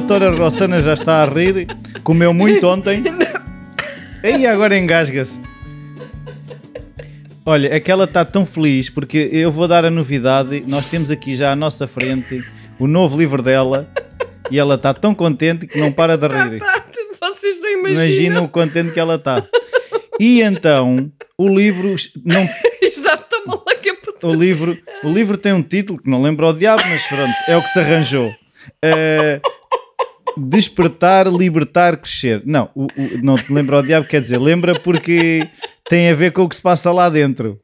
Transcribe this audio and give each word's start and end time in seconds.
doutora 0.00 0.28
Rossana 0.28 0.80
já 0.80 0.94
está 0.94 1.22
a 1.22 1.24
rir, 1.24 1.68
comeu 2.02 2.34
muito 2.34 2.66
ontem. 2.66 3.04
E 4.24 4.46
agora 4.46 4.74
engasga-se. 4.78 5.38
Olha, 7.44 7.74
é 7.74 7.78
que 7.78 7.90
ela 7.90 8.04
está 8.04 8.24
tão 8.24 8.46
feliz 8.46 8.88
porque 8.88 9.28
eu 9.30 9.52
vou 9.52 9.68
dar 9.68 9.84
a 9.84 9.90
novidade. 9.90 10.64
Nós 10.66 10.86
temos 10.86 11.10
aqui 11.10 11.36
já 11.36 11.52
à 11.52 11.56
nossa 11.56 11.86
frente 11.86 12.42
o 12.78 12.86
novo 12.86 13.18
livro 13.18 13.42
dela 13.42 13.86
e 14.50 14.58
ela 14.58 14.76
está 14.76 14.94
tão 14.94 15.14
contente 15.14 15.66
que 15.66 15.78
não 15.78 15.92
para 15.92 16.16
de 16.16 16.26
rir. 16.26 16.58
Tá, 16.58 16.82
vocês 17.20 17.60
não 17.60 17.70
imaginam. 17.70 18.02
Imagina 18.02 18.40
o 18.40 18.48
contente 18.48 18.92
que 18.92 18.98
ela 18.98 19.16
está. 19.16 19.44
E 20.18 20.40
então, 20.40 21.12
o 21.36 21.46
livro 21.46 21.94
não, 22.24 22.48
Exato, 22.80 23.26
mal 23.46 23.62
a 23.68 23.74
capa. 23.74 24.26
o 24.26 24.32
livro, 24.32 24.78
o 25.04 25.10
livro 25.10 25.36
tem 25.36 25.52
um 25.52 25.62
título 25.62 26.00
que 26.00 26.08
não 26.08 26.22
lembro 26.22 26.46
ao 26.46 26.54
diabo, 26.54 26.82
mas 26.88 27.06
pronto, 27.06 27.34
é 27.46 27.54
o 27.58 27.62
que 27.62 27.68
se 27.68 27.78
arranjou. 27.78 28.34
Eh, 28.82 29.40
despertar, 30.36 31.26
libertar, 31.28 31.96
crescer. 31.96 32.42
Não, 32.44 32.70
o, 32.74 32.84
o- 32.84 33.18
não 33.22 33.36
te 33.36 33.52
lembro 33.52 33.76
ao 33.76 33.82
diabo, 33.82 34.06
quer 34.06 34.20
dizer, 34.20 34.38
lembra 34.38 34.78
porque 34.80 35.48
tem 35.88 36.08
a 36.10 36.14
ver 36.14 36.32
com 36.32 36.42
o 36.42 36.48
que 36.48 36.56
se 36.56 36.62
passa 36.62 36.90
lá 36.92 37.08
dentro. 37.08 37.60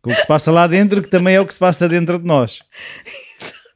Com 0.00 0.10
o 0.10 0.14
que 0.14 0.20
se 0.20 0.26
passa 0.26 0.50
lá 0.50 0.66
dentro, 0.66 1.00
que 1.02 1.08
também 1.08 1.34
é 1.36 1.40
o 1.40 1.46
que 1.46 1.52
se 1.54 1.60
passa 1.60 1.88
dentro 1.88 2.18
de 2.18 2.24
nós. 2.26 2.58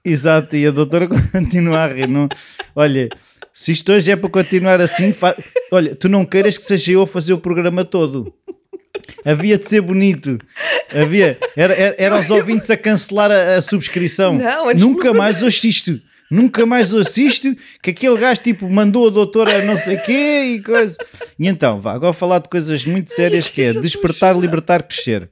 Exato, 0.05 0.55
e 0.56 0.66
a 0.66 0.70
doutora 0.70 1.09
continua 1.32 1.80
a 1.84 1.88
rir. 1.88 2.09
Não... 2.09 2.29
Olha, 2.74 3.09
se 3.52 3.73
isto 3.73 3.92
hoje 3.92 4.10
é 4.10 4.16
para 4.16 4.29
continuar 4.30 4.80
assim, 4.80 5.12
fa- 5.12 5.37
olha, 5.73 5.95
tu 5.95 6.09
não 6.09 6.24
queiras 6.24 6.57
que 6.59 6.65
seja 6.65 6.93
eu 6.93 7.02
a 7.02 7.07
fazer 7.07 7.32
o 7.32 7.38
programa 7.38 7.84
todo. 7.84 8.32
Havia 9.24 9.59
de 9.59 9.68
ser 9.68 9.80
bonito. 9.82 10.38
Havia. 10.95 11.38
Era, 11.57 11.74
era, 11.74 11.95
era 11.98 12.18
os 12.18 12.30
ouvintes 12.30 12.70
a 12.70 12.76
cancelar 12.76 13.30
a, 13.30 13.57
a 13.57 13.60
subscrição. 13.60 14.35
Não, 14.35 14.73
Nunca 14.74 15.13
mais 15.13 15.43
ouço 15.43 15.66
isto. 15.66 16.01
Nunca 16.30 16.66
mais 16.66 16.93
ouço 16.93 17.21
isto. 17.21 17.55
Que 17.82 17.91
aquele 17.91 18.19
gajo 18.19 18.41
tipo 18.41 18.69
mandou 18.69 19.07
a 19.07 19.10
doutora 19.10 19.65
não 19.65 19.77
sei 19.77 19.96
quê 19.99 20.57
e 20.57 20.63
coisa. 20.63 20.96
E 21.38 21.46
então, 21.49 21.80
vá, 21.80 21.93
agora 21.93 22.13
falar 22.13 22.38
de 22.41 22.49
coisas 22.49 22.85
muito 22.85 23.13
sérias 23.13 23.49
que 23.49 23.63
é 23.63 23.73
despertar, 23.73 24.37
libertar, 24.37 24.82
crescer. 24.82 25.29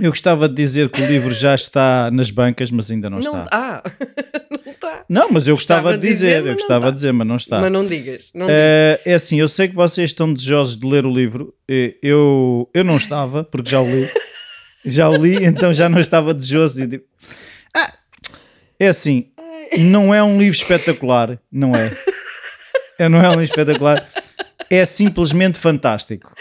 Eu 0.00 0.10
gostava 0.12 0.48
de 0.48 0.54
dizer 0.54 0.90
que 0.90 1.02
o 1.02 1.06
livro 1.06 1.34
já 1.34 1.56
está 1.56 2.08
nas 2.12 2.30
bancas, 2.30 2.70
mas 2.70 2.88
ainda 2.88 3.10
não, 3.10 3.18
Não, 3.18 3.42
está. 3.44 3.48
ah, 3.50 3.82
não 4.64 4.72
está. 4.72 5.04
Não, 5.08 5.28
mas 5.32 5.48
eu 5.48 5.56
gostava, 5.56 5.82
Gostava 5.88 5.98
de 5.98 6.08
dizer, 6.08 6.36
dizer, 6.36 6.46
eu 6.50 6.54
gostava 6.54 6.90
de 6.90 6.94
dizer, 6.94 7.12
mas 7.12 7.26
não 7.26 7.36
está. 7.36 7.58
Mas 7.60 7.72
não 7.72 7.84
digas. 7.84 8.30
Não 8.32 8.46
Eh, 8.48 9.00
é 9.04 9.14
assim, 9.14 9.40
eu 9.40 9.48
sei 9.48 9.66
que 9.66 9.74
vocês 9.74 10.10
estão 10.10 10.32
desejosos 10.32 10.76
de 10.78 10.86
ler 10.86 11.04
o 11.04 11.12
livro. 11.12 11.52
Eh, 11.68 11.96
Eu, 12.00 12.70
eu 12.72 12.84
não 12.84 12.96
estava, 12.96 13.42
porque 13.42 13.70
já 13.70 13.80
o 13.80 13.86
li. 13.90 14.08
Já 14.86 15.10
o 15.10 15.16
li, 15.16 15.44
então 15.44 15.74
já 15.74 15.88
não 15.88 15.98
estava 16.00 16.32
desejoso. 16.32 16.80
E 16.82 16.86
digo, 16.86 17.04
ah, 17.76 17.92
é 18.78 18.86
assim, 18.88 19.26
não 19.76 20.14
é 20.14 20.22
um 20.22 20.38
livro 20.38 20.56
espetacular, 20.56 21.38
não 21.50 21.74
é? 21.74 21.96
É, 22.98 23.08
Não 23.08 23.20
é 23.20 23.28
um 23.28 23.32
livro 23.40 23.44
espetacular. 23.44 24.08
É 24.68 24.84
simplesmente 24.84 25.58
fantástico. 25.58 26.32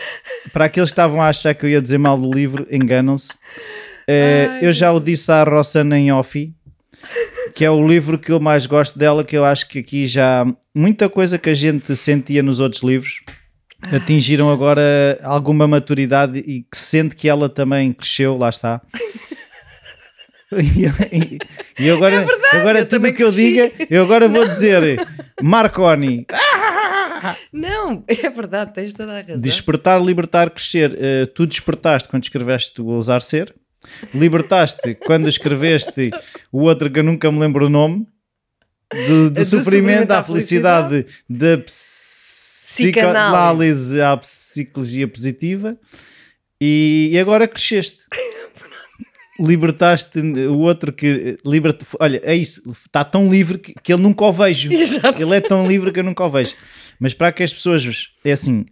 Para 0.51 0.65
aqueles 0.65 0.89
que 0.89 0.93
estavam 0.93 1.21
a 1.21 1.29
achar 1.29 1.53
que 1.53 1.65
eu 1.65 1.69
ia 1.69 1.81
dizer 1.81 1.97
mal 1.97 2.17
do 2.17 2.33
livro, 2.33 2.67
enganam-se. 2.71 3.33
Ai, 4.07 4.65
eu 4.65 4.73
já 4.73 4.91
o 4.91 4.99
disse 4.99 5.31
à 5.31 5.43
Rossana 5.43 5.97
em 5.99 6.11
off, 6.11 6.51
que 7.53 7.63
é 7.63 7.69
o 7.69 7.87
livro 7.87 8.17
que 8.17 8.31
eu 8.31 8.39
mais 8.39 8.65
gosto 8.65 8.97
dela, 8.97 9.23
que 9.23 9.37
eu 9.37 9.45
acho 9.45 9.67
que 9.67 9.79
aqui 9.79 10.07
já 10.07 10.45
muita 10.73 11.07
coisa 11.07 11.37
que 11.37 11.49
a 11.49 11.53
gente 11.53 11.95
sentia 11.95 12.41
nos 12.41 12.59
outros 12.59 12.81
livros 12.81 13.21
atingiram 13.83 14.49
agora 14.51 15.19
alguma 15.23 15.67
maturidade 15.67 16.39
e 16.39 16.63
que 16.63 16.77
sente 16.77 17.15
que 17.15 17.29
ela 17.29 17.47
também 17.47 17.93
cresceu, 17.93 18.37
lá 18.37 18.49
está. 18.49 18.81
E, 20.51 20.85
e- 21.15 21.37
e 21.77 21.89
agora, 21.89 22.25
agora 22.53 22.79
É 22.79 22.81
eu 22.83 22.87
tudo 22.87 23.07
o 23.07 23.13
que 23.13 23.21
eu 23.23 23.31
diga, 23.31 23.69
eu 23.89 24.03
agora 24.03 24.29
vou 24.29 24.47
dizer 24.47 25.05
Marconi, 25.41 26.25
não, 27.51 28.03
é 28.07 28.29
verdade, 28.29 28.73
tens 28.73 28.93
toda 28.93 29.11
a 29.17 29.21
razão. 29.21 29.39
despertar, 29.39 30.01
libertar, 30.01 30.49
crescer. 30.49 30.95
Eh, 30.99 31.25
tu 31.25 31.45
despertaste 31.45 32.07
quando 32.07 32.23
escreveste 32.23 32.81
o 32.81 32.85
Ousar 32.87 33.21
Ser, 33.21 33.53
libertaste 34.13 34.95
quando 34.95 35.27
escreveste 35.27 36.11
o 36.51 36.61
outro 36.61 36.89
que 36.89 36.99
eu 36.99 37.03
nunca 37.03 37.29
me 37.31 37.39
lembro 37.39 37.65
o 37.65 37.69
nome, 37.69 38.05
do, 39.07 39.25
do 39.29 39.31
Do 39.31 39.45
sofrimento 39.45 40.11
à 40.11 40.19
à 40.19 40.23
felicidade, 40.23 41.05
da 41.29 41.57
psicanálise 42.77 43.99
à 44.01 44.15
psicologia 44.17 45.07
positiva, 45.07 45.77
e, 46.61 47.09
e 47.11 47.19
agora 47.19 47.47
cresceste. 47.47 47.99
Libertaste 49.39 50.19
o 50.19 50.57
outro 50.59 50.91
que 50.91 51.37
liberta, 51.45 51.85
olha, 51.99 52.19
é 52.23 52.35
isso, 52.35 52.71
está 52.85 53.03
tão 53.03 53.29
livre 53.29 53.57
que, 53.57 53.73
que 53.83 53.93
ele 53.93 54.01
nunca 54.01 54.25
o 54.25 54.33
vejo. 54.33 54.71
Exato. 54.73 55.21
Ele 55.21 55.35
é 55.35 55.41
tão 55.41 55.67
livre 55.67 55.91
que 55.91 55.99
eu 55.99 56.03
nunca 56.03 56.23
o 56.25 56.29
vejo. 56.29 56.53
Mas 56.99 57.13
para 57.13 57.31
que 57.31 57.43
as 57.43 57.53
pessoas, 57.53 58.09
é 58.25 58.31
assim, 58.31 58.65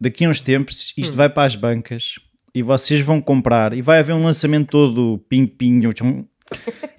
daqui 0.00 0.24
a 0.24 0.28
uns 0.28 0.40
tempos 0.40 0.92
isto 0.98 1.12
Hum. 1.12 1.16
vai 1.16 1.28
para 1.28 1.44
as 1.44 1.54
bancas 1.56 2.14
e 2.54 2.62
vocês 2.62 3.00
vão 3.00 3.20
comprar 3.20 3.72
e 3.72 3.82
vai 3.82 3.98
haver 4.00 4.12
um 4.14 4.22
lançamento 4.22 4.68
todo 4.70 5.18
ping-ping, 5.28 5.80
tchum, 5.92 6.24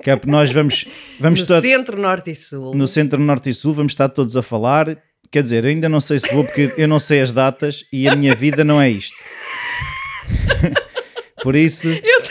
que 0.01 0.09
é 0.09 0.16
porque 0.16 0.31
nós 0.31 0.51
vamos, 0.51 0.85
vamos 1.19 1.41
no 1.44 1.47
todo- 1.47 1.62
centro, 1.62 2.01
norte 2.01 2.31
e 2.31 2.35
sul. 2.35 2.73
no 2.75 2.88
centro, 2.88 3.19
norte 3.22 3.50
e 3.50 3.53
sul, 3.53 3.73
vamos 3.73 3.91
estar 3.91 4.09
todos 4.09 4.35
a 4.38 4.41
falar. 4.41 4.97
Quer 5.31 5.44
dizer, 5.44 5.66
eu 5.66 5.69
ainda 5.69 5.89
não 5.89 6.00
sei 6.00 6.19
se 6.19 6.33
vou 6.33 6.44
porque 6.45 6.72
eu 6.77 6.88
não 6.88 7.00
sei 7.00 7.19
as 7.22 7.31
datas 7.33 7.83
e 7.91 8.07
a 8.07 8.16
minha 8.16 8.33
vida 8.35 8.63
não 8.63 8.79
é 8.81 8.89
isto. 8.89 9.16
Por 11.44 11.56
isso, 11.56 11.88
Eu 11.89 12.22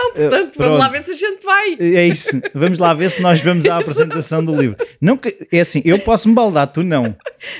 não, 0.00 0.12
portanto, 0.12 0.56
pronto. 0.56 0.58
vamos 0.58 0.78
lá 0.78 0.88
ver 0.88 1.04
se 1.04 1.10
a 1.10 1.14
gente 1.14 1.44
vai. 1.44 1.76
é 1.78 2.06
isso. 2.06 2.40
Vamos 2.54 2.78
lá 2.78 2.94
ver 2.94 3.10
se 3.10 3.20
nós 3.20 3.40
vamos 3.40 3.66
à 3.66 3.78
apresentação 3.78 4.44
do 4.44 4.56
livro. 4.56 4.76
Não 5.00 5.16
que, 5.16 5.46
é 5.52 5.60
assim, 5.60 5.82
eu 5.84 5.98
posso 5.98 6.28
me 6.28 6.34
baldar, 6.34 6.66
tu 6.72 6.82
não. 6.82 7.14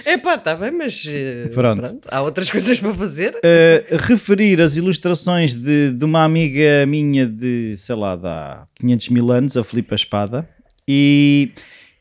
É 0.04 0.16
pá, 0.16 0.34
está 0.34 0.54
bem, 0.54 0.70
mas 0.70 1.04
eh, 1.08 1.48
Pronto. 1.52 2.00
há 2.08 2.22
outras 2.22 2.50
coisas 2.50 2.78
para 2.80 2.94
fazer. 2.94 3.34
Uh, 3.36 3.96
referir 3.96 4.60
as 4.60 4.76
ilustrações 4.76 5.54
de, 5.54 5.92
de 5.92 6.04
uma 6.04 6.24
amiga 6.24 6.86
minha 6.86 7.26
de, 7.26 7.74
sei 7.76 7.94
lá, 7.94 8.16
de 8.16 8.26
há 8.26 8.66
500 8.76 9.08
mil 9.08 9.32
anos, 9.32 9.56
a 9.56 9.64
Filipa 9.64 9.94
Espada, 9.94 10.48
e, 10.86 11.52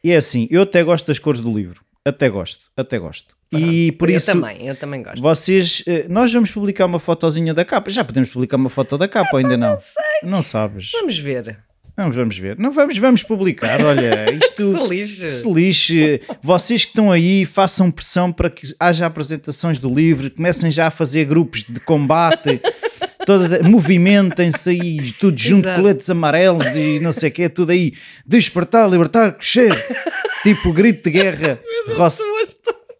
e 0.03 0.11
é 0.11 0.17
assim, 0.17 0.47
eu 0.49 0.61
até 0.61 0.83
gosto 0.83 1.07
das 1.07 1.19
cores 1.19 1.41
do 1.41 1.53
livro, 1.53 1.81
até 2.05 2.29
gosto, 2.29 2.65
até 2.75 2.97
gosto. 2.97 3.37
E 3.51 3.91
por 3.93 4.09
eu 4.09 4.17
isso, 4.17 4.31
também, 4.31 4.67
eu 4.67 4.75
também 4.75 5.01
gosto. 5.01 5.19
vocês, 5.21 5.81
uh, 5.81 6.05
nós 6.07 6.31
vamos 6.31 6.51
publicar 6.51 6.85
uma 6.85 6.99
fotozinha 6.99 7.53
da 7.53 7.65
capa, 7.65 7.89
já 7.89 8.03
podemos 8.03 8.29
publicar 8.29 8.57
uma 8.57 8.69
foto 8.69 8.97
da 8.97 9.07
capa 9.07 9.37
ainda 9.37 9.57
não? 9.57 9.71
Não 9.71 10.08
sabes? 10.41 10.91
Vamos 10.93 11.17
ver. 11.17 11.57
Vamos, 11.95 12.15
vamos 12.15 12.37
ver. 12.37 12.57
Não 12.57 12.71
vamos, 12.71 12.97
vamos 12.97 13.23
publicar, 13.23 13.81
olha, 13.83 14.31
isto... 14.31 14.71
Se 14.79 14.87
lixe. 14.87 15.21
Que 15.25 15.31
se 15.31 15.51
lixe. 15.53 16.21
Vocês 16.41 16.83
que 16.85 16.91
estão 16.91 17.11
aí, 17.11 17.45
façam 17.45 17.91
pressão 17.91 18.31
para 18.31 18.49
que 18.49 18.65
haja 18.79 19.05
apresentações 19.05 19.79
do 19.79 19.93
livro, 19.93 20.31
comecem 20.31 20.71
já 20.71 20.87
a 20.87 20.91
fazer 20.91 21.25
grupos 21.25 21.63
de 21.63 21.77
combate, 21.81 22.61
todas, 23.25 23.61
movimentem-se 23.61 24.69
aí, 24.69 25.11
tudo 25.19 25.37
junto, 25.37 25.65
Exato. 25.67 25.81
coletes 25.81 26.09
amarelos 26.09 26.67
e 26.77 26.99
não 27.01 27.11
sei 27.11 27.29
o 27.29 27.31
quê, 27.33 27.49
tudo 27.49 27.71
aí, 27.73 27.93
despertar, 28.25 28.89
libertar, 28.89 29.33
crescer. 29.33 29.71
Tipo 30.41 30.71
grito 30.71 31.03
de 31.03 31.11
guerra. 31.11 31.59
Ross- 31.97 32.21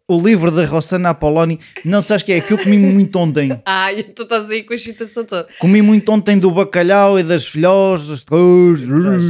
o 0.09 0.20
livro 0.22 0.50
da 0.52 0.66
Rossana 0.66 1.09
Apoloni. 1.12 1.59
Não 1.86 2.02
sabes 2.02 2.24
que 2.24 2.31
é? 2.34 2.42
Que 2.42 2.52
eu 2.53 2.58
comi 2.58 2.78
muito 2.78 3.18
ontem. 3.20 3.58
Ai, 3.66 4.03
tu 4.03 4.24
estás 4.24 4.50
aí 4.50 4.64
com 4.64 4.74
a 4.74 4.75
excitação 4.75 5.24
toda. 5.24 5.47
Comi 5.59 5.81
muito 5.81 6.12
ontem 6.12 6.38
do 6.38 6.50
bacalhau 6.52 7.20
e 7.20 7.24
das 7.24 7.46
filhós. 7.46 8.25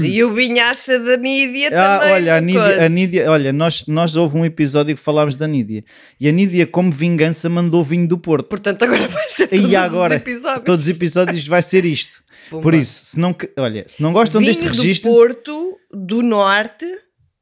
E 0.03 0.23
o 0.23 0.33
vinhaça 0.33 0.97
da 0.97 1.17
Nídia 1.17 1.69
Ah, 1.73 1.99
também. 1.99 2.13
olha, 2.13 2.35
a 2.37 2.41
Nídia, 2.41 2.85
a 2.85 2.89
Nídia- 2.89 3.31
olha, 3.31 3.53
nós, 3.53 3.85
nós 3.87 4.15
houve 4.15 4.37
um 4.37 4.45
episódio 4.45 4.95
que 4.95 5.01
falámos 5.01 5.35
da 5.35 5.47
Nídia 5.47 5.83
e 6.19 6.27
a 6.27 6.31
Nídia, 6.31 6.65
como 6.65 6.91
vingança, 6.91 7.49
mandou 7.49 7.83
vinho 7.83 8.07
do 8.07 8.17
Porto. 8.17 8.47
Portanto, 8.47 8.83
agora 8.83 9.07
vai 9.07 9.29
ser 9.29 9.49
E 9.53 9.59
todos 9.61 9.73
agora, 9.75 10.15
os 10.15 10.21
episódios. 10.21 10.63
todos 10.65 10.85
os 10.85 10.89
episódios 10.89 11.47
vai 11.47 11.61
ser 11.61 11.85
isto. 11.85 12.23
Pumba. 12.49 12.63
Por 12.63 12.73
isso, 12.73 13.05
se 13.05 13.19
não, 13.19 13.35
olha, 13.57 13.83
se 13.87 14.01
não 14.01 14.11
gostam 14.13 14.39
Vinho 14.39 14.49
deste 14.53 14.63
do 14.63 14.69
registro, 14.69 15.11
Porto, 15.11 15.77
do 15.93 16.21
Norte, 16.23 16.85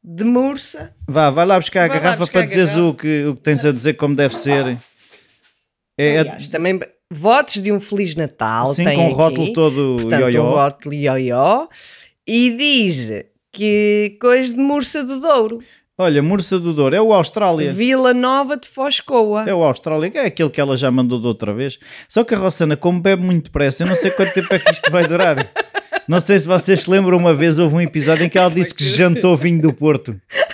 de 0.09 0.23
Mursa. 0.23 0.93
vá, 1.07 1.29
vai 1.29 1.45
lá 1.45 1.59
buscar 1.59 1.83
a 1.83 1.87
Vai 1.89 1.97
garrafa 1.99 2.17
buscar 2.19 2.31
para 2.33 2.41
a 2.41 2.45
dizeres 2.45 2.69
garrafa. 2.69 2.87
o 2.89 2.93
que, 2.93 3.25
o 3.25 3.35
que 3.35 3.41
tens 3.41 3.65
a 3.65 3.71
dizer 3.73 3.93
como 3.95 4.15
deve 4.15 4.35
ser. 4.35 4.77
É, 5.99 6.19
Aliás, 6.19 6.47
também 6.47 6.79
votos 7.11 7.61
de 7.61 7.71
um 7.71 7.79
Feliz 7.79 8.15
Natal. 8.15 8.73
tem 8.73 8.95
com 8.95 9.03
o 9.03 9.05
aqui. 9.07 9.13
rótulo 9.15 9.53
todo 9.53 9.97
Portanto, 9.99 10.21
ioió. 10.21 10.43
um 10.45 10.51
rótulo 10.53 10.93
ioió. 10.95 11.67
E 12.25 12.51
diz 12.51 13.25
que 13.51 14.17
coisa 14.21 14.53
de 14.53 14.59
Mursa 14.59 15.03
do 15.03 15.19
Douro. 15.19 15.59
Olha, 15.99 16.21
Mursa 16.21 16.59
do 16.59 16.73
Douro, 16.73 16.95
é 16.95 17.01
o 17.01 17.11
Austrália. 17.11 17.73
Vila 17.73 18.13
Nova 18.13 18.55
de 18.55 18.67
Foscoa. 18.67 19.45
É 19.47 19.53
o 19.53 19.63
Austrália, 19.63 20.11
que 20.11 20.17
é 20.19 20.25
aquele 20.27 20.49
que 20.51 20.61
ela 20.61 20.77
já 20.77 20.91
mandou 20.91 21.19
de 21.19 21.25
outra 21.25 21.51
vez. 21.53 21.79
Só 22.07 22.23
que 22.23 22.35
a 22.35 22.37
Rossana, 22.37 22.77
como 22.77 23.01
bebe 23.01 23.23
muito 23.23 23.45
depressa, 23.45 23.81
eu 23.83 23.87
não 23.87 23.95
sei 23.95 24.11
quanto 24.11 24.31
tempo 24.33 24.53
é 24.53 24.59
que 24.59 24.71
isto 24.71 24.91
vai 24.91 25.07
durar. 25.07 25.37
Não 26.07 26.19
sei 26.19 26.39
se 26.39 26.45
vocês 26.47 26.81
se 26.83 26.89
lembram, 26.89 27.17
uma 27.17 27.33
vez 27.33 27.59
houve 27.59 27.75
um 27.75 27.81
episódio 27.81 28.23
em 28.25 28.29
que 28.29 28.37
ela 28.37 28.49
disse 28.49 28.73
que 28.73 28.83
jantou 28.83 29.35
vinho 29.35 29.61
do 29.61 29.73
Porto. 29.73 30.19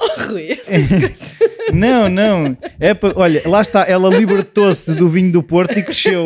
Oh, 0.00 0.20
Rui, 0.24 0.56
coisas. 0.56 1.36
Não, 1.72 2.08
não. 2.08 2.56
É 2.80 2.92
pa- 2.92 3.12
olha, 3.14 3.40
lá 3.46 3.60
está, 3.60 3.84
ela 3.88 4.08
libertou-se 4.08 4.92
do 4.94 5.08
vinho 5.08 5.30
do 5.30 5.42
Porto 5.44 5.78
e 5.78 5.82
cresceu. 5.84 6.24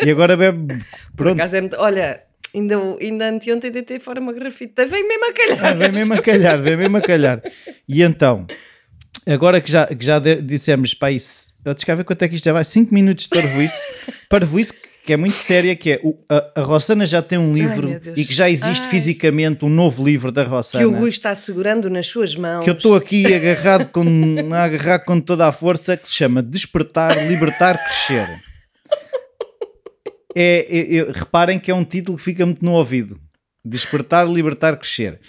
E 0.00 0.08
agora 0.10 0.36
bebe. 0.36 0.76
Por 1.16 1.24
Pronto. 1.24 1.34
acaso 1.40 1.56
é 1.56 1.60
muito- 1.60 1.76
Olha, 1.76 2.22
Ainda, 2.54 2.76
ainda 3.00 3.28
anteontem 3.30 3.72
deitei 3.72 3.98
fora 3.98 4.20
uma 4.20 4.32
grafita. 4.32 4.86
Vem 4.86 5.06
mesmo 5.08 5.28
a 5.28 5.32
calhar. 5.32 5.64
Ah, 5.66 5.74
vem 5.74 5.90
mesmo 5.90 6.14
a 6.14 6.22
calhar, 6.22 6.62
vem 6.62 6.76
mesmo 6.76 6.96
a 6.98 7.00
calhar. 7.00 7.42
E 7.88 8.00
então, 8.00 8.46
agora 9.26 9.60
que 9.60 9.72
já, 9.72 9.86
que 9.88 10.04
já 10.04 10.20
dissemos 10.20 10.94
para 10.94 11.10
isso, 11.10 11.52
eu 11.64 11.74
cá 11.84 11.96
ver 11.96 12.04
quanto 12.04 12.22
é 12.22 12.28
que 12.28 12.36
isto 12.36 12.44
já 12.44 12.52
vai, 12.52 12.62
5 12.62 12.94
minutos 12.94 13.24
de 13.24 13.30
parvoíce, 13.30 13.84
parvoíce 14.30 14.72
que 15.04 15.12
é 15.12 15.16
muito 15.18 15.36
séria, 15.36 15.76
que 15.76 15.92
é, 15.92 16.00
o- 16.02 16.16
a, 16.30 16.60
a 16.60 16.62
Rossana 16.62 17.04
já 17.06 17.20
tem 17.20 17.36
um 17.38 17.52
livro 17.52 17.98
Deus. 18.00 18.16
e 18.18 18.24
que 18.24 18.32
já 18.32 18.48
existe 18.48 18.84
Ai. 18.84 18.90
fisicamente 18.90 19.64
um 19.64 19.68
novo 19.68 20.02
livro 20.04 20.32
da 20.32 20.42
Rossana. 20.44 20.82
Que 20.82 20.88
o 20.90 20.96
Rui 20.98 21.10
está 21.10 21.34
segurando 21.34 21.90
nas 21.90 22.06
suas 22.06 22.34
mãos. 22.34 22.64
que 22.64 22.70
eu 22.70 22.74
estou 22.74 22.96
aqui 22.96 23.26
agarrado 23.34 23.90
com, 23.90 24.04
agarrado 24.54 25.04
com 25.04 25.20
toda 25.20 25.46
a 25.46 25.52
força, 25.52 25.96
que 25.96 26.08
se 26.08 26.14
chama 26.14 26.42
Despertar, 26.42 27.28
Libertar, 27.28 27.76
Crescer. 27.84 28.40
É, 30.34 30.66
é- 30.68 30.96
é- 30.96 31.12
reparem 31.12 31.58
que 31.60 31.70
é 31.70 31.74
um 31.74 31.84
título 31.84 32.16
que 32.18 32.24
fica 32.24 32.44
muito 32.44 32.64
no 32.64 32.72
ouvido. 32.72 33.20
Despertar, 33.64 34.26
Libertar, 34.26 34.76
Crescer. 34.76 35.20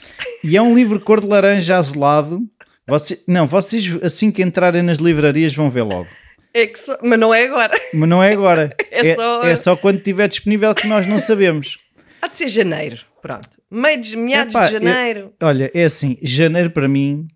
E 0.43 0.57
é 0.57 0.61
um 0.61 0.73
livro 0.75 0.99
cor 0.99 1.21
de 1.21 1.27
laranja 1.27 1.77
azulado. 1.77 2.39
Você- 2.87 3.19
não, 3.27 3.45
vocês 3.45 3.97
assim 4.03 4.31
que 4.31 4.41
entrarem 4.41 4.81
nas 4.81 4.97
livrarias 4.99 5.53
vão 5.53 5.69
ver 5.69 5.83
logo. 5.83 6.07
É 6.55 6.71
só- 6.75 6.97
Mas 7.03 7.19
não 7.19 7.33
é 7.33 7.43
agora. 7.43 7.77
Mas 7.93 8.09
não 8.09 8.23
é 8.23 8.31
agora. 8.31 8.73
É 8.89 9.09
é, 9.09 9.15
só- 9.15 9.43
é 9.43 9.55
só 9.57 9.75
quando 9.75 9.97
estiver 9.97 10.27
disponível 10.29 10.73
que 10.73 10.87
nós 10.87 11.05
não 11.05 11.19
sabemos. 11.19 11.77
Há 12.21 12.29
de 12.29 12.37
ser 12.37 12.47
janeiro. 12.47 13.01
Pronto. 13.21 13.49
Meio 13.69 13.99
de 13.99 14.15
meados 14.15 14.55
Epá, 14.55 14.67
de 14.67 14.73
janeiro. 14.73 15.33
Olha, 15.43 15.69
é 15.73 15.83
assim, 15.83 16.17
janeiro 16.21 16.69
para 16.69 16.87
mim 16.87 17.27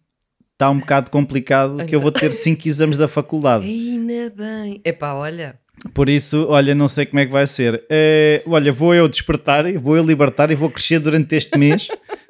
está 0.54 0.69
um 0.69 0.80
bocado 0.80 1.10
complicado, 1.12 1.86
que 1.86 1.94
eu 1.95 2.00
vou 2.00 2.12
ter 2.12 2.31
5 2.31 2.66
exames 2.68 2.95
da 2.98 3.07
faculdade. 3.07 3.66
Ainda 3.66 4.30
bem. 4.36 4.80
Epá, 4.86 5.13
olha. 5.13 5.60
Por 5.93 6.09
isso, 6.09 6.45
olha, 6.49 6.75
não 6.75 6.87
sei 6.87 7.05
como 7.05 7.19
é 7.19 7.25
que 7.25 7.31
vai 7.31 7.47
ser. 7.47 7.83
Eh, 7.89 8.43
olha, 8.45 8.71
vou 8.71 8.93
eu 8.93 9.07
despertar, 9.07 9.71
vou 9.73 9.95
eu 9.95 10.03
libertar 10.03 10.51
e 10.51 10.55
vou 10.55 10.69
crescer 10.69 10.99
durante 10.99 11.35
este 11.35 11.57
mês 11.57 11.87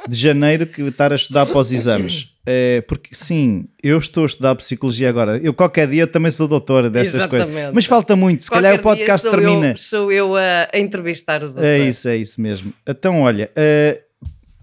de 0.07 0.17
janeiro 0.17 0.67
que 0.67 0.81
estar 0.83 1.11
a 1.11 1.15
estudar 1.15 1.45
para 1.45 1.57
os 1.57 1.71
exames. 1.71 2.31
Eh, 2.45 2.83
porque 2.87 3.09
sim, 3.13 3.65
eu 3.81 3.97
estou 3.97 4.23
a 4.23 4.25
estudar 4.27 4.55
psicologia 4.55 5.09
agora. 5.09 5.37
Eu 5.37 5.53
qualquer 5.53 5.87
dia 5.87 6.05
também 6.05 6.31
sou 6.31 6.47
doutor 6.47 6.89
destas 6.89 7.25
coisas. 7.25 7.47
Exatamente. 7.47 7.75
Mas 7.75 7.85
falta 7.85 8.15
muito, 8.15 8.43
se 8.43 8.49
calhar 8.49 8.75
o 8.75 8.79
Qualquer 8.79 9.05
podcast 9.05 9.27
sou 9.27 9.31
termina. 9.31 9.71
Eu, 9.71 9.77
sou 9.77 10.11
eu 10.11 10.35
a, 10.35 10.69
a 10.71 10.79
entrevistar 10.79 11.43
o 11.43 11.47
doutor. 11.47 11.63
É 11.63 11.79
isso, 11.79 12.07
é 12.07 12.17
isso 12.17 12.39
mesmo. 12.41 12.73
Então, 12.87 13.21
olha, 13.21 13.49
eh, 13.55 14.01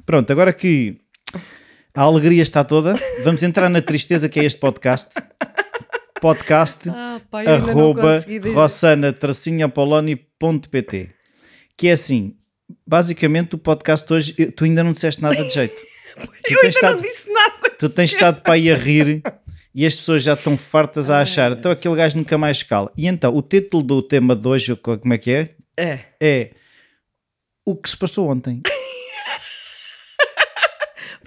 pronto, 0.04 0.30
agora 0.30 0.52
que 0.52 0.96
a 1.94 2.02
alegria 2.02 2.42
está 2.42 2.62
toda, 2.62 2.94
vamos 3.24 3.42
entrar 3.42 3.68
na 3.68 3.80
tristeza 3.80 4.28
que 4.28 4.38
é 4.38 4.44
este 4.44 4.60
podcast. 4.60 5.10
Podcast 6.20 6.88
Ah, 6.88 7.20
pá, 7.30 7.42
não 7.42 7.52
arroba 7.52 8.24
rossana-apoloni.pt 8.54 11.10
que 11.76 11.88
é 11.88 11.92
assim, 11.92 12.34
basicamente 12.86 13.54
o 13.54 13.58
podcast 13.58 14.10
hoje, 14.10 14.32
tu 14.32 14.64
ainda 14.64 14.82
não 14.82 14.92
disseste 14.92 15.20
nada 15.20 15.44
de 15.44 15.52
jeito. 15.52 15.76
Tu 16.16 16.54
Eu 16.54 16.60
tens 16.62 16.76
ainda 16.76 16.88
não 16.94 16.96
estado, 16.96 17.02
disse 17.02 17.30
nada. 17.30 17.70
tu 17.78 17.88
tens 17.90 18.10
estado 18.12 18.40
para 18.40 18.54
aí 18.54 18.70
a 18.70 18.74
rir 18.74 19.22
e 19.74 19.84
as 19.84 19.96
pessoas 19.96 20.22
já 20.22 20.32
estão 20.32 20.56
fartas 20.56 21.10
a 21.10 21.20
achar, 21.20 21.52
então 21.52 21.70
aquele 21.70 21.94
gajo 21.94 22.16
nunca 22.16 22.38
mais 22.38 22.62
cala. 22.62 22.90
E 22.96 23.06
então, 23.06 23.36
o 23.36 23.42
título 23.42 23.82
do 23.82 24.00
tema 24.00 24.34
de 24.34 24.48
hoje, 24.48 24.74
como 24.76 25.12
é 25.12 25.18
que 25.18 25.30
é? 25.30 25.50
É. 25.76 25.98
É 26.18 26.50
o 27.66 27.76
que 27.76 27.90
se 27.90 27.96
passou 27.98 28.30
ontem. 28.30 28.62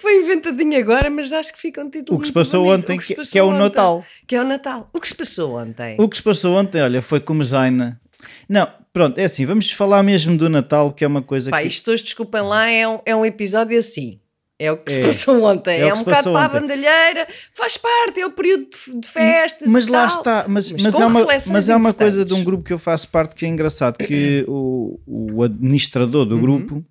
Foi 0.00 0.16
inventadinho 0.16 0.78
agora, 0.78 1.10
mas 1.10 1.32
acho 1.32 1.52
que 1.52 1.60
fica 1.60 1.82
um 1.84 1.90
título 1.90 2.18
O 2.18 2.20
que 2.20 2.28
se 2.28 2.32
passou 2.32 2.64
bonito. 2.64 2.80
ontem, 2.84 2.96
O 2.96 2.98
que 2.98 3.06
se 3.06 3.08
que, 3.14 3.16
passou 3.16 3.32
que 3.32 3.38
é 3.38 3.42
o 3.42 3.48
ontem. 3.48 3.58
Natal. 3.58 4.04
Que 4.26 4.36
é 4.36 4.40
o 4.40 4.44
Natal. 4.46 4.90
O 4.92 5.00
que 5.00 5.08
se 5.08 5.14
passou 5.14 5.58
ontem? 5.58 5.96
O 5.98 6.08
que 6.08 6.16
se 6.16 6.22
passou 6.22 6.56
ontem, 6.56 6.80
olha, 6.82 7.02
foi 7.02 7.20
como 7.20 7.42
Zaina. 7.44 8.00
Não, 8.48 8.68
pronto, 8.92 9.18
é 9.18 9.24
assim, 9.24 9.44
vamos 9.46 9.70
falar 9.70 10.02
mesmo 10.02 10.36
do 10.36 10.48
Natal, 10.48 10.92
que 10.92 11.04
é 11.04 11.06
uma 11.06 11.22
coisa 11.22 11.50
Pá, 11.50 11.60
que... 11.62 11.68
isto 11.68 11.90
hoje, 11.90 12.02
desculpem 12.04 12.42
lá, 12.42 12.68
é 12.70 12.86
um, 12.88 13.00
é 13.04 13.14
um 13.16 13.24
episódio 13.24 13.78
assim. 13.78 14.18
É 14.62 14.70
o 14.70 14.76
que 14.76 14.92
se 14.92 15.00
É. 15.00 15.06
passou 15.06 15.42
ontem. 15.42 15.80
É 15.80 15.88
É, 15.88 15.94
um 15.94 15.96
bocado 16.04 16.32
para 16.32 16.44
a 16.44 16.48
bandalheira, 16.48 17.26
faz 17.54 17.78
parte, 17.78 18.20
é 18.20 18.26
o 18.26 18.30
período 18.30 18.66
de, 18.68 19.00
de 19.00 19.08
festas. 19.08 19.66
Mas 19.66 19.88
lá 19.88 20.06
tal. 20.06 20.18
está, 20.18 20.44
mas, 20.48 20.70
Mas 20.70 20.82
mas, 20.82 21.00
é 21.00 21.06
uma, 21.06 21.26
mas 21.50 21.68
é 21.70 21.74
uma 21.76 21.94
coisa 21.94 22.26
de 22.26 22.34
um 22.34 22.44
grupo 22.44 22.62
que 22.64 22.72
eu 22.74 22.78
faço 22.78 23.08
parte 23.08 23.34
que 23.34 23.46
é 23.46 23.48
engraçado, 23.48 23.96
que 23.96 24.44
o, 24.46 25.00
o 25.06 25.42
administrador 25.42 26.26
do 26.26 26.34
Uhum. 26.34 26.40
grupo 26.42 26.84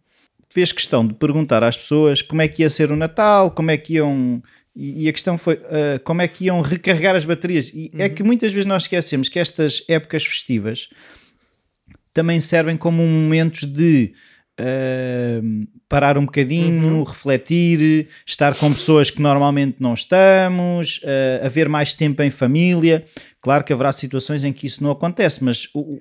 fez 0.51 0.71
questão 0.71 1.05
de 1.07 1.13
perguntar 1.13 1.63
às 1.63 1.77
pessoas 1.77 2.21
como 2.21 2.41
é 2.41 2.47
que 2.47 2.63
ia 2.63 2.69
ser 2.69 2.91
o 2.91 2.95
Natal, 2.95 3.51
como 3.51 3.71
é 3.71 3.77
que 3.77 3.93
iam... 3.95 4.41
E 4.75 5.09
a 5.09 5.11
questão 5.13 5.37
foi 5.37 5.59
ah, 5.65 5.99
como 6.03 6.21
é 6.21 6.27
que 6.27 6.45
iam 6.45 6.61
recarregar 6.61 7.15
as 7.15 7.25
baterias. 7.25 7.69
E 7.73 7.91
Uhum. 7.93 8.01
é 8.01 8.09
que 8.09 8.23
muitas 8.23 8.51
vezes 8.51 8.65
nós 8.65 8.83
esquecemos 8.83 9.27
que 9.29 9.37
estas 9.39 9.83
épocas 9.89 10.23
festivas 10.25 10.87
também 12.13 12.39
servem 12.39 12.77
como 12.77 13.05
momentos 13.05 13.63
de 13.63 14.13
ah, 14.57 15.41
parar 15.87 16.17
um 16.17 16.25
bocadinho, 16.25 16.97
Uhum. 16.97 17.03
refletir, 17.03 18.07
estar 18.25 18.55
com 18.55 18.71
pessoas 18.73 19.09
que 19.09 19.21
normalmente 19.21 19.77
não 19.79 19.93
estamos, 19.93 21.01
ah, 21.03 21.45
haver 21.45 21.67
mais 21.69 21.93
tempo 21.93 22.21
em 22.21 22.29
família. 22.29 23.03
Claro 23.41 23.63
que 23.63 23.73
haverá 23.73 23.91
situações 23.91 24.43
em 24.43 24.51
que 24.53 24.67
isso 24.67 24.83
não 24.83 24.91
acontece, 24.91 25.43
mas 25.43 25.67
o- 25.73 25.99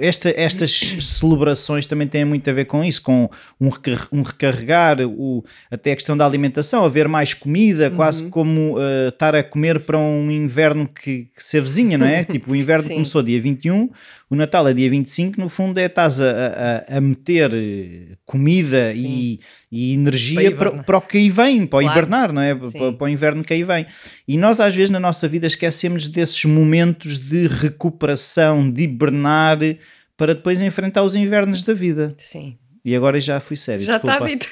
esta- 0.00 0.32
estas 0.36 0.70
celebrações 1.00 1.86
também 1.86 2.08
têm 2.08 2.24
muito 2.24 2.48
a 2.48 2.52
ver 2.52 2.64
com 2.64 2.82
isso, 2.82 3.02
com 3.02 3.28
um, 3.60 3.68
recar- 3.68 4.08
um 4.10 4.22
recarregar, 4.22 4.98
o, 5.02 5.44
até 5.70 5.92
a 5.92 5.94
questão 5.96 6.16
da 6.16 6.24
alimentação, 6.24 6.84
haver 6.84 7.06
mais 7.08 7.34
comida, 7.34 7.90
quase 7.90 8.24
Uhum. 8.24 8.30
como 8.30 8.76
ah, 8.78 9.08
estar 9.08 9.34
a 9.34 9.42
comer 9.42 9.80
para 9.80 9.98
um 9.98 10.30
inverno 10.30 10.88
que, 10.88 11.28
que 11.34 11.44
se 11.44 11.58
avizinha, 11.58 11.98
não 11.98 12.06
é? 12.06 12.24
tipo, 12.24 12.52
o 12.52 12.56
inverno 12.56 12.84
Sim. 12.88 12.94
começou 12.94 13.22
dia 13.22 13.40
21, 13.40 13.90
o 14.30 14.34
Natal 14.36 14.66
é 14.66 14.72
dia 14.72 14.88
25, 14.90 15.40
no 15.40 15.48
fundo 15.48 15.78
é 15.78 15.86
estás 15.86 16.20
a, 16.20 16.84
a- 16.88 16.96
a 16.96 17.00
meter 17.00 17.50
eh, 17.52 18.16
comida 18.24 18.92
e, 18.94 19.40
e 19.70 19.94
energia 19.94 20.50
Para 20.56 20.70
para, 20.72 20.82
para 20.82 20.98
o 20.98 21.00
que 21.00 21.18
aí 21.18 21.30
vem, 21.30 21.66
para 21.66 21.78
o 21.78 21.82
Claro. 21.82 21.98
hibernar, 21.98 22.32
não 22.32 22.42
é? 22.42 22.54
Para, 22.54 22.92
para 22.92 23.04
o 23.04 23.08
inverno 23.08 23.44
que 23.44 23.52
aí 23.52 23.62
vem. 23.62 23.86
E 24.26 24.36
nós 24.36 24.60
às 24.60 24.74
vezes 24.74 24.90
na 24.90 24.98
nossa 25.00 25.28
vida 25.28 25.46
esquecemos 25.46 26.08
desses 26.08 26.44
momentos 26.44 27.18
de 27.18 27.46
recuperação, 27.46 28.70
de 28.70 28.82
hibernar, 28.82 29.58
para 30.16 30.34
depois 30.34 30.60
enfrentar 30.60 31.02
os 31.02 31.14
invernos 31.14 31.62
da 31.62 31.72
vida. 31.72 32.14
Sim. 32.18 32.56
E 32.84 32.96
agora 32.96 33.20
já 33.20 33.38
fui 33.40 33.56
sério, 33.56 33.84
Já 33.84 33.96
está 33.96 34.18
desculpa. 34.18 34.32
dito. 34.32 34.48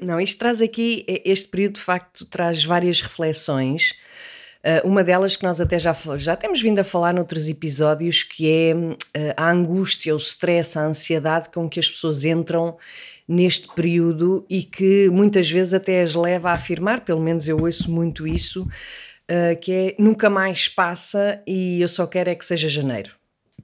Não, 0.04 0.20
isto 0.20 0.38
traz 0.38 0.60
aqui, 0.62 1.04
este 1.24 1.48
período 1.48 1.74
de 1.74 1.80
facto 1.80 2.24
traz 2.26 2.64
várias 2.64 3.00
reflexões. 3.00 3.92
Uh, 4.64 4.86
uma 4.86 5.04
delas 5.04 5.36
que 5.36 5.44
nós 5.44 5.60
até 5.60 5.78
já, 5.78 5.96
já 6.16 6.34
temos 6.36 6.60
vindo 6.60 6.78
a 6.80 6.84
falar 6.84 7.14
noutros 7.14 7.48
episódios, 7.48 8.22
que 8.24 8.50
é 8.50 8.74
uh, 8.74 9.34
a 9.36 9.50
angústia, 9.50 10.14
o 10.14 10.18
stress, 10.18 10.78
a 10.78 10.82
ansiedade 10.82 11.48
com 11.50 11.68
que 11.68 11.78
as 11.78 11.88
pessoas 11.88 12.24
entram 12.24 12.76
neste 13.28 13.68
período 13.74 14.46
e 14.48 14.62
que 14.62 15.08
muitas 15.10 15.50
vezes 15.50 15.74
até 15.74 16.02
as 16.02 16.14
leva 16.14 16.48
a 16.50 16.54
afirmar, 16.54 17.02
pelo 17.02 17.20
menos 17.20 17.46
eu 17.46 17.58
ouço 17.60 17.90
muito 17.90 18.26
isso, 18.26 18.62
uh, 18.62 19.58
que 19.60 19.70
é 19.72 19.94
nunca 19.98 20.30
mais 20.30 20.68
passa 20.68 21.42
e 21.46 21.80
eu 21.82 21.88
só 21.88 22.06
quero 22.06 22.30
é 22.30 22.34
que 22.34 22.44
seja 22.46 22.68
janeiro. 22.68 23.10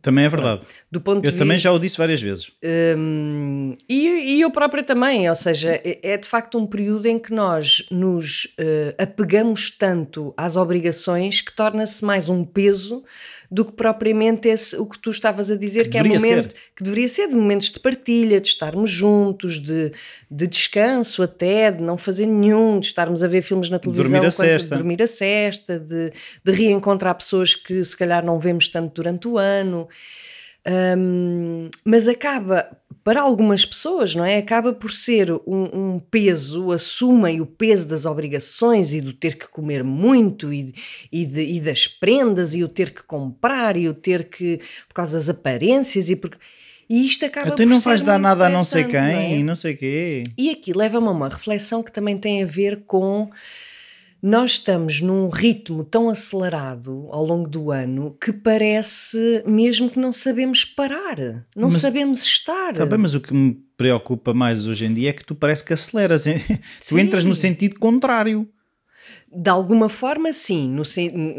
Também 0.02 0.26
é 0.26 0.28
verdade. 0.28 0.60
Do 0.92 1.00
ponto 1.00 1.26
Eu 1.26 1.32
de 1.32 1.38
também 1.38 1.56
vista- 1.56 1.70
já 1.70 1.72
o 1.74 1.78
disse 1.78 1.96
várias 1.96 2.20
vezes. 2.20 2.50
Hum, 2.94 3.74
e, 3.88 4.36
e 4.36 4.40
eu 4.42 4.50
própria 4.50 4.82
também, 4.82 5.30
ou 5.30 5.34
seja, 5.34 5.80
é, 5.82 5.98
é 6.02 6.16
de 6.18 6.28
facto 6.28 6.58
um 6.58 6.66
período 6.66 7.06
em 7.06 7.18
que 7.18 7.32
nós 7.32 7.86
nos 7.90 8.54
eh, 8.58 8.94
apegamos 8.98 9.70
tanto 9.70 10.34
às 10.36 10.56
obrigações 10.56 11.40
que 11.40 11.56
torna-se 11.56 12.04
mais 12.04 12.28
um 12.28 12.44
peso 12.44 13.02
do 13.54 13.64
que 13.64 13.70
propriamente 13.70 14.48
esse, 14.48 14.76
o 14.76 14.84
que 14.84 14.98
tu 14.98 15.12
estavas 15.12 15.48
a 15.48 15.56
dizer, 15.56 15.84
Que 15.84 15.90
que, 15.90 15.98
é 15.98 16.02
momento 16.02 16.50
ser. 16.50 16.54
que 16.74 16.82
deveria 16.82 17.08
ser 17.08 17.28
de 17.28 17.36
momentos 17.36 17.70
de 17.70 17.78
partilha, 17.78 18.40
de 18.40 18.48
estarmos 18.48 18.90
juntos, 18.90 19.60
de, 19.60 19.92
de 20.28 20.46
descanso 20.48 21.22
até, 21.22 21.70
de 21.70 21.80
não 21.80 21.96
fazer 21.96 22.26
nenhum, 22.26 22.80
de 22.80 22.86
estarmos 22.88 23.22
a 23.22 23.28
ver 23.28 23.42
filmes 23.42 23.70
na 23.70 23.78
televisão, 23.78 24.10
Dormir 24.10 24.26
a 24.26 24.56
de 24.58 24.66
dormir 24.66 25.00
a 25.00 25.06
cesta, 25.06 25.78
de, 25.78 26.12
de 26.44 26.52
reencontrar 26.52 27.14
pessoas 27.14 27.54
que 27.54 27.84
se 27.84 27.96
calhar 27.96 28.24
não 28.24 28.40
vemos 28.40 28.68
tanto 28.68 28.92
durante 28.92 29.28
o 29.28 29.38
ano. 29.38 29.88
Hum, 30.66 31.68
mas 31.84 32.08
acaba, 32.08 32.76
para 33.02 33.20
algumas 33.20 33.66
pessoas, 33.66 34.14
não 34.14 34.24
é? 34.24 34.38
Acaba 34.38 34.72
por 34.72 34.90
ser 34.90 35.30
um, 35.30 35.94
um 35.94 36.00
peso, 36.00 36.72
assumem 36.72 37.40
o 37.40 37.46
peso 37.46 37.86
das 37.88 38.06
obrigações 38.06 38.92
e 38.92 39.00
do 39.00 39.12
ter 39.12 39.36
que 39.36 39.46
comer 39.48 39.84
muito 39.84 40.52
e, 40.52 40.74
e, 41.12 41.26
de- 41.26 41.44
e 41.56 41.60
das 41.60 41.86
prendas 41.86 42.54
e 42.54 42.64
o 42.64 42.68
ter 42.68 42.94
que 42.94 43.02
comprar 43.02 43.76
e 43.76 43.88
o 43.88 43.94
ter 43.94 44.28
que, 44.30 44.58
por 44.88 44.94
causa 44.94 45.16
das 45.18 45.28
aparências 45.28 46.08
e 46.08 46.16
porque. 46.16 46.38
E 46.88 47.06
isto 47.06 47.24
acaba 47.24 47.50
por 47.56 47.66
não 47.66 47.80
vais 47.80 48.02
dar 48.02 48.18
nada 48.18 48.46
a 48.46 48.50
não 48.50 48.62
sei 48.64 48.82
estressante, 48.82 49.12
não 49.12 49.20
é? 49.20 49.28
quem, 49.28 49.44
não 49.44 49.54
sei 49.54 49.74
quê. 49.76 50.22
E 50.36 50.50
aqui 50.50 50.72
leva-me 50.72 51.08
a 51.08 51.10
uma 51.10 51.28
reflexão 51.28 51.82
que 51.82 51.90
também 51.92 52.16
tem 52.18 52.42
a 52.42 52.46
ver 52.46 52.84
com 52.86 53.30
nós 54.26 54.52
estamos 54.52 55.02
num 55.02 55.28
ritmo 55.28 55.84
tão 55.84 56.08
acelerado 56.08 57.08
ao 57.10 57.22
longo 57.22 57.46
do 57.46 57.70
ano 57.70 58.16
que 58.18 58.32
parece 58.32 59.44
mesmo 59.46 59.90
que 59.90 59.98
não 59.98 60.12
sabemos 60.12 60.64
parar, 60.64 61.44
não 61.54 61.68
Mas- 61.68 61.74
sabemos 61.76 62.22
estar. 62.22 62.72
Tá 62.72 62.86
bem, 62.86 62.98
mas 62.98 63.12
o 63.12 63.20
que 63.20 63.34
me 63.34 63.54
preocupa 63.76 64.32
mais 64.32 64.64
hoje 64.64 64.86
em 64.86 64.94
dia 64.94 65.10
é 65.10 65.12
que 65.12 65.24
tu 65.26 65.34
parece 65.34 65.62
que 65.62 65.74
aceleras. 65.74 66.24
Tu 66.88 66.94
Sim. 66.94 67.00
entras 67.00 67.22
no 67.22 67.34
sentido 67.34 67.78
contrário. 67.78 68.48
De 69.36 69.50
alguma 69.50 69.88
forma, 69.88 70.32
sim. 70.32 70.68
No, 70.68 70.82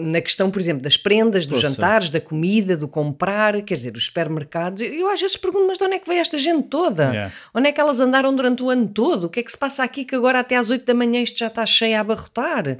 na 0.04 0.20
questão, 0.22 0.52
por 0.52 0.60
exemplo, 0.60 0.84
das 0.84 0.98
prendas, 0.98 1.46
dos 1.46 1.62
jantares, 1.62 2.10
da 2.10 2.20
comida, 2.20 2.76
do 2.76 2.88
comprar, 2.88 3.62
quer 3.62 3.76
dizer, 3.76 3.92
dos 3.92 4.06
supermercados. 4.06 4.82
Eu 4.82 5.10
às 5.10 5.22
vezes 5.22 5.38
pergunto, 5.38 5.68
mas 5.68 5.78
de 5.78 5.84
onde 5.86 5.96
é 5.96 6.00
que 6.00 6.08
veio 6.08 6.20
esta 6.20 6.38
gente 6.38 6.68
toda? 6.68 7.06
Yeah. 7.06 7.34
Onde 7.54 7.70
é 7.70 7.72
que 7.72 7.80
elas 7.80 8.00
andaram 8.00 8.36
durante 8.36 8.62
o 8.62 8.70
ano 8.70 8.88
todo? 8.88 9.26
O 9.26 9.30
que 9.30 9.40
é 9.40 9.44
que 9.44 9.52
se 9.52 9.58
passa 9.58 9.84
aqui 9.84 10.04
que 10.04 10.16
agora 10.16 10.40
até 10.40 10.58
às 10.58 10.70
8 10.70 10.86
da 10.86 10.94
manhã 10.94 11.22
isto 11.22 11.40
já 11.40 11.48
está 11.48 11.66
cheio 11.66 11.98
a 11.98 12.02
abarrotar? 12.02 12.78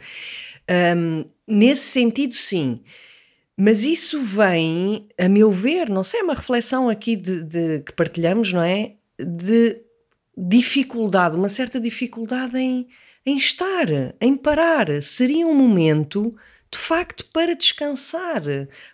Um, 0.98 1.26
nesse 1.48 1.84
sentido, 1.84 2.34
sim. 2.34 2.82
Mas 3.58 3.84
isso 3.84 4.20
vem, 4.22 5.08
a 5.18 5.30
meu 5.30 5.50
ver, 5.50 5.90
não 5.90 6.04
sei, 6.04 6.20
é 6.20 6.24
uma 6.24 6.34
reflexão 6.34 6.90
aqui 6.90 7.16
de, 7.16 7.44
de, 7.44 7.80
que 7.80 7.94
partilhamos, 7.94 8.52
não 8.52 8.62
é? 8.62 8.94
De 9.18 9.82
dificuldade, 10.38 11.38
uma 11.38 11.48
certa 11.48 11.80
dificuldade 11.80 12.58
em, 12.58 12.88
em 13.26 13.38
estar, 13.38 13.88
em 14.22 14.38
parar. 14.38 15.02
Seria 15.02 15.48
um 15.48 15.56
momento, 15.56 16.36
de 16.72 16.78
facto, 16.78 17.26
para 17.34 17.56
descansar, 17.56 18.44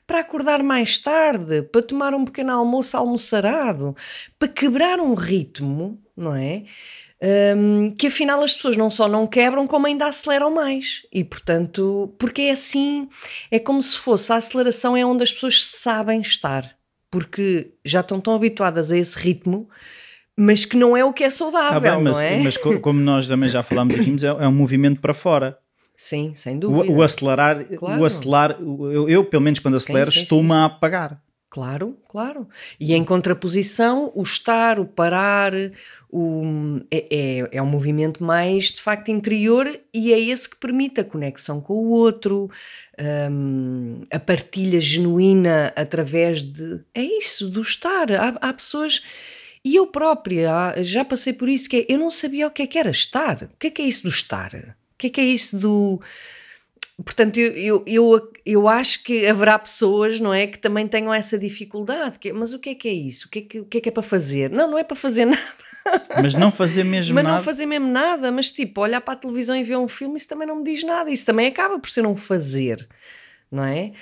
para 0.08 0.20
acordar 0.20 0.64
mais 0.64 0.98
tarde, 0.98 1.64
para 1.64 1.82
tomar 1.82 2.14
um 2.14 2.24
pequeno 2.26 2.52
almoço 2.54 2.96
almoçarado, 2.96 3.96
para 4.40 4.48
quebrar 4.48 5.00
um 5.00 5.14
ritmo, 5.14 6.02
não 6.16 6.36
é? 6.36 6.64
Um, 7.24 7.96
que 7.96 8.08
afinal 8.08 8.42
as 8.42 8.56
pessoas 8.56 8.76
não 8.76 8.90
só 8.90 9.08
não 9.08 9.28
quebram, 9.28 9.68
como 9.68 9.86
ainda 9.86 10.08
aceleram 10.08 10.50
mais. 10.50 11.06
E 11.12 11.24
portanto, 11.24 12.16
porque 12.18 12.44
é 12.44 12.52
assim, 12.52 13.10
é 13.52 13.60
como 13.60 13.82
se 13.82 13.98
fosse 13.98 14.34
a 14.34 14.38
aceleração 14.38 14.98
é 14.98 15.06
onde 15.06 15.24
as 15.24 15.32
pessoas 15.32 15.64
sabem 15.64 16.22
estar, 16.22 16.76
porque 17.12 17.74
já 17.86 18.00
estão 18.02 18.20
tão 18.20 18.34
habituadas 18.34 18.92
a 18.92 18.98
esse 18.98 19.18
ritmo. 19.20 19.70
Mas 20.38 20.66
que 20.66 20.78
não 20.78 20.96
é 20.96 21.04
o 21.04 21.14
que 21.14 21.24
é 21.24 21.30
saudável, 21.30 21.78
ah, 21.78 21.80
bem, 21.80 22.04
mas, 22.04 22.18
não 22.18 22.26
é? 22.26 22.38
Mas 22.42 22.58
como 22.58 23.00
nós 23.00 23.28
também 23.28 23.50
já 23.50 23.62
falámos 23.62 23.96
aqui, 23.96 24.16
é, 24.26 24.44
é 24.44 24.48
um 24.48 24.54
movimento 24.54 25.02
para 25.02 25.14
fora. 25.14 25.58
Sim, 25.96 26.34
sem 26.36 26.58
dúvida. 26.58 26.92
O, 26.92 26.98
o 26.98 27.04
acelerar, 27.04 27.64
claro. 27.78 28.02
o 28.02 28.06
acelerar 28.06 28.58
eu, 28.60 29.08
eu, 29.08 29.24
pelo 29.24 29.44
menos 29.44 29.60
quando 29.60 29.78
acelero, 29.78 30.10
estou-me 30.10 30.52
a 30.52 30.66
apagar. 30.66 31.22
Claro, 31.52 31.98
claro. 32.08 32.48
E 32.80 32.94
em 32.94 33.04
contraposição, 33.04 34.10
o 34.16 34.24
estar, 34.24 34.80
o 34.80 34.86
parar, 34.86 35.52
o, 36.10 36.80
é, 36.90 37.08
é, 37.12 37.50
é, 37.58 37.62
um 37.62 37.66
movimento 37.66 38.24
mais 38.24 38.72
de 38.72 38.82
facto 38.82 39.10
interior 39.12 39.80
e 39.94 40.14
é 40.14 40.20
esse 40.20 40.50
que 40.50 40.56
permite 40.56 41.02
a 41.02 41.04
conexão 41.04 41.60
com 41.60 41.74
o 41.74 41.90
outro, 41.90 42.50
um, 43.30 44.06
a 44.10 44.18
partilha 44.18 44.80
genuína 44.80 45.74
através 45.76 46.42
de. 46.42 46.80
É 46.96 47.04
isso, 47.04 47.50
do 47.50 47.62
estar. 47.62 48.10
Há, 48.14 48.30
há 48.42 48.54
pessoas. 48.54 49.04
E 49.64 49.76
eu 49.76 49.88
própria 49.88 50.76
já 50.84 51.06
passei 51.06 51.34
por 51.34 51.48
isso, 51.48 51.70
que 51.70 51.78
é, 51.78 51.94
eu 51.94 52.00
não 52.00 52.10
sabia 52.10 52.48
o 52.48 52.52
que 52.52 52.64
é 52.64 52.68
que 52.68 52.80
era 52.80 52.90
estar. 52.90 53.44
O 53.44 53.58
que 53.60 53.68
é 53.68 53.72
que 53.72 53.82
é 53.82 53.86
isso 53.86 54.04
do 54.04 54.10
estar? 54.10 54.54
O 54.56 54.98
que 54.98 55.08
é 55.08 55.10
que 55.10 55.22
é 55.22 55.26
isso 55.26 55.58
do 55.58 56.02
Portanto, 57.04 57.40
eu, 57.40 57.54
eu, 57.56 57.84
eu, 57.88 58.32
eu, 58.46 58.68
acho 58.68 59.04
que 59.04 59.26
haverá 59.26 59.58
pessoas, 59.58 60.20
não 60.20 60.34
é, 60.34 60.46
que 60.46 60.58
também 60.58 60.88
tenham 60.88 61.14
essa 61.14 61.38
dificuldade. 61.38 62.20
Que, 62.20 62.32
mas 62.32 62.54
o 62.54 62.60
que 62.60 62.70
é 62.70 62.76
que 62.76 62.88
é 62.88 62.94
isso? 62.94 63.28
O 63.28 63.30
que 63.30 63.40
é 63.40 63.42
que, 63.42 63.60
o 63.60 63.66
que 63.66 63.78
é 63.78 63.82
que 63.82 63.90
é 63.90 63.92
para 63.92 64.04
fazer? 64.04 64.50
Não, 64.50 64.70
não 64.70 64.78
é 64.78 64.84
para 64.84 64.96
fazer 64.96 65.26
nada. 65.26 65.42
Mas 66.22 66.36
não 66.36 66.52
fazer 66.52 66.84
mesmo 66.84 67.16
mas 67.16 67.24
nada. 67.24 67.38
Mas 67.38 67.46
não 67.46 67.52
fazer 67.52 67.66
mesmo 67.66 67.88
nada. 67.88 68.32
Mas 68.32 68.52
tipo, 68.52 68.82
olhar 68.82 69.02
para 69.02 69.16
a 69.16 69.18
televisão 69.18 69.56
e 69.56 69.64
ver 69.64 69.78
um 69.78 69.88
filme, 69.88 70.18
isso 70.18 70.28
também 70.28 70.48
não 70.48 70.58
me 70.58 70.64
diz 70.64 70.84
nada. 70.84 71.10
Isso 71.10 71.26
também 71.26 71.48
acaba 71.48 71.80
por 71.80 71.90
ser 71.90 72.06
um 72.06 72.16
fazer, 72.16 72.88
não 73.52 73.64
é? 73.64 73.94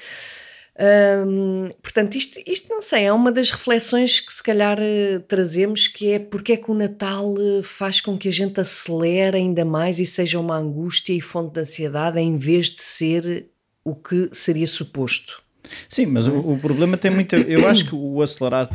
Portanto, 1.81 2.15
isto, 2.15 2.39
isto 2.47 2.69
não 2.69 2.81
sei, 2.81 3.03
é 3.05 3.13
uma 3.13 3.31
das 3.31 3.51
reflexões 3.51 4.19
que 4.19 4.33
se 4.33 4.41
calhar 4.41 4.77
uh, 4.79 5.19
trazemos, 5.27 5.87
que 5.87 6.11
é 6.11 6.19
porque 6.19 6.53
é 6.53 6.57
que 6.57 6.71
o 6.71 6.73
Natal 6.73 7.33
uh, 7.33 7.61
faz 7.61 7.99
com 7.99 8.17
que 8.17 8.29
a 8.29 8.31
gente 8.31 8.61
acelere 8.61 9.37
ainda 9.37 9.65
mais 9.65 9.99
e 9.99 10.05
seja 10.05 10.39
uma 10.39 10.57
angústia 10.57 11.13
e 11.13 11.19
fonte 11.19 11.53
de 11.53 11.59
ansiedade 11.59 12.19
em 12.19 12.37
vez 12.37 12.67
de 12.67 12.81
ser 12.81 13.47
o 13.83 13.93
que 13.93 14.29
seria 14.31 14.67
suposto. 14.67 15.41
Sim, 15.89 16.07
mas 16.07 16.27
o, 16.27 16.37
o 16.37 16.57
problema 16.59 16.95
tem 16.97 17.11
muito. 17.11 17.35
Eu 17.35 17.67
acho 17.67 17.85
que 17.85 17.95
o 17.95 18.21
acelerar 18.21 18.69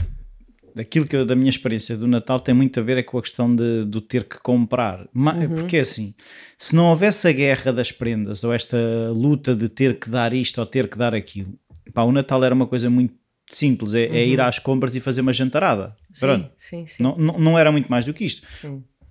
aquilo 0.76 1.06
que 1.06 1.16
eu, 1.16 1.24
da 1.24 1.36
minha 1.36 1.48
experiência 1.48 1.96
do 1.96 2.06
Natal 2.06 2.40
tem 2.40 2.54
muito 2.54 2.78
a 2.80 2.82
ver 2.82 2.98
é 2.98 3.02
com 3.02 3.18
a 3.18 3.22
questão 3.22 3.54
de, 3.54 3.84
do 3.84 4.00
ter 4.00 4.24
que 4.24 4.38
comprar. 4.40 5.06
Uhum. 5.14 5.48
Porque 5.54 5.76
é 5.76 5.80
assim, 5.80 6.14
se 6.58 6.74
não 6.74 6.86
houvesse 6.86 7.28
a 7.28 7.32
guerra 7.32 7.72
das 7.72 7.92
prendas 7.92 8.44
ou 8.44 8.52
esta 8.52 8.76
luta 9.10 9.54
de 9.54 9.68
ter 9.68 9.98
que 9.98 10.10
dar 10.10 10.32
isto 10.32 10.58
ou 10.58 10.66
ter 10.66 10.88
que 10.88 10.98
dar 10.98 11.14
aquilo, 11.14 11.58
Pá, 11.92 12.02
o 12.02 12.12
Natal 12.12 12.42
era 12.44 12.54
uma 12.54 12.66
coisa 12.66 12.88
muito 12.88 13.14
simples, 13.50 13.94
é, 13.94 14.06
uhum. 14.06 14.14
é 14.14 14.24
ir 14.24 14.38
uhum. 14.38 14.46
às 14.46 14.58
compras 14.58 14.96
e 14.96 15.00
fazer 15.00 15.20
uma 15.20 15.32
jantarada. 15.32 15.96
Sim, 16.12 16.20
Pronto. 16.20 16.50
Sim, 16.58 16.86
sim. 16.86 17.02
Não, 17.02 17.16
não, 17.16 17.38
não, 17.38 17.58
era 17.58 17.70
muito 17.70 17.88
mais 17.88 18.04
do 18.04 18.14
que 18.14 18.24
isto. 18.24 18.46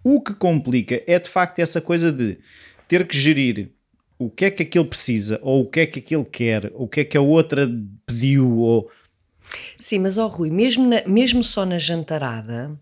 O 0.03 0.21
que 0.21 0.33
complica 0.33 1.01
é 1.07 1.19
de 1.19 1.29
facto 1.29 1.59
essa 1.59 1.79
coisa 1.79 2.11
de 2.11 2.37
ter 2.87 3.07
que 3.07 3.17
gerir 3.17 3.71
o 4.17 4.29
que 4.29 4.45
é 4.45 4.51
que 4.51 4.63
aquele 4.63 4.85
precisa, 4.85 5.39
ou 5.41 5.63
o 5.63 5.69
que 5.69 5.81
é 5.81 5.85
que 5.85 5.99
aquele 5.99 6.25
quer, 6.25 6.71
ou 6.73 6.85
o 6.85 6.87
que 6.87 7.01
é 7.01 7.05
que 7.05 7.17
a 7.17 7.21
outra 7.21 7.69
pediu, 8.05 8.57
ou... 8.57 8.89
Sim, 9.77 9.99
mas 9.99 10.17
ó 10.17 10.25
oh, 10.25 10.29
Rui, 10.29 10.49
mesmo, 10.49 10.87
na, 10.87 11.03
mesmo 11.05 11.43
só 11.43 11.65
na 11.65 11.77
jantarada, 11.77 12.77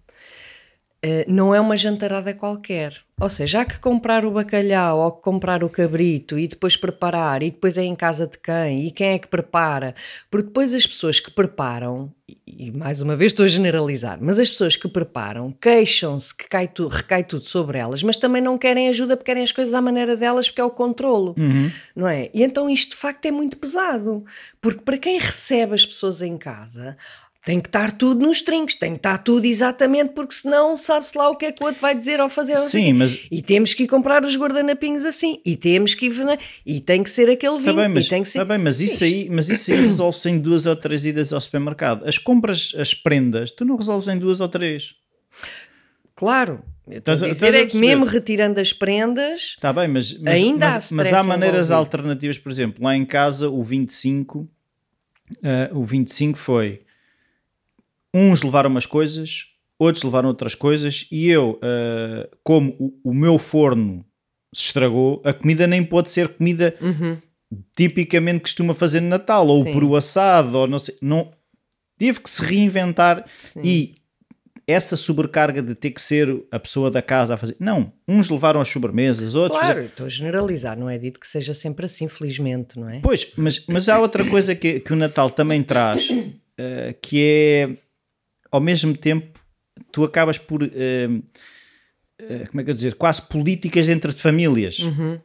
uh, 1.06 1.24
não 1.28 1.54
é 1.54 1.60
uma 1.60 1.78
jantarada 1.78 2.34
qualquer. 2.34 3.02
Ou 3.22 3.30
seja, 3.30 3.62
há 3.62 3.66
que 3.66 3.78
comprar 3.78 4.26
o 4.26 4.32
bacalhau 4.32 5.00
ou 5.00 5.12
comprar 5.12 5.64
o 5.64 5.70
cabrito 5.70 6.40
e 6.40 6.48
depois 6.48 6.76
preparar, 6.76 7.44
e 7.44 7.52
depois 7.52 7.78
é 7.78 7.84
em 7.84 7.96
casa 7.96 8.26
de 8.26 8.36
quem, 8.40 8.88
e 8.88 8.90
quem 8.90 9.10
é 9.10 9.20
que 9.20 9.28
prepara, 9.28 9.94
porque 10.32 10.48
depois 10.48 10.74
as 10.74 10.88
pessoas 10.88 11.20
que 11.20 11.30
preparam, 11.30 12.12
e 12.48 12.72
mais 12.72 13.00
uma 13.00 13.16
vez 13.16 13.32
estou 13.32 13.46
a 13.46 13.48
generalizar, 13.48 14.18
mas 14.20 14.40
as 14.40 14.50
pessoas 14.50 14.76
que 14.76 14.88
preparam 14.88 15.52
queixam-se 15.62 16.36
que 16.36 16.48
cai 16.50 16.68
tu, 16.68 16.88
recai 16.88 17.24
tudo 17.24 17.46
sobre 17.46 17.78
elas, 17.78 18.02
mas 18.02 18.18
também 18.18 18.42
não 18.42 18.58
querem 18.58 18.90
ajuda 18.90 19.16
porque 19.16 19.30
querem 19.32 19.44
as 19.44 19.52
coisas 19.52 19.76
à 19.76 19.82
maneira 19.82 20.18
delas, 20.18 20.48
porque 20.48 20.62
é 20.62 20.66
o 20.66 20.72
controlo, 20.72 21.36
uhum. 21.38 21.70
não 21.96 22.08
é? 22.08 22.32
E 22.34 22.42
então 22.42 22.68
isto 22.68 22.92
de 22.92 22.98
facto 22.98 23.24
é 23.28 23.32
muito 23.32 23.56
pesado, 23.58 24.26
porque 24.60 24.82
para 24.82 24.98
quem 24.98 25.20
recebe 25.20 25.76
as 25.76 25.86
pessoas 25.86 26.24
em 26.24 26.40
casa, 26.40 26.98
tem 27.44 27.60
que 27.60 27.68
estar 27.68 27.92
tudo 27.98 28.24
nos 28.24 28.42
trinques, 28.42 28.76
tem 28.76 28.92
que 28.92 28.98
estar 28.98 29.18
tudo 29.18 29.46
exatamente, 29.46 30.14
porque 30.14 30.36
senão 30.36 30.78
sabe-se 30.78 31.18
lá 31.18 31.28
o 31.30 31.36
que 31.36 31.48
é 31.48 31.52
que 31.52 31.64
o 31.64 31.66
outro 31.66 31.82
vai 31.82 31.96
dizer 31.96 32.20
ou 32.22 32.30
fazer. 32.30 32.58
Sim, 32.58 32.94
mas... 32.94 33.26
E 33.32 33.42
temos 33.42 33.74
que 33.74 33.84
ir 33.84 33.88
comprar 33.88 34.24
os 34.24 34.36
guardanapinhos 34.36 35.04
assim, 35.04 35.42
e 35.44 35.58
temos 35.58 35.96
que 35.96 36.06
ir... 36.06 36.40
E 36.64 36.80
tem 36.80 37.02
que 37.02 37.10
ser 37.10 37.30
aquele 37.32 37.54
tá 37.54 37.60
vinho, 37.60 37.76
tá 37.76 37.82
bem, 37.82 37.90
mas, 37.90 38.08
ser... 38.30 38.38
Tá 38.38 38.46
bem, 38.46 38.60
mas 38.60 38.80
isso 38.80 39.04
aí, 39.04 39.28
mas 39.30 39.50
isso 39.50 39.72
aí 39.72 39.82
resolve-se 39.82 40.30
em 40.30 40.38
duas 40.38 40.68
ou 40.68 40.76
três 40.76 41.04
idas 41.04 41.34
ao 41.34 41.42
supermercado. 41.42 42.08
As 42.08 42.20
compras, 42.20 42.76
as 42.78 42.94
prendas, 42.94 43.50
tu 43.52 43.66
não 43.66 43.76
resolves 43.76 44.08
em 44.08 44.20
duas 44.20 44.40
ou 44.40 44.48
três. 44.48 44.94
Claro, 46.16 46.62
Estás 46.88 47.24
a 47.24 47.28
dizer 47.30 47.56
é 47.56 47.66
que 47.66 47.78
mesmo 47.78 48.06
retirando 48.06 48.60
as 48.60 48.72
prendas, 48.72 49.42
está 49.42 49.74
bem, 49.74 49.88
mas, 49.88 50.20
mas 50.20 50.36
ainda 50.36 50.66
mas, 50.66 50.92
há, 50.92 50.96
mas 50.96 51.14
há 51.14 51.24
maneiras 51.24 51.68
envolvido. 51.68 51.74
alternativas, 51.74 52.38
por 52.38 52.52
exemplo, 52.52 52.84
lá 52.84 52.96
em 52.96 53.06
casa 53.06 53.50
o 53.50 53.64
25, 53.64 54.40
uh, 54.40 54.48
eh, 55.42 55.70
o 55.74 55.84
25 55.84 56.38
foi 56.38 56.82
uns 58.14 58.44
levaram 58.44 58.70
umas 58.70 58.86
coisas, 58.86 59.46
outros 59.80 60.04
levaram 60.04 60.30
outras 60.30 60.56
coisas, 60.56 61.08
e 61.12 61.30
eu, 61.30 61.60
uh, 61.60 62.38
como 62.44 62.76
o, 62.80 63.10
o, 63.12 63.14
meu 63.14 63.40
forno 63.40 64.06
se 64.54 64.66
estragou, 64.66 65.22
a 65.26 65.34
comida 65.34 65.66
nem 65.66 65.84
pode 65.84 66.10
ser 66.10 66.28
comida 66.30 66.76
uhum. 66.82 67.18
tipicamente 67.76 68.42
costuma 68.42 68.74
fazer 68.74 69.00
no 69.00 69.10
Natal, 69.10 69.48
ou 69.48 69.64
Sim. 69.64 69.72
por 69.72 69.84
o 69.84 69.96
assado, 69.96 70.58
ou 70.58 70.68
não 70.68 70.78
sei. 70.78 70.96
Não, 71.02 71.32
tive 71.98 72.20
que 72.20 72.30
se 72.30 72.44
reinventar 72.44 73.26
Sim. 73.54 73.62
e 73.64 73.96
essa 74.68 74.96
sobrecarga 74.96 75.62
de 75.62 75.76
ter 75.76 75.92
que 75.92 76.02
ser 76.02 76.44
a 76.52 76.60
pessoa 76.60 76.90
da 76.92 77.02
casa 77.02 77.34
a 77.34 77.38
fazer. 77.38 77.56
Não, 77.60 77.92
uns 78.08 78.30
levaram 78.30 78.62
as 78.62 78.70
sobremesas, 78.70 79.36
outros. 79.36 79.60
Claro, 79.60 79.76
fizeram... 79.76 79.90
estou 79.90 80.06
a 80.06 80.10
generalizar, 80.10 80.78
não 80.78 80.90
é 80.90 80.98
dito 80.98 81.20
que 81.20 81.28
seja 81.28 81.54
sempre 81.54 81.86
assim, 81.86 82.08
felizmente, 82.08 82.80
não 82.80 82.90
é? 82.90 83.00
Pois, 83.00 83.32
mas, 83.36 83.66
mas 83.68 83.90
há 83.90 84.00
outra 84.00 84.24
coisa 84.26 84.56
que, 84.56 84.80
que 84.80 84.94
o 84.94 84.96
Natal 84.96 85.30
também 85.30 85.64
traz, 85.64 86.10
uh, 86.10 86.96
que 87.02 87.22
é 87.24 87.70
ao 88.52 88.60
mesmo 88.60 88.96
tempo 88.96 89.40
tu 89.92 90.04
acabas 90.04 90.38
por, 90.38 90.62
uh, 90.62 90.66
uh, 90.68 92.48
como 92.50 92.62
é 92.62 92.64
que 92.64 92.70
eu 92.70 92.74
dizer, 92.74 92.96
quase 92.96 93.22
políticas 93.22 93.90
entre 93.90 94.12
famílias. 94.12 94.80
Uhum. 94.80 95.20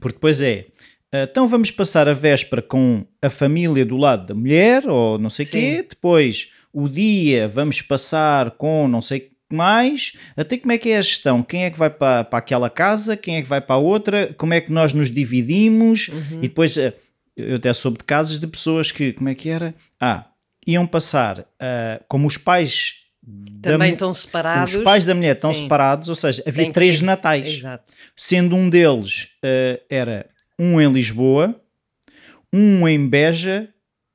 Porque 0.00 0.16
depois 0.16 0.40
é, 0.42 0.66
uh, 1.14 1.24
então 1.30 1.46
vamos 1.46 1.70
passar 1.70 2.08
a 2.08 2.14
véspera 2.14 2.60
com 2.60 3.06
a 3.20 3.30
família 3.30 3.84
do 3.84 3.96
lado 3.96 4.26
da 4.26 4.34
mulher, 4.34 4.88
ou 4.88 5.18
não 5.18 5.30
sei 5.30 5.46
o 5.46 5.48
quê, 5.48 5.86
depois 5.88 6.50
o 6.72 6.88
dia 6.88 7.48
vamos 7.48 7.80
passar 7.80 8.52
com 8.52 8.88
não 8.88 9.00
sei 9.00 9.30
mais, 9.50 10.14
até 10.34 10.56
como 10.56 10.72
é 10.72 10.78
que 10.78 10.88
é 10.88 10.96
a 10.96 11.02
gestão, 11.02 11.42
quem 11.42 11.64
é 11.64 11.70
que 11.70 11.78
vai 11.78 11.90
para, 11.90 12.24
para 12.24 12.38
aquela 12.38 12.70
casa, 12.70 13.18
quem 13.18 13.36
é 13.36 13.42
que 13.42 13.48
vai 13.48 13.60
para 13.60 13.74
a 13.74 13.78
outra, 13.78 14.34
como 14.38 14.54
é 14.54 14.60
que 14.62 14.72
nós 14.72 14.94
nos 14.94 15.10
dividimos, 15.10 16.08
uhum. 16.08 16.38
e 16.38 16.48
depois 16.48 16.74
eu 17.36 17.56
até 17.56 17.70
soube 17.74 17.98
de 17.98 18.04
casos 18.04 18.40
de 18.40 18.46
pessoas 18.46 18.90
que, 18.90 19.12
como 19.12 19.28
é 19.28 19.34
que 19.34 19.50
era? 19.50 19.74
Ah, 20.00 20.31
iam 20.66 20.86
passar, 20.86 21.40
uh, 21.40 22.04
como 22.08 22.26
os 22.26 22.36
pais 22.36 23.02
também 23.60 23.90
da, 23.90 23.94
estão 23.94 24.12
separados. 24.12 24.74
Os 24.74 24.82
pais 24.82 25.06
da 25.06 25.14
mulher 25.14 25.36
estão 25.36 25.52
Sim. 25.52 25.62
separados, 25.62 26.08
ou 26.08 26.14
seja, 26.16 26.42
havia 26.46 26.64
Tem 26.64 26.72
três 26.72 26.98
que... 26.98 27.04
natais. 27.04 27.48
Exato. 27.48 27.92
Sendo 28.16 28.56
um 28.56 28.68
deles 28.68 29.28
uh, 29.44 29.80
era 29.88 30.28
um 30.58 30.80
em 30.80 30.92
Lisboa, 30.92 31.54
um 32.52 32.86
em 32.86 33.08
Beja 33.08 33.68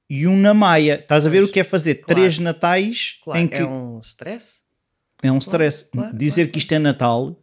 e 0.09 0.27
um 0.27 0.37
na 0.37 0.53
Maia. 0.53 0.99
Estás 1.01 1.25
a 1.25 1.29
ver 1.29 1.43
o 1.43 1.47
que 1.47 1.59
é 1.59 1.63
fazer 1.63 1.95
claro. 1.95 2.19
três 2.19 2.37
natais 2.39 3.19
claro. 3.23 3.39
em 3.39 3.47
que. 3.47 3.57
É 3.57 3.65
um 3.65 3.99
stress? 4.01 4.55
É 5.23 5.31
um 5.31 5.37
stress. 5.37 5.89
Claro, 5.91 6.15
Dizer 6.15 6.51
que 6.51 6.59
isto 6.59 6.73
é 6.73 6.79
Natal 6.79 7.35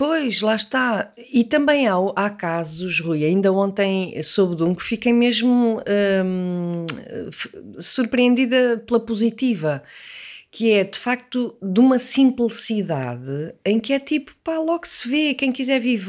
Pois, 0.00 0.40
lá 0.40 0.56
está. 0.56 1.12
E 1.30 1.44
também 1.44 1.86
há, 1.86 1.92
há 2.16 2.30
casos, 2.30 2.98
Rui, 3.00 3.22
ainda 3.22 3.52
ontem 3.52 4.22
soube 4.22 4.56
de 4.56 4.62
um 4.62 4.74
que 4.74 4.82
fiquei 4.82 5.12
mesmo 5.12 5.78
hum, 6.24 6.86
surpreendida 7.78 8.82
pela 8.86 8.98
positiva, 8.98 9.82
que 10.52 10.72
é 10.72 10.82
de 10.84 10.98
facto 10.98 11.56
de 11.62 11.78
uma 11.80 11.98
simplicidade 11.98 13.54
em 13.64 13.78
que 13.78 13.92
é 13.92 14.00
tipo, 14.00 14.34
pá, 14.42 14.58
logo 14.58 14.86
se 14.86 15.08
vê, 15.08 15.32
quem 15.34 15.52
quiser 15.52 15.78
vir 15.80 16.00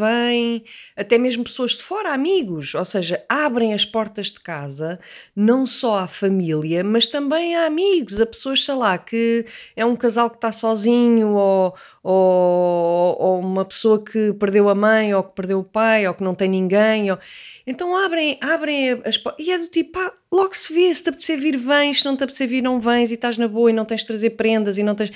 até 0.96 1.18
mesmo 1.18 1.44
pessoas 1.44 1.72
de 1.72 1.84
fora, 1.84 2.14
amigos, 2.14 2.74
ou 2.74 2.86
seja, 2.86 3.24
abrem 3.30 3.74
as 3.74 3.86
portas 3.86 4.28
de 4.28 4.40
casa 4.40 5.00
não 5.36 5.66
só 5.66 6.00
à 6.00 6.08
família, 6.08 6.84
mas 6.84 7.08
também 7.08 7.56
a 7.56 7.66
amigos, 7.66 8.20
a 8.20 8.26
pessoas, 8.26 8.64
sei 8.64 8.76
lá, 8.76 8.98
que 8.98 9.46
é 9.76 9.86
um 9.86 9.96
casal 9.96 10.30
que 10.30 10.38
está 10.38 10.52
sozinho 10.52 11.30
ou, 11.36 11.76
ou, 12.04 13.18
ou 13.20 13.40
uma 13.40 13.66
pessoa 13.66 14.04
que 14.04 14.34
perdeu 14.34 14.70
a 14.70 14.76
mãe 14.76 15.14
ou 15.14 15.24
que 15.24 15.36
perdeu 15.36 15.60
o 15.60 15.64
pai 15.64 16.08
ou 16.08 16.14
que 16.14 16.24
não 16.24 16.36
tem 16.36 16.50
ninguém. 16.50 17.12
ou- 17.12 17.20
Então 17.66 17.96
abrem, 17.96 18.38
abrem 18.42 19.02
as 19.06 19.18
portas 19.18 19.46
e 19.46 19.52
é 19.52 19.58
do 19.58 19.68
tipo, 19.68 19.92
pá, 19.94 20.14
logo 20.32 20.56
se 20.56 20.74
vê, 20.74 20.94
se 20.94 21.04
te 21.04 21.10
apetecer 21.10 21.40
vir, 21.40 21.58
vens, 21.58 22.00
se 22.00 22.06
não 22.06 22.16
te 22.16 22.24
apetecer 22.24 22.48
vir, 22.48 22.62
não 22.62 22.80
vens 22.80 23.12
e 23.12 23.16
estás 23.16 23.38
na 23.38 23.48
boa 23.48 23.70
e 23.70 23.74
não 23.74 23.86
tens 23.86 24.02
de 24.02 24.08
trazer 24.08 24.32
prendas 24.32 24.78
e 24.78 24.84
não 24.84 24.96
tens. 24.96 25.12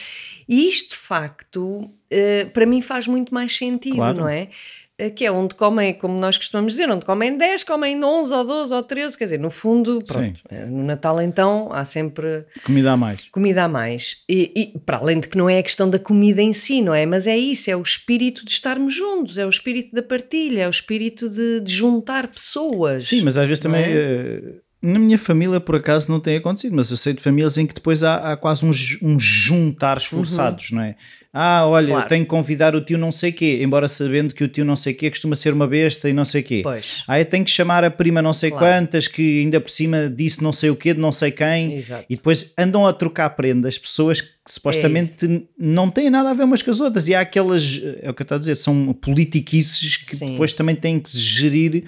E 0.47 0.67
isto, 0.67 0.89
de 0.91 0.97
facto, 0.97 1.89
eh, 2.11 2.45
para 2.45 2.65
mim 2.65 2.81
faz 2.81 3.07
muito 3.07 3.33
mais 3.33 3.55
sentido, 3.55 3.95
Claro. 3.95 4.17
não 4.19 4.27
é? 4.29 4.49
Eh, 4.97 5.09
Que 5.09 5.25
é 5.25 5.31
onde 5.31 5.55
comem, 5.55 5.93
como 5.93 6.17
nós 6.17 6.37
costumamos 6.37 6.71
dizer, 6.73 6.89
onde 6.89 7.03
comem 7.05 7.37
10, 7.37 7.63
comem 7.63 8.01
11 8.01 8.33
ou 8.33 8.43
12 8.45 8.73
ou 8.73 8.81
13, 8.83 9.17
quer 9.17 9.25
dizer, 9.25 9.39
no 9.39 9.51
fundo, 9.51 10.01
pronto. 10.07 10.39
eh, 10.49 10.65
No 10.65 10.83
Natal, 10.83 11.21
então, 11.21 11.69
há 11.73 11.83
sempre 11.83 12.45
Comida 12.63 12.93
a 12.93 12.97
mais. 12.97 13.21
comida 13.29 13.63
a 13.65 13.67
mais. 13.67 14.23
E, 14.29 14.71
e, 14.73 14.79
para 14.79 14.97
além 14.97 15.19
de 15.19 15.27
que 15.27 15.37
não 15.37 15.49
é 15.49 15.59
a 15.59 15.63
questão 15.63 15.89
da 15.89 15.99
comida 15.99 16.41
em 16.41 16.53
si, 16.53 16.81
não 16.81 16.93
é? 16.93 17.05
Mas 17.05 17.27
é 17.27 17.37
isso, 17.37 17.69
é 17.69 17.75
o 17.75 17.81
espírito 17.81 18.45
de 18.45 18.51
estarmos 18.51 18.93
juntos, 18.93 19.37
é 19.37 19.45
o 19.45 19.49
espírito 19.49 19.93
da 19.93 20.01
partilha, 20.03 20.61
é 20.61 20.67
o 20.67 20.69
espírito 20.71 21.29
de, 21.29 21.59
de 21.59 21.73
juntar 21.73 22.27
pessoas. 22.29 23.03
Sim, 23.05 23.21
mas 23.23 23.37
às 23.37 23.47
vezes 23.47 23.61
também. 23.61 23.83
é? 23.85 24.41
Na 24.85 24.99
minha 24.99 25.17
família, 25.17 25.59
por 25.59 25.75
acaso, 25.75 26.11
não 26.11 26.19
tem 26.19 26.37
acontecido, 26.37 26.75
mas 26.75 26.91
eu 26.91 26.97
sei 26.97 27.13
de 27.13 27.21
famílias 27.21 27.57
em 27.57 27.65
que 27.65 27.73
depois 27.73 28.03
há, 28.03 28.31
há 28.33 28.37
quase 28.37 28.65
uns, 28.65 28.97
uns 29.01 29.23
juntares 29.23 30.05
forçados, 30.05 30.71
não 30.71 30.81
é? 30.81 30.95
Ah, 31.33 31.65
olha, 31.67 31.87
Uhum. 31.87 31.93
Claro. 31.95 32.07
tenho 32.09 32.23
que 32.23 32.29
convidar 32.29 32.75
o 32.75 32.81
tio 32.81 32.97
não 32.97 33.11
sei 33.11 33.31
quê, 33.31 33.59
embora 33.61 33.87
sabendo 33.89 34.33
que 34.33 34.43
o 34.43 34.47
tio 34.47 34.63
não 34.63 34.75
sei 34.77 34.93
quê 34.93 35.09
costuma 35.09 35.35
ser 35.35 35.51
uma 35.53 35.67
besta 35.67 36.09
e 36.09 36.13
não 36.13 36.23
sei 36.23 36.41
quê. 36.41 36.61
Pois, 36.63 37.03
Ah, 37.07 37.19
eu 37.19 37.25
tenho 37.25 37.43
que 37.43 37.51
chamar 37.51 37.83
a 37.83 37.91
prima 37.91 38.21
não 38.21 38.31
sei 38.31 38.51
Claro. 38.51 38.65
quantas, 38.65 39.07
que 39.07 39.41
ainda 39.41 39.59
por 39.59 39.69
cima 39.69 40.09
disse 40.09 40.41
não 40.41 40.53
sei 40.53 40.69
o 40.69 40.75
quê, 40.77 40.93
de 40.93 40.99
não 40.99 41.11
sei 41.11 41.31
quem. 41.31 41.73
exato. 41.75 42.05
E 42.09 42.15
depois 42.15 42.53
andam 42.57 42.87
a 42.87 42.93
trocar 42.93 43.29
prendas, 43.31 43.77
pessoas 43.77 44.21
que 44.21 44.29
supostamente 44.47 45.45
não 45.59 45.89
têm 45.89 46.09
nada 46.09 46.29
a 46.31 46.33
ver 46.33 46.43
umas 46.43 46.61
com 46.61 46.71
as 46.71 46.79
outras. 46.79 47.07
E 47.09 47.15
há 47.15 47.19
aquelas, 47.21 47.81
é 48.01 48.09
o 48.09 48.13
que 48.13 48.21
eu 48.21 48.23
estou 48.23 48.35
a 48.35 48.39
dizer, 48.39 48.55
são 48.55 48.93
politiquices 48.93 49.97
que 49.97 50.15
Sim. 50.15 50.31
depois 50.31 50.53
também 50.53 50.75
têm 50.75 50.99
que 50.99 51.17
gerir 51.17 51.83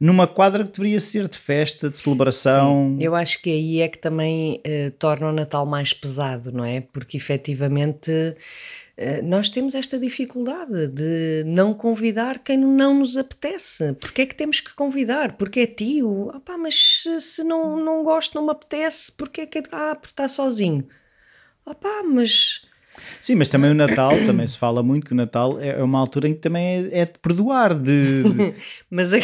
numa 0.00 0.26
quadra 0.26 0.64
que 0.64 0.72
deveria 0.72 0.98
ser 0.98 1.28
de 1.28 1.36
festa, 1.36 1.90
de 1.90 1.98
celebração. 1.98 2.96
Sim, 2.98 3.04
eu 3.04 3.14
acho 3.14 3.40
que 3.42 3.50
aí 3.50 3.80
é 3.82 3.88
que 3.88 3.98
também 3.98 4.60
eh, 4.64 4.90
torna 4.98 5.28
o 5.28 5.32
Natal 5.32 5.66
mais 5.66 5.92
pesado, 5.92 6.50
não 6.50 6.64
é? 6.64 6.80
Porque 6.80 7.18
efetivamente 7.18 8.10
eh, 8.96 9.22
nós 9.22 9.50
temos 9.50 9.74
esta 9.74 9.98
dificuldade 9.98 10.88
de 10.88 11.42
não 11.46 11.74
convidar 11.74 12.38
quem 12.38 12.56
não 12.58 12.98
nos 12.98 13.16
apetece. 13.16 13.92
Porque 13.94 14.22
é 14.22 14.26
que 14.26 14.34
temos 14.34 14.60
que 14.60 14.74
convidar? 14.74 15.36
Porque 15.36 15.60
é 15.60 15.66
tio? 15.66 16.30
Ah 16.34 16.40
pá, 16.40 16.56
mas 16.56 17.02
se, 17.02 17.20
se 17.20 17.44
não, 17.44 17.76
não 17.76 18.02
gosto, 18.02 18.34
não 18.34 18.44
me 18.46 18.52
apetece, 18.52 19.12
porque 19.12 19.42
é 19.42 19.46
que. 19.46 19.62
Ah, 19.72 19.94
porque 19.94 20.12
está 20.12 20.28
sozinho. 20.28 20.88
Ah 21.66 21.74
pá, 21.74 22.02
mas. 22.04 22.62
Sim, 23.20 23.34
mas 23.36 23.48
também 23.48 23.70
o 23.70 23.74
Natal, 23.74 24.10
também 24.26 24.46
se 24.46 24.58
fala 24.58 24.82
muito 24.82 25.06
que 25.06 25.12
o 25.12 25.16
Natal 25.16 25.58
é 25.60 25.70
é 25.70 25.82
uma 25.82 25.98
altura 25.98 26.28
em 26.28 26.34
que 26.34 26.40
também 26.40 26.88
é, 26.92 27.00
é 27.00 27.04
de 27.06 27.18
perdoar, 27.20 27.74
de, 27.74 28.22
de- 28.22 28.54
mas 28.90 29.12
é? 29.12 29.20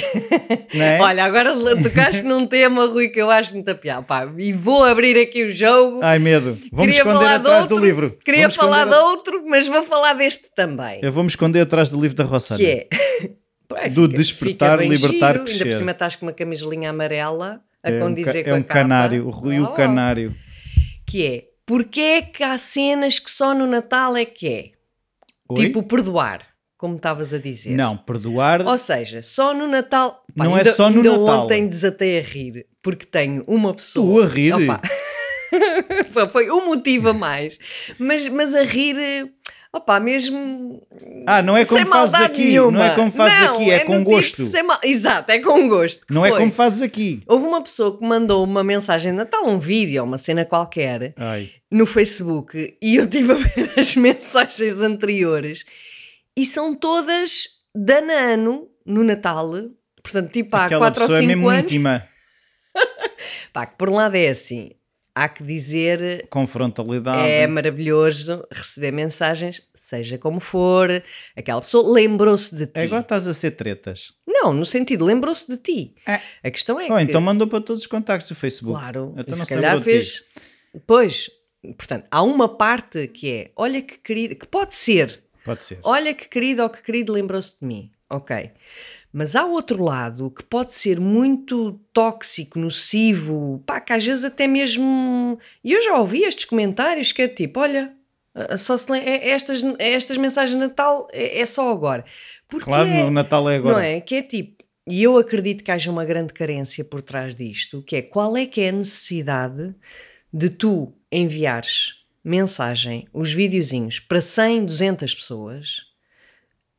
Olha, 1.01 1.25
agora 1.25 1.55
tocaste 1.83 2.23
num 2.23 2.47
tema, 2.47 2.87
Rui, 2.87 3.09
que 3.09 3.21
eu 3.21 3.31
acho 3.31 3.53
muito 3.55 3.69
a 3.71 3.75
piar. 3.75 4.03
Pá, 4.05 4.29
e 4.39 4.53
vou 4.53 4.85
abrir 4.85 5.19
aqui 5.19 5.45
o 5.45 5.53
jogo. 5.55 6.01
Ai 6.03 6.19
medo, 6.19 6.57
vamos 6.73 6.87
Queria 6.87 6.99
esconder 6.99 7.27
atrás 7.27 7.67
do 7.67 7.75
outro, 7.75 7.87
livro. 7.87 8.19
Queria 8.25 8.41
Vamos 8.43 8.57
falar 8.57 8.87
esconder- 8.87 8.99
de 8.99 9.05
outro, 9.05 9.45
mas 9.49 9.67
vou 9.67 9.83
falar 9.85 10.13
deste 10.15 10.47
também. 10.55 11.01
Eu 11.03 11.13
vou 11.13 11.23
me 11.23 11.29
esconder 11.29 11.61
atrás 11.61 11.89
do 11.89 12.01
livro 12.01 12.17
da 12.17 12.25
Roçana. 12.25 12.59
Que 12.59 12.67
é. 12.67 12.87
Do 13.91 14.07
despertar, 14.07 14.79
bem 14.79 14.89
libertar, 14.89 15.33
giro. 15.33 15.41
Ainda 15.41 15.45
crescer. 15.45 15.65
por 15.65 15.73
cima 15.79 15.91
estás 15.91 16.15
com 16.17 16.27
uma 16.27 16.33
camisolinha 16.33 16.91
amarela 16.91 17.61
a 17.83 17.91
É 17.91 17.97
um, 17.97 18.01
condizer 18.09 18.37
é 18.37 18.45
com 18.45 18.51
a 18.51 18.55
um 18.55 18.63
capa. 18.63 18.75
canário, 18.75 19.27
o 19.27 19.31
Rui 19.31 19.59
o 19.59 19.65
Oh. 19.65 19.69
canário. 19.73 20.35
Que 21.05 21.27
é. 21.27 21.45
Porquê 21.67 22.01
é 22.01 22.23
que 22.23 22.43
há 22.45 22.57
cenas 22.59 23.19
que 23.19 23.31
só 23.31 23.53
no 23.53 23.67
Natal 23.67 24.17
é 24.17 24.25
que 24.25 24.49
é? 24.49 24.71
Oi? 25.49 25.57
Tipo 25.67 25.83
perdoar, 25.83 26.47
como 26.79 26.97
estavas 26.97 27.33
a 27.35 27.39
dizer. 27.39 27.75
Não, 27.75 27.97
perdoar. 27.97 28.65
Ou 28.67 28.79
seja, 28.79 29.21
só 29.23 29.53
no 29.53 29.67
Natal. 29.67 30.25
Pá, 30.37 30.45
Não 30.45 30.55
é 30.57 30.61
ainda- 30.61 30.73
só 30.73 30.89
no 30.89 30.99
ainda 30.99 31.11
Natal. 31.19 31.45
ontem 31.45 31.67
desatei 31.69 32.19
a 32.19 32.23
rir, 32.23 32.67
porque 32.83 33.05
tenho 33.05 33.43
uma 33.49 33.75
pessoa. 33.75 34.23
Tu 34.23 34.29
a 34.29 34.33
rir? 34.33 34.53
Opa. 34.55 34.81
Foi- 36.13 36.29
Foi 36.29 36.51
um 36.51 36.67
motivo 36.67 37.09
a 37.09 37.13
mais. 37.13 37.59
Mas, 37.99 38.29
mas 38.29 38.55
a 38.55 38.63
rir, 38.63 39.33
opá, 39.77 39.99
mesmo. 40.01 40.81
Ah, 41.27 41.43
não 41.43 41.57
é 41.57 41.65
como 41.65 41.87
fazes 41.87 42.15
aqui, 42.21 42.45
nenhuma. 42.45 42.71
não 42.79 42.85
é 42.85 42.95
como 42.95 43.11
fazes 43.13 43.41
Não, 43.41 43.55
aqui, 43.55 43.71
é, 43.71 43.81
com 43.81 43.99
no 43.99 44.05
gosto. 44.05 44.45
Tipo, 44.51 44.65
mal- 44.67 44.81
Exato, 44.83 45.31
é 45.33 45.39
com 45.41 45.69
gosto. 45.69 46.05
Não 46.11 46.25
é 46.27 46.31
Foi. 46.31 46.39
como 46.41 46.53
fazes 46.53 46.83
aqui. 46.83 47.23
Houve 47.27 47.47
uma 47.47 47.63
pessoa 47.63 47.99
que 47.99 48.05
mandou 48.07 48.43
uma 48.45 48.63
mensagem 48.65 49.13
de 49.13 49.19
Natal, 49.19 49.47
um 49.47 49.59
vídeo, 49.59 50.03
uma 50.05 50.19
cena 50.19 50.45
qualquer, 50.45 51.15
Ai, 51.17 51.51
no 51.71 51.87
Facebook, 51.87 52.77
e 52.81 52.97
eu 52.97 53.09
tive 53.09 53.33
a 53.33 53.37
ver 53.37 53.73
as 53.77 53.95
mensagens 53.97 54.81
anteriores, 54.81 55.65
e 56.37 56.45
são 56.45 56.75
todas 56.75 57.49
da 57.75 58.01
Nano 58.01 58.69
no 58.85 59.03
Natal. 59.03 59.51
Portanto, 60.03 60.31
tipo 60.31 60.55
há 60.57 60.67
aquela 60.67 60.81
4 60.93 61.03
ou 61.03 61.09
pessoa 61.09 61.19
é 61.19 61.23
5 61.23 61.29
mesmo 61.29 61.49
anos. 61.49 61.63
íntima. 61.65 62.03
Pá, 63.53 63.67
que 63.67 63.77
por 63.77 63.89
um 63.89 63.95
lado 63.95 64.15
é 64.17 64.29
assim, 64.29 64.71
há 65.17 65.29
que 65.29 65.43
dizer 65.43 66.27
Com 66.29 66.47
frontalidade. 66.47 67.27
É 67.29 67.47
maravilhoso 67.47 68.47
receber 68.53 68.91
mensagens, 68.93 69.63
seja 69.75 70.19
como 70.19 70.39
for. 70.41 71.03
Aquela 71.35 71.61
pessoa 71.63 71.93
lembrou-se 71.93 72.55
de 72.55 72.67
ti. 72.67 72.79
Agora 72.81 73.01
estás 73.01 73.27
a 73.27 73.33
ser 73.33 73.53
tretas. 73.53 74.13
Não, 74.27 74.53
no 74.53 74.67
sentido, 74.67 75.05
lembrou-se 75.07 75.51
de 75.51 75.57
ti. 75.57 75.95
É. 76.07 76.21
A 76.45 76.51
questão 76.51 76.79
é 76.79 76.85
Oh, 76.93 76.97
que. 76.97 77.03
então 77.03 77.21
mandou 77.21 77.47
para 77.49 77.61
todos 77.63 77.81
os 77.83 77.87
contactos 77.89 78.29
do 78.29 78.35
Facebook. 78.37 78.79
claro, 78.79 79.15
Então 79.17 79.35
e 79.35 79.39
não 79.39 79.47
se 79.47 79.55
calhar 79.55 79.75
lembrou 79.77 79.95
de 79.95 80.01
ti. 80.05 80.07
fez. 80.07 80.25
Pois, 80.87 81.31
portanto, 81.79 82.07
há 82.11 82.23
uma 82.23 82.49
parte 82.57 83.09
que 83.09 83.33
é: 83.33 83.51
olha 83.57 83.81
que 83.81 83.97
querido, 83.99 84.37
que 84.37 84.47
pode 84.47 84.75
ser, 84.75 85.23
Pode 85.45 85.65
ser. 85.65 85.79
olha 85.83 86.13
que 86.13 86.29
querido 86.29 86.63
ou 86.63 86.69
que 86.69 86.83
querido 86.83 87.13
lembrou-se 87.15 87.59
de 87.59 87.67
mim. 87.67 87.91
Ok. 88.11 88.51
Mas 89.19 89.35
há 89.35 89.47
outro 89.47 89.83
lado 89.83 90.31
que 90.31 90.43
pode 90.45 90.75
ser 90.75 91.01
muito 91.01 91.81
tóxico, 91.91 92.59
nocivo, 92.59 93.63
pá, 93.65 93.81
que 93.81 93.91
às 93.95 94.05
vezes 94.05 94.25
até 94.25 94.47
mesmo. 94.47 95.39
E 95.65 95.73
eu 95.73 95.83
já 95.83 95.95
ouvi 95.99 96.23
estes 96.23 96.45
comentários 96.45 97.13
que 97.13 97.23
é 97.23 97.29
tipo: 97.29 97.61
olha, 97.61 97.95
só 98.59 98.77
se 98.77 98.93
lem- 98.93 99.01
é- 99.03 99.31
estas, 99.31 99.63
estas 99.79 100.19
mensagens 100.19 100.53
de 100.53 100.59
Natal 100.67 101.09
é, 101.15 101.41
é 101.41 101.47
só 101.47 101.73
agora. 101.73 102.05
Porque 102.47 102.67
Claro, 102.67 102.87
é- 102.87 103.05
no 103.05 103.11
Natal 103.11 103.49
é 103.49 103.57
agora. 103.57 103.75
não 103.77 103.81
é? 103.83 104.03
Que 104.03 104.17
é 104.17 104.23
tipo, 104.23 104.63
e 104.87 105.03
eu 105.03 105.17
acredito 105.17 105.65
que 105.65 105.71
haja 105.71 105.91
uma 105.91 106.05
grande 106.05 106.35
carência 106.35 106.85
por 106.85 107.01
trás 107.01 107.35
disto, 107.35 107.81
que 107.83 107.97
é 107.97 108.03
qual 108.03 108.37
é 108.37 108.45
que 108.45 108.61
é 108.61 108.69
a 108.69 108.73
necessidade 108.73 109.75
de 110.31 110.51
tu 110.51 110.93
enviares 111.11 112.05
mensagem, 112.23 113.09
os 113.15 113.33
videozinhos, 113.33 113.99
para 113.99 114.21
100, 114.21 114.67
200 114.67 115.15
pessoas, 115.15 115.87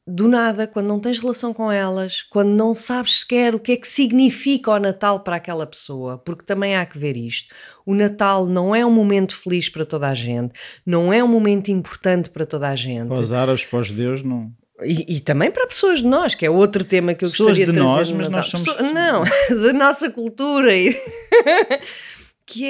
do 0.08 0.28
nada, 0.28 0.66
quando 0.66 0.88
não 0.88 1.00
tens 1.02 1.20
relação 1.20 1.54
com 1.54 1.70
elas, 1.72 2.22
quando 2.22 2.50
não 2.50 2.74
sabes 2.74 3.20
sequer 3.20 3.54
o 3.54 3.60
que 3.60 3.74
é 3.74 3.78
que 3.78 3.88
significa 3.88 4.72
o 4.72 4.80
Natal 4.80 5.20
para 5.20 5.36
aquela 5.36 5.68
pessoa, 5.68 6.18
porque 6.18 6.44
também 6.46 6.76
há 6.78 6.86
que 6.86 6.98
ver 6.98 7.18
isto. 7.18 7.54
O 7.86 7.94
Natal 7.94 8.46
não 8.46 8.74
é 8.74 8.86
um 8.86 8.92
momento 8.92 9.36
feliz 9.36 9.68
para 9.70 9.86
toda 9.86 10.08
a 10.08 10.16
gente, 10.16 10.54
não 10.86 11.12
é 11.12 11.22
um 11.24 11.28
momento 11.28 11.70
importante 11.70 12.30
para 12.30 12.46
toda 12.46 12.70
a 12.70 12.76
gente. 12.76 13.10
Para 13.10 13.20
os 13.20 13.34
árabes, 13.34 13.66
para 13.66 13.80
os 13.80 13.88
judeus, 13.90 14.24
não. 14.24 14.50
E, 14.84 15.16
e 15.18 15.20
também 15.20 15.50
para 15.52 15.66
pessoas 15.68 16.00
de 16.00 16.06
nós, 16.06 16.36
que 16.36 16.46
é 16.46 16.50
outro 16.50 16.84
tema 16.86 17.14
que 17.14 17.26
eu 17.26 17.30
Pessoas 17.30 17.58
gostaria 17.58 17.66
de 17.66 17.72
de 17.74 17.78
trazer 17.78 17.98
nós, 17.98 18.12
no 18.12 18.18
mas 18.18 18.28
Natal. 18.30 18.38
nós 18.40 18.48
somos- 18.50 18.68
Pessoa- 18.78 18.92
Não, 18.94 19.24
da 19.64 19.74
nossa 19.74 20.10
cultura. 20.12 20.76
e- 20.76 20.96
que 22.46 22.66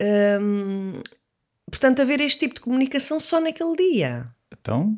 é... 0.00 0.38
hum, 0.40 1.00
portanto, 1.70 2.00
haver 2.02 2.20
este 2.20 2.40
tipo 2.40 2.54
de 2.54 2.60
comunicação 2.60 3.20
só 3.20 3.40
naquele 3.40 3.76
dia. 3.76 4.26
Então, 4.52 4.96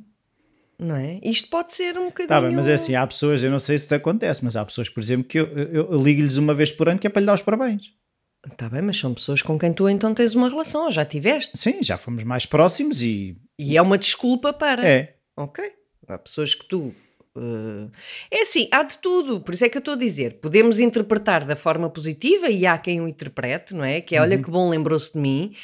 Não 0.78 0.94
é? 0.94 1.18
Isto 1.24 1.48
pode 1.50 1.74
ser 1.74 1.98
um 1.98 2.06
bocadinho... 2.06 2.28
tá 2.28 2.40
bem, 2.40 2.54
mas 2.54 2.68
é 2.68 2.74
assim, 2.74 2.94
há 2.94 3.04
pessoas, 3.06 3.42
eu 3.42 3.50
não 3.50 3.58
sei 3.58 3.78
se 3.78 3.86
isso 3.86 3.94
acontece, 3.96 4.44
mas 4.44 4.54
há 4.56 4.64
pessoas, 4.64 4.88
por 4.88 5.00
exemplo, 5.00 5.24
que 5.28 5.38
eu, 5.40 5.46
eu, 5.48 5.92
eu 5.92 6.02
ligo-lhes 6.02 6.36
uma 6.36 6.54
vez 6.54 6.70
por 6.70 6.88
ano 6.88 6.98
que 7.00 7.06
é 7.06 7.10
para 7.10 7.20
lhe 7.20 7.26
dar 7.26 7.34
os 7.34 7.42
parabéns. 7.42 7.92
Está 8.52 8.68
bem, 8.68 8.80
mas 8.82 8.96
são 8.98 9.12
pessoas 9.12 9.42
com 9.42 9.58
quem 9.58 9.72
tu 9.72 9.88
então 9.88 10.14
tens 10.14 10.34
uma 10.36 10.48
relação, 10.48 10.84
ou 10.84 10.92
já 10.92 11.04
tiveste. 11.04 11.58
Sim, 11.58 11.82
já 11.82 11.98
fomos 11.98 12.22
mais 12.22 12.46
próximos 12.46 13.02
e 13.02 13.36
E 13.58 13.76
é 13.76 13.82
uma 13.82 13.98
desculpa 13.98 14.52
para... 14.52 14.86
é. 14.88 15.16
Ok. 15.36 15.64
Há 16.06 16.16
pessoas 16.18 16.54
que 16.54 16.64
tu. 16.66 16.94
eh, 17.36 17.88
É 18.30 18.42
assim, 18.42 18.68
há 18.70 18.82
de 18.84 18.98
tudo. 18.98 19.40
Por 19.40 19.52
isso 19.54 19.64
é 19.64 19.68
que 19.68 19.76
eu 19.76 19.80
estou 19.80 19.94
a 19.94 19.96
dizer. 19.96 20.34
Podemos 20.40 20.78
interpretar 20.78 21.44
da 21.44 21.54
forma 21.56 21.90
positiva 21.90 22.48
e 22.48 22.64
há 22.64 22.78
quem 22.78 23.00
o 23.00 23.08
interprete, 23.08 23.74
não 23.74 23.84
é? 23.84 24.00
Que 24.00 24.16
é, 24.16 24.20
olha 24.20 24.38
que 24.42 24.50
bom, 24.50 24.70
lembrou-se 24.70 25.12
de 25.12 25.18
mim. 25.18 25.54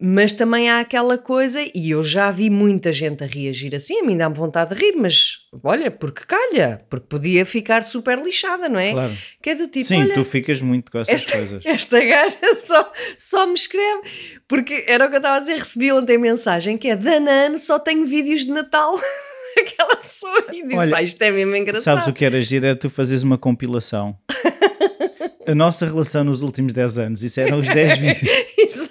Mas 0.00 0.30
também 0.32 0.70
há 0.70 0.78
aquela 0.78 1.18
coisa, 1.18 1.58
e 1.74 1.90
eu 1.90 2.04
já 2.04 2.30
vi 2.30 2.48
muita 2.48 2.92
gente 2.92 3.24
a 3.24 3.26
reagir 3.26 3.74
assim, 3.74 3.98
a 3.98 4.04
mim 4.04 4.16
dá-me 4.16 4.34
vontade 4.36 4.72
de 4.72 4.80
rir, 4.80 4.94
mas 4.96 5.38
olha, 5.64 5.90
porque 5.90 6.22
calha, 6.24 6.82
porque 6.88 7.06
podia 7.08 7.44
ficar 7.44 7.82
super 7.82 8.16
lixada, 8.16 8.68
não 8.68 8.78
é? 8.78 8.92
Claro. 8.92 9.12
Que 9.42 9.50
é 9.50 9.54
do 9.56 9.66
tipo, 9.66 9.86
Sim, 9.86 10.08
tu 10.14 10.22
ficas 10.24 10.62
muito 10.62 10.92
com 10.92 10.98
essas 11.00 11.14
esta- 11.16 11.32
coisas. 11.36 11.62
esta 11.66 12.00
gaja 12.04 12.36
só, 12.64 12.92
só 13.18 13.46
me 13.48 13.54
escreve. 13.54 14.02
Porque 14.46 14.84
era 14.86 15.06
o 15.06 15.08
que 15.08 15.16
eu 15.16 15.18
estava 15.18 15.36
a 15.38 15.40
dizer, 15.40 15.58
recebi 15.58 15.90
ontem 15.90 16.16
mensagem 16.16 16.78
que 16.78 16.88
é 16.88 16.94
Danano, 16.94 17.58
só 17.58 17.78
tenho 17.80 18.06
vídeos 18.06 18.42
de 18.46 18.52
Natal. 18.52 18.94
Aquela 19.58 19.96
pessoa 19.96 20.44
e 20.52 20.62
disse, 20.62 20.76
Olha, 20.76 20.90
pá, 20.92 21.02
isto 21.02 21.20
é 21.20 21.32
mesmo 21.32 21.56
engraçado. 21.56 21.82
Sabes 21.96 22.06
o 22.06 22.12
que 22.12 22.24
era 22.24 22.40
giro? 22.40 22.66
Era 22.66 22.76
tu 22.76 22.88
fazeres 22.88 23.24
uma 23.24 23.36
compilação. 23.36 24.16
A 25.44 25.54
nossa 25.54 25.86
relação 25.86 26.22
nos 26.24 26.42
últimos 26.42 26.74
10 26.74 26.98
anos, 26.98 27.22
isso 27.22 27.40
eram 27.40 27.60
os 27.60 27.66
10 27.66 27.98
vídeos. 27.98 28.87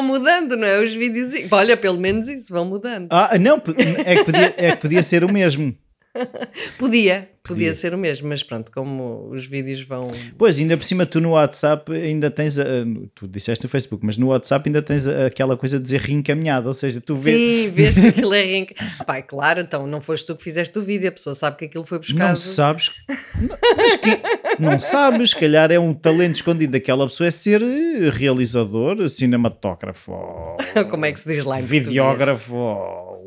Vão 0.00 0.02
mudando, 0.02 0.56
não 0.56 0.66
é? 0.66 0.80
Os 0.80 0.92
vídeos. 0.94 1.34
Olha, 1.50 1.76
pelo 1.76 1.98
menos 1.98 2.26
isso, 2.26 2.52
vão 2.52 2.64
mudando. 2.64 3.08
Ah, 3.10 3.36
não, 3.38 3.62
é 4.04 4.16
que 4.16 4.24
podia, 4.24 4.54
é 4.56 4.72
que 4.72 4.80
podia 4.80 5.02
ser 5.02 5.22
o 5.24 5.30
mesmo. 5.30 5.76
Podia, 6.78 7.28
podia, 7.42 7.70
Podia. 7.70 7.74
ser 7.74 7.94
o 7.94 7.98
mesmo, 7.98 8.28
mas 8.28 8.42
pronto, 8.42 8.70
como 8.72 9.28
os 9.30 9.46
vídeos 9.46 9.82
vão. 9.82 10.10
Pois, 10.36 10.58
ainda 10.58 10.76
por 10.76 10.84
cima, 10.84 11.06
tu 11.06 11.20
no 11.20 11.30
WhatsApp 11.32 11.90
ainda 11.92 12.30
tens. 12.30 12.58
A, 12.58 12.64
tu 13.14 13.28
disseste 13.28 13.64
no 13.64 13.70
Facebook, 13.70 14.04
mas 14.04 14.16
no 14.16 14.28
WhatsApp 14.28 14.68
ainda 14.68 14.82
tens 14.82 15.06
aquela 15.06 15.56
coisa 15.56 15.78
de 15.78 15.84
dizer 15.84 16.00
reencaminhado, 16.00 16.66
ou 16.68 16.74
seja, 16.74 17.00
tu 17.00 17.14
vês. 17.14 17.38
Sim, 17.38 17.70
vês 17.70 17.94
que 17.94 18.06
aquilo 18.08 18.34
é. 18.34 18.42
reenca- 18.44 18.74
Pai, 19.06 19.22
claro, 19.22 19.60
então 19.60 19.86
não 19.86 20.00
foste 20.00 20.26
tu 20.26 20.34
que 20.36 20.42
fizeste 20.42 20.76
o 20.78 20.82
vídeo, 20.82 21.08
a 21.08 21.12
pessoa 21.12 21.34
sabe 21.34 21.56
que 21.58 21.64
aquilo 21.66 21.84
foi 21.84 21.98
buscado. 21.98 22.28
Não 22.30 22.36
sabes, 22.36 22.90
mas 23.76 23.96
que, 23.96 24.20
não 24.58 24.80
sabes, 24.80 25.30
se 25.30 25.36
calhar 25.36 25.70
é 25.70 25.78
um 25.78 25.94
talento 25.94 26.36
escondido 26.36 26.72
daquela 26.72 27.06
pessoa, 27.06 27.28
é 27.28 27.30
ser 27.30 27.62
eh, 27.62 28.10
realizador, 28.10 29.08
cinematógrafo, 29.08 30.12
Como 30.90 31.04
é 31.06 31.12
que 31.12 31.20
se 31.20 31.28
diz 31.28 31.44
lá 31.44 31.60
em 31.60 31.64
videógrafo, 31.64 32.54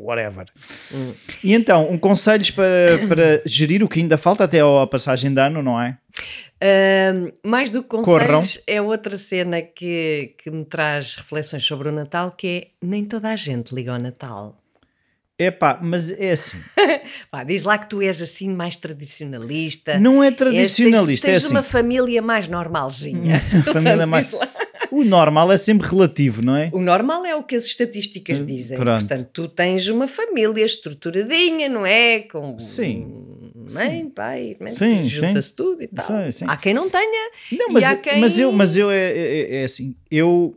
whatever. 0.03 0.45
Hum. 0.93 1.13
E 1.43 1.53
então, 1.53 1.89
um 1.89 1.97
conselhos 1.97 2.51
para, 2.51 2.99
para 3.07 3.41
gerir 3.45 3.83
o 3.83 3.87
que 3.87 3.99
ainda 3.99 4.17
falta 4.17 4.43
até 4.43 4.59
à 4.61 4.87
passagem 4.87 5.33
de 5.33 5.39
ano, 5.41 5.61
não 5.63 5.79
é? 5.81 5.97
Ahm, 6.61 7.31
mais 7.43 7.69
do 7.69 7.81
que 7.83 7.89
Corram. 7.89 8.39
conselhos, 8.39 8.63
é 8.67 8.81
outra 8.81 9.17
cena 9.17 9.61
que, 9.61 10.35
que 10.41 10.49
me 10.49 10.63
traz 10.63 11.15
reflexões 11.15 11.65
sobre 11.65 11.89
o 11.89 11.91
Natal, 11.91 12.31
que 12.31 12.47
é 12.47 12.67
nem 12.85 13.03
toda 13.05 13.29
a 13.29 13.35
gente 13.35 13.73
liga 13.75 13.91
ao 13.93 13.99
Natal. 13.99 14.59
Epá, 15.37 15.79
mas 15.81 16.11
é 16.11 16.31
assim, 16.31 16.57
Pá, 17.31 17.43
diz 17.43 17.63
lá 17.63 17.77
que 17.79 17.89
tu 17.89 18.01
és 18.03 18.21
assim 18.21 18.47
mais 18.49 18.77
tradicionalista. 18.77 19.99
não 19.99 20.23
é 20.23 20.27
És- 20.27 20.35
tradicionalista, 20.35 21.27
tens, 21.27 21.31
é 21.37 21.39
tens 21.39 21.45
assim. 21.45 21.55
uma 21.55 21.63
família 21.63 22.21
mais 22.21 22.47
normalzinha. 22.47 23.39
Família 23.73 24.05
mais-. 24.07 24.31
O 24.95 25.03
normal 25.03 25.51
é 25.51 25.57
sempre 25.57 25.87
relativo, 25.87 26.41
não 26.43 26.55
é? 26.55 26.69
O 26.71 26.79
normal 26.79 27.25
é 27.25 27.35
o 27.35 27.43
que 27.43 27.55
as 27.55 27.65
estatísticas 27.65 28.45
dizem. 28.45 28.77
pronto. 28.77 28.99
Portanto, 29.07 29.29
tu 29.33 29.47
tens 29.47 29.87
uma 29.87 30.07
família 30.07 30.63
estruturadinha, 30.63 31.67
não 31.67 31.83
é? 31.85 32.19
Com 32.19 32.59
Sim. 32.59 33.11
mãe, 33.73 34.07
pai, 34.09 34.55
mãe, 34.59 34.69
Sim, 34.71 35.05
junta-se 35.05 35.53
tudo 35.55 35.81
e 35.81 35.87
tal. 35.87 36.05
Sim, 36.05 36.31
sim. 36.31 36.45
Há 36.47 36.55
quem 36.57 36.73
não 36.75 36.89
tenha. 36.89 37.31
Não, 37.53 37.69
mas, 37.71 37.83
há 37.85 37.95
quem- 37.95 38.19
mas 38.19 38.37
eu, 38.37 38.51
mas 38.51 38.77
eu 38.77 38.91
é, 38.91 39.11
é- 39.17 39.55
é 39.61 39.63
assim, 39.63 39.95
eu 40.11 40.55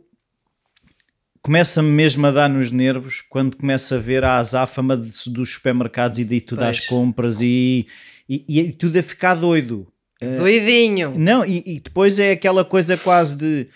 começa-me 1.41 1.89
mesmo 1.89 2.25
a 2.27 2.31
dar 2.31 2.49
nos 2.49 2.71
nervos 2.71 3.23
quando 3.29 3.55
começo 3.57 3.95
a 3.95 3.97
ver 3.97 4.23
a 4.23 4.37
azáfama 4.37 4.97
de- 4.97 5.11
dos 5.31 5.49
supermercados 5.51 6.19
e 6.19 6.25
daí 6.25 6.41
tudo 6.41 6.63
às 6.63 6.79
compras 6.81 7.41
e, 7.41 7.87
e, 8.27 8.43
e 8.59 8.71
tudo 8.71 8.99
a 8.99 9.01
ficar 9.03 9.35
doido. 9.35 9.87
Eh, 10.19 10.37
Doidinho. 10.37 11.13
Não, 11.17 11.45
e, 11.45 11.63
e 11.65 11.79
depois 11.79 12.19
é 12.19 12.31
aquela 12.31 12.65
coisa 12.65 12.97
quase 12.97 13.35
de 13.37 13.61
eh, 13.61 13.67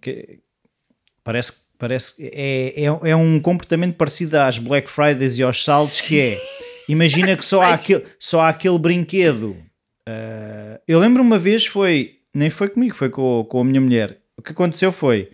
que 0.00 0.40
parece 1.22 1.52
que 1.52 1.58
parece 1.78 2.14
é, 2.32 2.84
é, 2.84 3.10
é 3.10 3.16
um 3.16 3.40
comportamento 3.40 3.96
parecido 3.96 4.38
às 4.38 4.58
Black 4.58 4.88
Fridays 4.88 5.38
e 5.38 5.42
aos 5.42 5.64
saldos 5.64 6.00
que 6.00 6.20
é. 6.20 6.40
Imagina 6.88 7.36
que 7.36 7.44
só 7.44 7.62
há 7.62 7.74
aquele, 7.74 8.04
só 8.18 8.42
há 8.42 8.50
aquele 8.50 8.78
brinquedo. 8.78 9.56
Eh, 10.06 10.80
eu 10.86 10.98
lembro 10.98 11.22
uma 11.22 11.38
vez 11.38 11.64
foi 11.64 12.18
nem 12.34 12.50
foi 12.50 12.68
comigo, 12.68 12.94
foi 12.94 13.08
com, 13.08 13.46
com 13.48 13.60
a 13.60 13.64
minha 13.64 13.80
mulher. 13.80 14.18
O 14.36 14.42
que 14.42 14.52
aconteceu 14.52 14.92
foi 14.92 15.30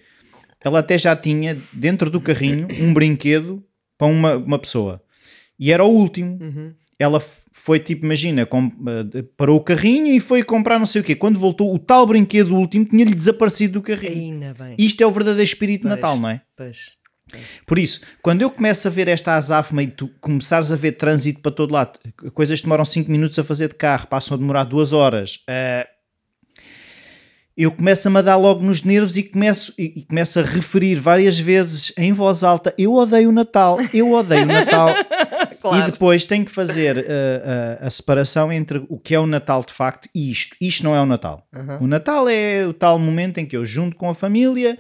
ela 0.63 0.81
até 0.81 0.99
já 0.99 1.17
tinha 1.17 1.59
dentro 1.73 2.11
do 2.11 2.21
carrinho 2.21 2.69
um 2.79 2.93
brinquedo 2.93 3.65
para 3.97 4.07
uma, 4.07 4.37
uma 4.37 4.59
pessoa. 4.59 5.03
E 5.59 5.73
era 5.73 5.85
o 5.85 5.89
último. 5.89 6.39
Uhum. 6.41 6.75
ela 6.99 7.23
foi 7.63 7.79
tipo, 7.79 8.05
imagina, 8.07 8.47
com- 8.47 8.71
eh, 9.15 9.23
parou 9.37 9.59
o 9.59 9.61
carrinho 9.63 10.07
e 10.15 10.19
foi 10.21 10.43
comprar 10.43 10.79
não 10.79 10.87
sei 10.87 11.03
o 11.03 11.05
quê. 11.05 11.15
Quando 11.15 11.39
voltou, 11.39 11.75
o 11.75 11.79
tal 11.79 12.07
brinquedo 12.07 12.55
último 12.57 12.85
tinha-lhe 12.87 13.15
desaparecido 13.15 13.75
do 13.75 13.83
carrinho. 13.83 14.41
Isto 14.79 15.03
é 15.03 15.07
o 15.07 15.11
verdadeiro 15.11 15.45
espírito 15.45 15.83
de 15.83 15.89
Pois. 15.89 15.97
Natal, 16.01 16.19
não 16.19 16.29
é? 16.31 16.41
Pois. 16.57 16.99
Por 17.65 17.79
isso, 17.79 18.01
quando 18.23 18.43
eu 18.43 18.51
começo 18.51 18.89
a 18.89 18.91
ver 18.91 19.07
esta 19.07 19.35
azáfama 19.35 19.83
e 19.83 19.87
tu 19.87 20.09
começares 20.21 20.73
a 20.73 20.77
ver 20.77 20.93
trânsito 20.93 21.41
para 21.41 21.53
todo 21.53 21.73
lado, 21.73 21.99
coisas 22.35 22.59
que 22.61 22.67
demoram 22.67 22.85
5 22.85 23.09
minutos 23.11 23.39
a 23.39 23.45
fazer 23.45 23.69
de 23.69 23.75
carro, 23.75 24.09
passam 24.09 24.35
a 24.35 24.39
demorar 24.39 24.65
2 24.65 24.93
horas, 24.93 25.41
eh, 25.47 25.87
eu 27.57 27.71
começo-me 27.71 28.19
a 28.19 28.23
dar 28.23 28.37
logo 28.37 28.63
nos 28.65 28.83
nervos 28.83 29.17
e 29.17 29.23
começo, 29.23 29.73
e, 29.79 30.01
e 30.01 30.05
começo 30.07 30.41
a 30.41 30.43
referir 30.43 30.97
várias 30.97 31.39
vezes 31.39 31.93
em 31.99 32.13
voz 32.13 32.43
alta: 32.43 32.75
Eu 32.79 32.95
odeio 32.95 33.29
o 33.29 33.33
Natal, 33.33 33.79
eu 33.93 34.11
odeio 34.13 34.45
o 34.45 34.47
Natal. 34.47 34.89
E 35.61 35.71
Claro. 35.71 35.93
depois 35.93 36.25
tenho 36.25 36.45
que 36.45 36.51
fazer 36.51 36.97
uh, 36.97 37.01
uh, 37.01 37.87
a 37.87 37.91
separação 37.91 38.51
entre 38.53 38.85
o 38.89 38.99
que 38.99 39.15
é 39.15 39.21
o 39.21 39.27
Natal 39.27 39.63
de 39.65 39.73
facto 39.73 40.09
e 40.15 40.31
isto. 40.31 40.57
Isto 40.61 40.85
não 40.85 40.95
é 40.95 41.01
o 41.01 41.07
Natal. 41.07 41.47
Uhum. 41.55 41.85
O 41.85 41.87
Natal 41.87 42.29
é 42.29 42.67
o 42.67 42.73
tal 42.73 42.99
momento 42.99 43.39
em 43.39 43.47
que 43.47 43.57
eu 43.57 43.67
junto 43.67 43.95
com 43.97 44.09
a 44.09 44.15
família 44.15 44.79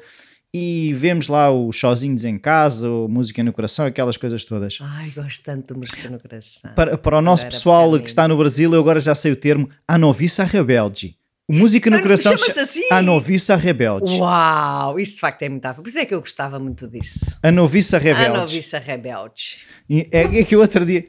e 0.53 0.93
vemos 0.95 1.29
lá 1.29 1.51
os 1.51 1.79
sozinhos 1.79 2.25
em 2.25 2.37
casa, 2.37 2.89
ou 2.89 3.09
música 3.09 3.43
no 3.43 3.53
coração, 3.53 3.87
aquelas 3.87 4.17
coisas 4.17 4.45
todas. 4.45 4.79
Ai, 4.81 5.11
gosto 5.11 5.45
tanto 5.45 5.75
do 5.75 5.81
música 5.81 6.09
no 6.09 6.19
coração. 6.19 6.73
Para, 6.75 6.99
para 6.99 7.19
o 7.19 7.23
nosso 7.23 7.45
Era 7.45 7.53
pessoal 7.53 7.99
que 8.01 8.09
está 8.09 8.27
no 8.27 8.37
Brasil, 8.37 8.75
eu 8.75 8.81
agora 8.81 8.99
já 8.99 9.15
sei 9.15 9.31
o 9.33 9.37
termo 9.37 9.69
a 9.87 9.97
noviça 9.97 10.43
rebelde. 10.45 11.17
O 11.51 11.53
música 11.53 11.91
no 11.91 11.97
Ah, 11.97 12.03
coração 12.03 12.37
chama-se 12.37 12.55
cha- 12.55 12.63
assim? 12.63 12.85
a 12.93 13.03
noviça 13.03 13.57
rebelde. 13.57 14.13
Uau, 14.21 15.01
isso 15.01 15.15
de 15.15 15.21
facto 15.21 15.43
é 15.43 15.49
muito 15.49 15.65
afro. 15.67 15.83
Por 15.83 15.89
isso 15.89 15.99
é 15.99 16.05
que 16.07 16.15
eu 16.15 16.21
gostava 16.21 16.61
muito 16.61 16.87
disso. 16.87 17.37
A 17.43 17.51
noviça 17.51 17.99
rebelde. 17.99 18.37
A 18.37 18.41
noviça 18.41 18.79
rebelde. 18.79 19.57
E 19.89 20.07
É, 20.13 20.23
é 20.39 20.45
que 20.45 20.55
o 20.55 20.61
outro 20.61 20.87
dia. 20.87 21.05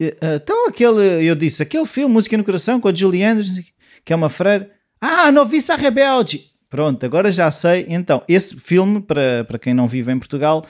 eh, 0.00 0.16
Então, 0.36 0.66
aquele. 0.66 1.22
Eu 1.28 1.34
disse, 1.34 1.62
aquele 1.62 1.84
filme, 1.84 2.14
Música 2.14 2.36
no 2.38 2.42
Coração, 2.44 2.80
com 2.80 2.88
a 2.88 2.94
Julie 2.94 3.22
Andrews, 3.22 3.60
que 4.04 4.12
é 4.12 4.16
uma 4.16 4.30
freira. 4.30 4.70
Ah, 4.98 5.26
a 5.26 5.32
Noviça 5.32 5.76
Rebelde! 5.76 6.46
Pronto, 6.70 7.04
agora 7.04 7.30
já 7.30 7.50
sei. 7.50 7.84
Então, 7.88 8.22
esse 8.26 8.56
filme, 8.56 8.98
para, 9.02 9.44
para 9.44 9.58
quem 9.58 9.74
não 9.74 9.86
vive 9.86 10.10
em 10.10 10.18
Portugal, 10.18 10.64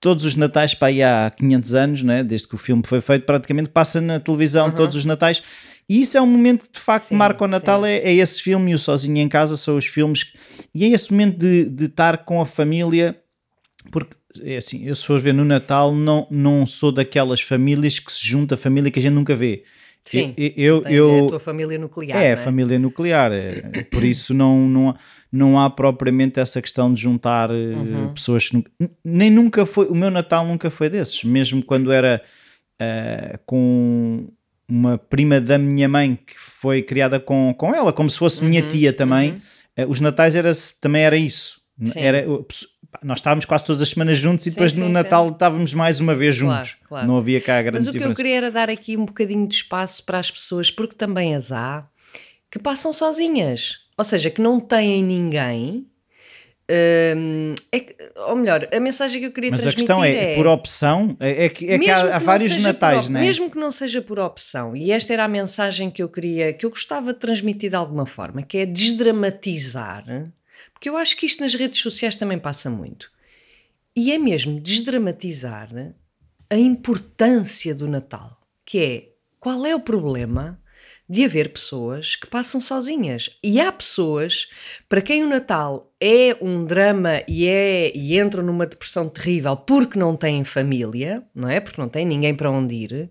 todos 0.00 0.24
os 0.24 0.36
natais, 0.36 0.74
para 0.74 0.88
aí 0.88 1.02
há 1.02 1.30
500 1.36 1.74
anos, 1.74 2.02
né, 2.02 2.22
desde 2.24 2.48
que 2.48 2.54
o 2.54 2.58
filme 2.58 2.82
foi 2.86 3.02
feito, 3.02 3.26
praticamente 3.26 3.68
passa 3.68 4.00
na 4.00 4.18
televisão 4.18 4.68
Uhum. 4.68 4.74
todos 4.74 4.96
os 4.96 5.04
natais. 5.04 5.42
E 5.88 6.00
isso 6.00 6.16
é 6.16 6.22
um 6.22 6.26
momento 6.26 6.64
que 6.66 6.72
de 6.72 6.80
facto 6.80 7.06
Sim, 7.08 7.16
marca 7.16 7.44
o 7.44 7.48
Natal, 7.48 7.84
é, 7.84 7.96
é 7.98 8.14
esse 8.14 8.40
filme 8.42 8.70
e 8.70 8.74
o 8.74 8.78
Sozinho 8.78 9.18
em 9.18 9.28
Casa 9.28 9.56
são 9.56 9.76
os 9.76 9.86
filmes. 9.86 10.22
que- 10.24 10.38
E 10.74 10.84
é 10.84 10.88
esse 10.88 11.10
momento 11.12 11.36
de, 11.38 11.64
de 11.66 11.84
estar 11.86 12.24
com 12.24 12.40
a 12.40 12.46
família, 12.46 13.20
porque 13.92 14.16
é 14.42 14.56
assim, 14.56 14.84
eu 14.86 14.94
se 14.94 15.06
for 15.06 15.20
ver 15.20 15.34
no 15.34 15.44
Natal, 15.44 15.94
não, 15.94 16.26
não 16.30 16.66
sou 16.66 16.90
daquelas 16.90 17.40
famílias 17.42 17.98
que 17.98 18.10
se 18.12 18.26
junta 18.26 18.54
a 18.54 18.58
família 18.58 18.90
que 18.90 18.98
a 18.98 19.02
gente 19.02 19.12
nunca 19.14 19.36
vê. 19.36 19.64
Sim. 20.06 20.34
Eu, 20.36 20.82
eu, 20.82 20.84
eu- 20.86 21.16
É 21.18 21.20
a 21.20 21.28
tua 21.28 21.38
família 21.40 21.78
nuclear. 21.78 22.22
é, 22.22 22.32
a 22.32 22.36
família 22.36 22.78
nuclear, 22.78 23.32
é, 23.32 23.82
por 23.90 24.04
isso 24.04 24.34
não, 24.34 24.68
não, 24.68 24.90
há- 24.90 24.96
não 25.32 25.58
há 25.60 25.70
propriamente 25.70 26.38
essa 26.40 26.60
questão 26.60 26.92
de 26.92 27.00
juntar 27.00 27.50
eh, 27.50 27.54
Uhum. 27.74 28.08
pessoas 28.14 28.48
que 28.48 28.54
nunca, 28.56 28.70
nem 29.02 29.30
nunca 29.30 29.64
foi, 29.64 29.86
o 29.86 29.94
meu 29.94 30.10
Natal 30.10 30.46
nunca 30.46 30.70
foi 30.70 30.90
desses, 30.90 31.24
mesmo 31.24 31.62
quando 31.64 31.90
era 31.90 32.22
eh, 32.78 33.38
com 33.46 34.28
uma 34.68 34.96
prima 34.98 35.40
da 35.40 35.58
minha 35.58 35.88
mãe 35.88 36.16
que 36.16 36.34
foi 36.38 36.82
criada 36.82 37.20
com, 37.20 37.54
com 37.56 37.74
ela, 37.74 37.92
como 37.92 38.08
se 38.08 38.18
fosse 38.18 38.42
minha 38.44 38.62
Uhum, 38.62 38.68
tia 38.68 38.92
também, 38.92 39.32
uhum. 39.32 39.40
eh, 39.76 39.86
os 39.86 40.00
Natais 40.00 40.34
era, 40.34 40.50
também 40.80 41.02
era 41.02 41.16
isso. 41.16 41.60
Sim. 41.84 41.92
Era, 42.00 42.24
nós 43.02 43.18
estávamos 43.18 43.44
quase 43.44 43.64
todas 43.64 43.82
as 43.82 43.90
semanas 43.90 44.16
juntos 44.18 44.46
e 44.46 44.50
Sim, 44.50 44.54
depois 44.54 44.72
sim, 44.72 44.80
no. 44.80 44.88
Natal 44.88 45.28
estávamos 45.30 45.74
mais 45.74 45.98
uma 46.00 46.14
vez 46.14 46.38
Claro, 46.38 46.64
juntos. 46.64 46.76
claro. 46.86 47.06
Não 47.06 47.18
havia 47.18 47.40
cá 47.40 47.60
grandes 47.60 47.86
Mas 47.86 47.94
o 47.94 47.98
que 47.98 48.04
eu 48.04 48.14
queria 48.14 48.36
era 48.36 48.50
dar 48.50 48.70
aqui 48.70 48.96
um 48.96 49.04
bocadinho 49.04 49.46
de 49.48 49.56
espaço 49.56 50.04
para 50.04 50.18
as 50.18 50.30
pessoas, 50.30 50.70
porque 50.70 50.94
também 50.94 51.34
as 51.34 51.50
há, 51.50 51.84
que 52.50 52.58
passam 52.58 52.92
sozinhas. 52.92 53.80
Ou 53.98 54.04
seja, 54.04 54.30
que 54.30 54.40
não 54.40 54.60
têm 54.60 55.02
ninguém. 55.02 55.86
Hum, 56.70 57.54
é 57.70 57.94
ou 58.26 58.36
melhor, 58.36 58.66
a 58.72 58.80
mensagem 58.80 59.20
que 59.20 59.26
eu 59.26 59.32
queria 59.32 59.50
Mas 59.50 59.60
a 59.60 59.62
transmitir 59.64 59.86
questão 59.86 60.02
é, 60.02 60.34
por 60.34 60.46
opção, 60.46 61.14
é, 61.20 61.44
é 61.44 61.48
que, 61.50 61.70
é 61.70 61.78
que 61.78 61.90
há, 61.90 62.16
há 62.16 62.18
que 62.18 62.24
vários 62.24 62.56
natais, 62.56 63.08
não 63.10 63.20
é? 63.20 63.22
Mesmo 63.22 63.50
que 63.50 63.58
não 63.58 63.70
seja 63.70 64.00
por 64.00 64.18
opção, 64.18 64.74
e 64.74 64.90
esta 64.90 65.12
era 65.12 65.24
a 65.24 65.28
mensagem 65.28 65.90
que 65.90 66.02
eu 66.02 66.08
queria, 66.08 66.54
que 66.54 66.64
eu 66.64 66.70
gostava 66.70 67.12
de 67.12 67.18
transmitir 67.18 67.68
de 67.68 67.76
alguma 67.76 68.06
forma, 68.06 68.42
que 68.42 68.56
é 68.56 68.64
desdramatizar, 68.64 70.04
porque 70.72 70.88
eu 70.88 70.96
acho 70.96 71.16
que 71.18 71.26
isto 71.26 71.42
nas 71.42 71.54
redes 71.54 71.80
sociais 71.80 72.16
também 72.16 72.38
passa 72.38 72.70
muito. 72.70 73.12
E 73.94 74.10
é 74.10 74.18
mesmo 74.18 74.58
desdramatizar 74.58 75.68
a 76.48 76.56
importância 76.56 77.74
do 77.74 77.86
Natal, 77.86 78.40
que 78.64 78.78
é 78.78 79.08
qual 79.38 79.66
é 79.66 79.76
o 79.76 79.80
problema 79.80 80.58
de 81.08 81.24
haver 81.24 81.52
pessoas 81.52 82.16
que 82.16 82.26
passam 82.26 82.60
sozinhas. 82.60 83.38
E 83.42 83.60
há 83.60 83.70
pessoas 83.70 84.50
para 84.88 85.02
quem 85.02 85.22
o 85.22 85.28
Natal 85.28 85.92
é 86.00 86.36
um 86.40 86.64
drama 86.64 87.22
e, 87.28 87.46
é, 87.46 87.92
e 87.94 88.18
entram 88.18 88.42
numa 88.42 88.66
depressão 88.66 89.08
terrível 89.08 89.56
porque 89.56 89.98
não 89.98 90.16
têm 90.16 90.44
família, 90.44 91.22
não 91.34 91.48
é? 91.48 91.60
Porque 91.60 91.80
não 91.80 91.88
têm 91.88 92.06
ninguém 92.06 92.34
para 92.34 92.50
onde 92.50 92.74
ir. 92.74 93.10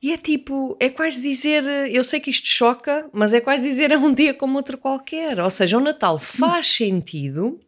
E 0.00 0.12
é 0.12 0.16
tipo, 0.16 0.76
é 0.78 0.88
quase 0.88 1.20
dizer, 1.20 1.64
eu 1.90 2.04
sei 2.04 2.20
que 2.20 2.30
isto 2.30 2.46
choca, 2.46 3.08
mas 3.12 3.32
é 3.32 3.40
quase 3.40 3.64
dizer 3.64 3.90
é 3.90 3.98
um 3.98 4.14
dia 4.14 4.32
como 4.32 4.56
outro 4.56 4.78
qualquer. 4.78 5.40
Ou 5.40 5.50
seja, 5.50 5.76
o 5.76 5.80
Natal 5.80 6.20
faz 6.20 6.68
sentido, 6.68 7.58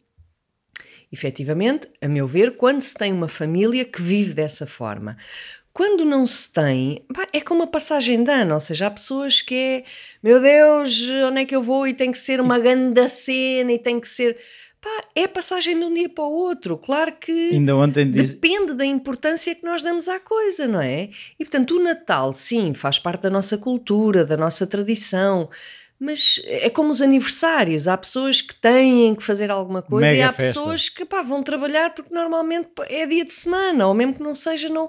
efetivamente, 1.11 1.89
a 2.01 2.07
meu 2.07 2.25
ver, 2.25 2.55
quando 2.55 2.81
se 2.81 2.95
tem 2.95 3.11
uma 3.11 3.27
família 3.27 3.83
que 3.83 4.01
vive 4.01 4.33
dessa 4.33 4.65
forma. 4.65 5.17
Quando 5.81 6.05
não 6.05 6.27
se 6.27 6.53
tem, 6.53 7.03
pá, 7.11 7.27
é 7.33 7.41
como 7.41 7.61
uma 7.61 7.67
passagem 7.67 8.23
de 8.23 8.29
ano, 8.29 8.53
ou 8.53 8.59
seja, 8.59 8.85
há 8.85 8.91
pessoas 8.91 9.41
que 9.41 9.55
é, 9.55 9.83
meu 10.21 10.39
Deus, 10.39 11.01
onde 11.27 11.41
é 11.41 11.45
que 11.45 11.55
eu 11.55 11.63
vou 11.63 11.87
e 11.87 11.93
tem 11.95 12.11
que 12.11 12.19
ser 12.19 12.39
uma 12.39 12.59
grande 12.59 13.09
cena 13.09 13.73
e 13.73 13.79
tem 13.79 13.99
que 13.99 14.07
ser. 14.07 14.37
Pá, 14.79 15.05
é 15.15 15.27
passagem 15.27 15.79
de 15.79 15.83
um 15.83 15.91
dia 15.91 16.07
para 16.07 16.23
o 16.23 16.31
outro. 16.31 16.77
Claro 16.77 17.13
que 17.13 17.49
disse. 18.11 18.35
depende 18.35 18.75
da 18.75 18.85
importância 18.85 19.55
que 19.55 19.65
nós 19.65 19.81
damos 19.81 20.07
à 20.07 20.19
coisa, 20.19 20.67
não 20.67 20.79
é? 20.79 21.09
E 21.39 21.43
portanto, 21.43 21.75
o 21.75 21.83
Natal, 21.83 22.31
sim, 22.31 22.75
faz 22.75 22.99
parte 22.99 23.23
da 23.23 23.31
nossa 23.31 23.57
cultura, 23.57 24.23
da 24.23 24.37
nossa 24.37 24.67
tradição. 24.67 25.49
Mas 25.99 26.41
é 26.45 26.69
como 26.69 26.91
os 26.91 27.01
aniversários, 27.01 27.87
há 27.87 27.97
pessoas 27.97 28.39
que 28.39 28.53
têm 28.53 29.15
que 29.15 29.23
fazer 29.23 29.49
alguma 29.49 29.81
coisa 29.81 30.07
Mega 30.07 30.19
e 30.19 30.21
há 30.21 30.31
festa. 30.31 30.59
pessoas 30.59 30.89
que 30.89 31.05
pá, 31.05 31.23
vão 31.23 31.41
trabalhar 31.41 31.95
porque 31.95 32.13
normalmente 32.13 32.69
é 32.87 33.07
dia 33.07 33.25
de 33.25 33.33
semana, 33.33 33.87
ou 33.87 33.95
mesmo 33.95 34.13
que 34.13 34.21
não 34.21 34.35
seja, 34.35 34.69
não. 34.69 34.87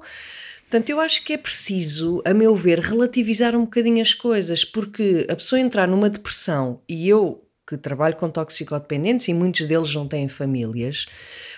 Portanto, 0.73 0.89
eu 0.89 1.01
acho 1.01 1.23
que 1.23 1.35
é 1.35 1.37
preciso, 1.37 2.23
a 2.25 2.33
meu 2.33 2.57
ver, 2.57 2.79
relativizar 2.79 3.55
um 3.55 3.67
bocadinho 3.67 4.01
as 4.01 4.15
coisas, 4.15 4.65
porque 4.65 5.27
a 5.29 5.37
pessoa 5.37 5.61
entrar 5.61 5.87
numa 5.87 6.09
depressão, 6.09 6.81
e 6.89 7.07
eu 7.07 7.47
que 7.69 7.77
trabalho 7.77 8.17
com 8.17 8.31
toxicodependentes 8.31 9.29
e 9.29 9.35
muitos 9.35 9.69
deles 9.69 9.95
não 9.95 10.09
têm 10.09 10.29
famílias, 10.29 11.05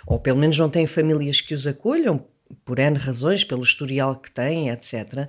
ou 0.04 0.18
pelo 0.18 0.40
menos 0.40 0.58
não 0.58 0.68
têm 0.68 0.84
famílias 0.84 1.40
que 1.40 1.54
os 1.54 1.64
acolham, 1.64 2.26
por 2.64 2.80
N 2.80 2.98
razões, 2.98 3.44
pelo 3.44 3.62
historial 3.62 4.16
que 4.16 4.32
têm, 4.32 4.70
etc. 4.70 5.28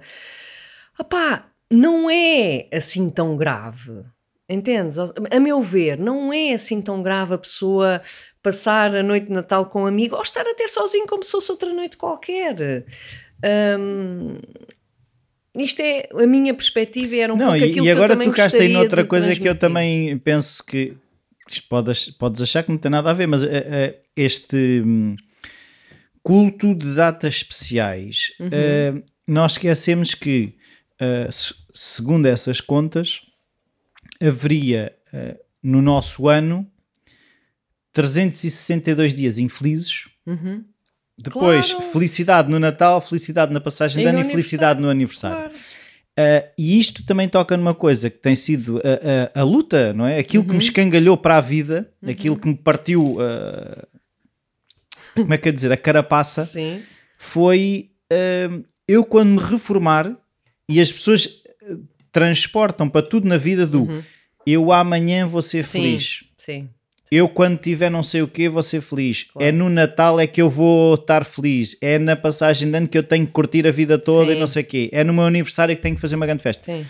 Opá, 0.98 1.52
não 1.70 2.10
é 2.10 2.68
assim 2.74 3.08
tão 3.12 3.38
grave. 3.38 4.04
Entendes? 4.50 4.98
A 4.98 5.40
meu 5.40 5.62
ver, 5.62 6.00
não 6.00 6.34
é 6.34 6.54
assim 6.54 6.82
tão 6.82 7.04
grave 7.04 7.36
a 7.36 7.38
pessoa 7.38 8.02
passar 8.42 8.96
a 8.96 9.04
noite 9.04 9.28
de 9.28 9.34
Natal 9.34 9.68
com 9.68 9.84
um 9.84 9.88
amigo 9.88 10.16
ou 10.16 10.22
estar 10.22 10.46
até 10.48 10.68
sozinho 10.68 11.08
como 11.08 11.24
se 11.24 11.32
fosse 11.32 11.52
outra 11.52 11.74
noite 11.74 11.98
qualquer. 11.98 12.86
Hum, 13.44 14.40
isto 15.58 15.82
é 15.82 16.10
a 16.12 16.28
minha 16.28 16.54
perspectiva 16.54 17.16
era 17.16 17.34
um 17.34 17.38
não, 17.38 17.48
pouco 17.48 17.60
e, 17.60 17.64
aquilo 17.70 17.78
e 17.78 17.82
que 17.82 17.88
eu 17.90 18.04
agora 18.04 18.18
tocaste 18.24 18.58
aí 18.62 18.68
noutra 18.70 19.06
coisa 19.06 19.28
que 19.28 19.48
eu 19.48 19.56
transmitir. 19.56 19.60
também 19.60 20.18
penso 20.18 20.66
que 20.66 20.98
podes, 21.70 22.10
podes 22.10 22.42
achar 22.42 22.64
que 22.64 22.72
não 22.72 22.78
tem 22.78 22.92
nada 22.92 23.10
a 23.10 23.14
ver, 23.14 23.28
mas 23.28 23.44
eh, 23.44 23.50
eh, 23.54 24.02
este 24.16 24.82
hum, 24.86 25.16
culto 26.24 26.74
de 26.76 26.94
datas 26.96 27.36
especiais, 27.36 28.34
Uhum. 28.40 28.50
eh, 28.52 29.04
nós 29.28 29.54
esquecemos 29.54 30.14
que, 30.14 30.56
se- 31.32 31.54
segundo 31.74 32.26
essas 32.28 32.60
contas, 32.62 33.22
haveria 34.22 34.96
no 35.62 35.82
nosso 35.82 36.28
ano 36.28 36.70
362 37.94 39.14
dias 39.14 39.38
infelizes. 39.38 40.08
Uhum, 40.26 40.64
Depois, 41.18 41.72
Claro. 41.74 41.92
felicidade 41.92 42.50
no 42.50 42.60
Natal, 42.60 43.00
felicidade 43.02 43.54
na 43.54 43.62
passagem 43.62 44.04
de 44.04 44.10
ano 44.10 44.20
no 44.20 44.26
e 44.26 44.30
felicidade 44.30 44.82
no 44.82 44.90
aniversário. 44.90 45.38
claro. 45.50 45.54
Uh, 46.18 46.48
e 46.58 46.80
isto 46.80 47.06
também 47.06 47.28
toca 47.28 47.58
numa 47.58 47.74
coisa 47.76 48.10
que 48.10 48.18
tem 48.18 48.36
sido 48.38 48.78
a, 48.80 49.38
a- 49.38 49.42
a 49.42 49.44
luta, 49.44 49.92
não 49.94 50.06
é? 50.08 50.18
Aquilo 50.18 50.44
que 50.44 50.50
Uhum. 50.52 50.58
me 50.58 50.64
escangalhou 50.64 51.18
para 51.18 51.38
a 51.38 51.42
vida, 51.42 51.92
aquilo 52.08 52.38
que 52.40 52.48
me 52.48 52.56
partiu, 52.56 53.18
uh, 53.18 53.86
como 55.14 55.34
é 55.34 55.38
que 55.38 55.48
eu 55.50 55.54
dizer, 55.54 55.72
a 55.72 55.78
carapaça, 55.78 56.46
Sim. 56.46 56.84
foi 57.18 57.92
uh, 58.12 58.64
eu 58.88 59.04
quando 59.04 59.30
me 59.32 59.40
reformar 59.40 60.16
e 60.70 60.80
as 60.80 60.90
pessoas 60.92 61.42
transportam 62.12 62.90
para 62.90 63.06
tudo 63.06 63.28
na 63.28 63.38
vida 63.38 63.66
do 63.68 63.84
Uhum. 63.84 64.04
eu 64.46 64.72
amanhã 64.72 65.28
vou 65.28 65.42
ser 65.42 65.64
Sim. 65.64 65.72
feliz. 65.82 66.24
Sim. 66.38 66.70
Eu, 67.12 67.30
quando 67.30 67.60
tiver 67.60 67.90
não 67.90 68.02
sei 68.02 68.22
o 68.22 68.28
quê, 68.28 68.50
vou 68.50 68.64
ser 68.64 68.82
feliz. 68.82 69.24
Claro. 69.24 69.48
É 69.48 69.52
no 69.52 69.70
Natal 69.70 70.20
é 70.20 70.26
que 70.26 70.42
eu 70.42 70.50
vou 70.50 70.96
estar 70.96 71.24
feliz. 71.24 71.78
É 71.82 72.00
na 72.00 72.16
passagem 72.16 72.70
de 72.70 72.78
ano 72.78 72.88
que 72.88 72.98
eu 72.98 73.04
tenho 73.04 73.26
que 73.26 73.32
curtir 73.32 73.68
a 73.68 73.72
vida 73.72 73.98
toda 73.98 74.32
Sim. 74.32 74.38
e 74.38 74.40
não 74.40 74.48
sei 74.48 74.64
o 74.64 74.66
quê. 74.66 74.90
É 74.92 75.04
no 75.04 75.14
meu 75.14 75.24
aniversário 75.24 75.76
que 75.76 75.82
tenho 75.82 75.96
que 75.96 76.02
fazer 76.02 76.16
uma 76.16 76.26
grande 76.26 76.42
festa. 76.42 76.64
Sim. 76.66 76.86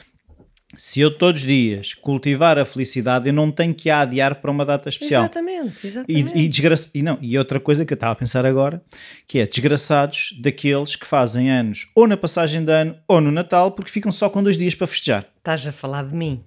Se 0.78 1.00
eu 1.00 1.12
todos 1.12 1.42
os 1.42 1.48
dias 1.48 1.94
cultivar 1.94 2.58
a 2.58 2.66
felicidade, 2.66 3.30
eu 3.30 3.34
não 3.34 3.52
tenho 3.52 3.74
que 3.74 3.90
a 3.90 4.02
adiar 4.02 4.36
para 4.36 4.52
uma 4.52 4.66
data 4.66 4.90
especial. 4.90 5.24
Exatamente, 5.24 5.88
exatamente. 5.88 6.34
E, 6.36 6.46
e, 6.46 6.50
desgra... 6.50 6.76
e, 6.94 7.02
não, 7.02 7.18
e 7.22 7.38
outra 7.38 7.60
coisa 7.60 7.86
que 7.86 7.94
eu 7.94 7.96
estava 7.96 8.14
a 8.14 8.16
pensar 8.16 8.46
agora, 8.46 8.82
que 9.28 9.40
é 9.40 9.46
desgraçados 9.46 10.36
daqueles 10.42 10.96
que 10.96 11.06
fazem 11.06 11.50
anos 11.50 11.88
ou 11.96 12.08
na 12.08 12.18
passagem 12.18 12.64
de 12.64 12.72
ano 12.72 12.96
ou 13.08 13.22
no 13.22 13.32
Natal, 13.32 13.72
porque 13.72 13.92
ficam 13.92 14.12
só 14.12 14.30
com 14.30 14.44
dois 14.44 14.58
dias 14.58 14.76
para 14.76 14.88
festejar. 14.88 15.26
Estás 15.38 15.66
a 15.66 15.72
falar 15.72 16.04
de 16.04 16.16
mim. 16.16 16.44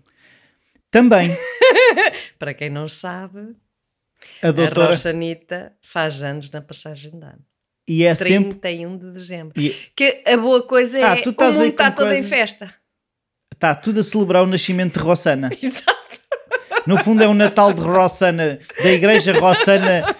Também, 0.91 1.37
Para 2.39 2.55
quem 2.55 2.71
não 2.71 2.89
sabe, 2.89 3.55
a 4.43 4.49
a 4.49 4.51
doutora... 4.53 4.91
Roxanita 4.93 5.73
faz 5.83 6.23
anos 6.23 6.51
na 6.51 6.61
passagem 6.63 7.11
de 7.11 7.25
ano. 7.25 7.45
E 7.87 8.05
é 8.05 8.15
sempre... 8.15 8.55
31 8.55 8.99
de 8.99 9.11
dezembro. 9.13 9.61
e 9.61 9.71
Que 9.97 10.23
a 10.27 10.37
boa 10.37 10.63
coisa 10.63 10.99
é 10.99 11.03
Ah, 11.03 11.17
tu 11.23 11.31
estás 11.31 11.57
o 11.57 11.59
mundo 11.61 11.71
está 11.71 11.91
todo 11.91 12.07
em 12.09 12.13
coisas- 12.15 12.31
festa. 12.31 12.75
Está 13.53 13.75
tudo 13.75 14.01
a 14.01 14.03
celebrar 14.03 14.43
o 14.43 14.47
nascimento 14.47 14.95
de 14.95 15.01
Rossana. 15.01 15.51
Exato. 15.61 15.99
No 16.87 16.97
fundo 16.99 17.23
é 17.23 17.29
um 17.29 17.35
Natal 17.35 17.73
de 17.73 17.81
Rossana, 17.83 18.59
da 18.83 18.91
Igreja 18.91 19.39
Rossana 19.39 20.15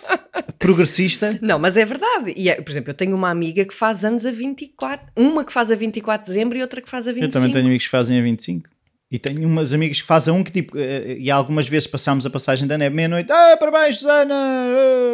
Progressista. 0.59 1.39
Não, 1.41 1.59
mas 1.59 1.77
é 1.77 1.85
verdade. 1.85 2.33
E, 2.37 2.49
é- 2.51 2.61
por 2.61 2.71
exemplo, 2.71 2.91
eu 2.91 2.95
tenho 2.95 3.15
uma 3.15 3.31
amiga 3.31 3.65
que 3.65 3.73
faz 3.75 4.05
anos 4.05 4.27
a 4.27 4.31
24. 4.31 5.07
Uma 5.17 5.45
que 5.45 5.53
faz 5.53 5.71
a 5.71 5.75
24 5.77 6.27
de 6.27 6.33
dezembro 6.33 6.59
e 6.59 6.63
outra 6.63 6.83
que 6.83 6.89
faz 6.91 7.07
a 7.07 7.13
25. 7.13 7.27
Eu 7.29 7.33
também 7.33 7.53
tenho 7.53 7.67
amigos 7.67 7.85
que 7.85 7.91
fazem 7.91 8.19
a 8.19 8.23
25. 8.23 8.69
E 9.11 9.19
tenho 9.19 9.49
umas 9.49 9.73
amigas 9.73 10.03
que 10.03 10.07
fazem 10.07 10.35
um 10.35 10.45
que 10.45 10.53
tipo, 10.53 10.77
eh, 10.77 11.17
e 11.19 11.31
algumas 11.31 11.67
vezes 11.67 11.89
passamos 11.89 12.27
a 12.27 12.31
passagem 12.31 12.69
da 12.69 12.75
é 12.75 12.91
meia-noite, 12.91 13.33
ah, 13.33 13.57
parabéns, 13.59 13.99
Susana! 13.99 14.35
ah." 14.35 15.09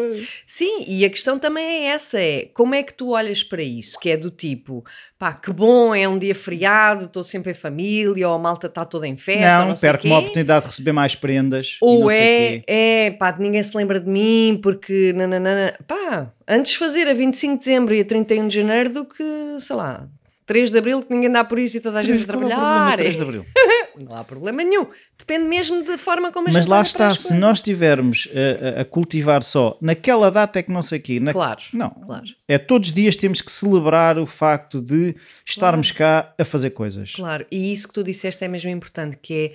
Sim, 0.45 0.85
e 0.89 1.05
a 1.05 1.11
questão 1.11 1.39
também 1.39 1.65
é 1.65 1.85
essa: 1.91 2.19
é 2.19 2.49
como 2.53 2.75
é 2.75 2.83
que 2.83 2.93
tu 2.93 3.11
olhas 3.11 3.45
para 3.45 3.63
isso? 3.63 3.97
Que 4.01 4.11
é 4.11 4.17
do 4.17 4.33
tipo, 4.33 4.85
pá, 5.17 5.33
que 5.33 5.53
bom, 5.53 5.95
é 5.95 6.09
um 6.09 6.19
dia 6.19 6.35
feriado, 6.35 7.05
estou 7.05 7.23
sempre 7.23 7.53
em 7.53 7.55
família, 7.55 8.29
ou 8.29 8.35
a 8.35 8.39
malta 8.39 8.67
está 8.67 8.85
toda 8.85 9.07
em 9.07 9.17
festa, 9.17 9.61
não, 9.61 9.69
não 9.69 9.77
perco 9.77 10.09
uma 10.09 10.19
oportunidade 10.19 10.65
de 10.65 10.71
receber 10.71 10.93
mais 10.93 11.15
prendas. 11.15 11.79
Ou 11.81 12.11
é, 12.11 12.65
é, 12.67 13.11
pá, 13.13 13.35
ninguém 13.39 13.63
se 13.63 13.77
lembra 13.77 14.01
de 14.01 14.09
mim 14.09 14.59
porque, 14.61 15.13
nananana. 15.13 15.79
pá, 15.87 16.33
antes 16.49 16.75
fazer 16.75 17.07
a 17.07 17.15
25 17.15 17.53
de 17.53 17.59
dezembro 17.61 17.95
e 17.95 18.01
a 18.01 18.05
31 18.05 18.49
de 18.49 18.57
janeiro 18.57 18.91
do 18.91 19.05
que, 19.05 19.25
sei 19.61 19.77
lá, 19.77 20.09
3 20.47 20.71
de 20.71 20.79
abril 20.79 21.03
que 21.03 21.13
ninguém 21.13 21.31
dá 21.31 21.43
por 21.43 21.59
isso 21.59 21.77
e 21.77 21.81
toda 21.81 21.99
a 21.99 22.03
gente 22.03 22.21
a 22.21 22.23
é 22.23 22.27
trabalhar. 22.27 22.91
de 22.91 22.97
3 22.99 23.17
de 23.17 23.23
Abril? 23.23 23.47
Não 23.99 24.15
há 24.17 24.25
problema 24.25 24.63
nenhum. 24.65 24.87
Depende 25.19 25.45
mesmo 25.47 25.85
da 25.85 25.97
forma 25.97 26.33
como 26.33 26.49
a 26.49 26.53
Mas 26.53 26.65
gente 26.65 26.71
lá 26.71 26.83
está, 26.83 27.15
se 27.15 27.35
nós 27.35 27.59
estivermos 27.59 28.29
a, 28.33 28.79
a- 28.79 28.81
a 28.83 28.85
cultivar 28.85 29.43
só 29.43 29.79
naquela 29.81 30.31
data 30.31 30.59
é 30.59 30.63
que 30.63 30.71
não 30.73 30.83
sei 30.83 30.99
o 30.99 31.03
quê, 31.03 31.21
na- 31.21 31.33
Claro, 31.33 31.61
não, 31.73 31.91
claro. 31.91 32.25
é 32.49 32.59
todos 32.59 32.89
os 32.89 32.95
dias 32.95 33.15
temos 33.17 33.41
que 33.41 33.53
celebrar 33.53 34.19
o 34.19 34.27
facto 34.27 34.81
de 34.81 35.15
estarmos 35.47 35.93
cá 35.93 36.35
a 36.39 36.45
fazer 36.45 36.71
coisas. 36.71 37.13
Claro, 37.13 37.47
e 37.51 37.73
isso 37.73 37.87
que 37.89 37.95
tu 37.95 38.03
disseste 38.03 38.45
é 38.45 38.49
mesmo 38.49 38.71
importante, 38.71 39.17
que 39.23 39.53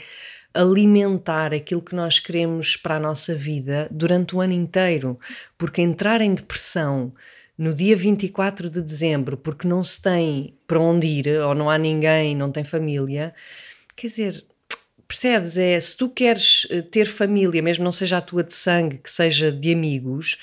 é 0.53 0.59
alimentar 0.61 1.53
aquilo 1.53 1.81
que 1.81 1.95
nós 1.95 2.19
queremos 2.19 2.75
para 2.75 2.95
a 2.95 2.99
nossa 2.99 3.35
vida 3.35 3.87
durante 3.91 4.35
o 4.35 4.41
ano 4.41 4.53
inteiro, 4.53 5.19
porque 5.57 5.81
entrar 5.81 6.21
em 6.21 6.33
depressão 6.33 7.13
no 7.57 7.73
dia 7.73 7.95
24 7.95 8.69
de 8.69 8.81
dezembro, 8.81 9.35
porque 9.37 9.67
não 9.67 9.83
se 9.83 10.01
tem 10.01 10.53
para 10.65 10.79
onde 10.79 11.05
ir, 11.07 11.27
ou 11.41 11.53
não 11.53 11.69
há 11.69 11.77
ninguém, 11.77 12.35
não 12.35 12.51
tem 12.51 12.63
família, 12.63 13.33
quer 13.99 14.07
dizer, 14.07 14.45
percebes? 15.07 15.57
É, 15.57 15.79
se 15.79 15.97
tu 15.97 16.09
queres 16.09 16.65
eh, 16.69 16.81
ter 16.81 17.05
família, 17.07 17.61
mesmo 17.61 17.83
não 17.83 17.91
seja 17.91 18.17
a 18.17 18.21
tua 18.21 18.43
de 18.43 18.53
sangue, 18.53 18.99
que 18.99 19.11
seja 19.11 19.51
de 19.51 19.73
amigos, 19.73 20.37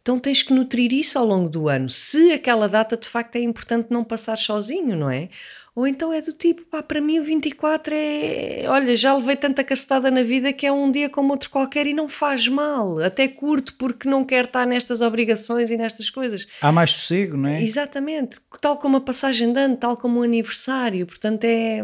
então 0.00 0.20
tens 0.20 0.42
que 0.42 0.52
nutrir 0.52 0.92
isso 0.92 1.18
ao 1.18 1.26
longo 1.26 1.48
do 1.48 1.68
ano. 1.68 1.90
Se 1.90 2.32
aquela 2.32 2.68
data 2.68 2.96
de 2.96 3.08
facto 3.08 3.36
é 3.36 3.40
importante 3.40 3.88
não 3.90 4.04
passar 4.04 4.36
sozinho, 4.38 4.96
não 4.96 5.10
é? 5.10 5.28
Ou 5.76 5.88
então 5.88 6.12
é 6.12 6.20
do 6.20 6.32
tipo, 6.32 6.62
pá, 6.62 6.82
para 6.84 7.00
mim 7.00 7.18
o 7.18 7.24
24 7.24 7.92
é. 7.96 8.64
Olha, 8.68 8.94
já 8.94 9.12
levei 9.16 9.34
tanta 9.34 9.64
cacetada 9.64 10.08
na 10.08 10.22
vida 10.22 10.52
que 10.52 10.64
é 10.64 10.72
um 10.72 10.90
dia 10.90 11.08
como 11.08 11.32
outro 11.32 11.50
qualquer 11.50 11.84
e 11.88 11.92
não 11.92 12.08
faz 12.08 12.46
mal. 12.46 13.00
Até 13.00 13.26
curto 13.26 13.74
porque 13.76 14.08
não 14.08 14.24
quero 14.24 14.46
estar 14.46 14.66
nestas 14.66 15.00
obrigações 15.00 15.70
e 15.70 15.76
nestas 15.76 16.08
coisas. 16.08 16.46
Há 16.60 16.70
mais 16.70 16.92
sossego, 16.92 17.36
não 17.36 17.48
é? 17.48 17.60
Exatamente, 17.60 18.38
tal 18.60 18.76
como 18.76 18.98
a 18.98 19.00
passagem 19.00 19.52
de 19.52 19.58
ano, 19.58 19.76
tal 19.76 19.96
como 19.96 20.20
o 20.20 20.22
aniversário. 20.22 21.06
Portanto, 21.06 21.42
é. 21.42 21.80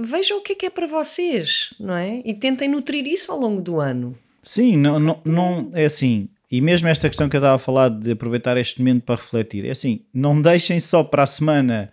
Vejam 0.00 0.38
o 0.38 0.42
que 0.42 0.52
é 0.52 0.54
que 0.54 0.66
é 0.66 0.70
para 0.70 0.86
vocês, 0.86 1.74
não 1.78 1.94
é? 1.94 2.22
E 2.24 2.32
tentem 2.32 2.68
nutrir 2.68 3.06
isso 3.06 3.30
ao 3.30 3.38
longo 3.38 3.60
do 3.60 3.80
ano. 3.80 4.16
Sim, 4.42 4.78
não, 4.78 4.98
não, 4.98 5.20
não 5.26 5.70
é 5.74 5.84
assim. 5.84 6.30
E 6.50 6.62
mesmo 6.62 6.88
esta 6.88 7.06
questão 7.06 7.28
que 7.28 7.36
eu 7.36 7.40
estava 7.40 7.56
a 7.56 7.58
falar 7.58 7.90
de 7.90 8.12
aproveitar 8.12 8.56
este 8.56 8.78
momento 8.80 9.02
para 9.02 9.16
refletir, 9.16 9.66
é 9.66 9.72
assim, 9.72 10.00
não 10.14 10.40
deixem 10.40 10.80
só 10.80 11.04
para 11.04 11.24
a 11.24 11.26
semana 11.26 11.92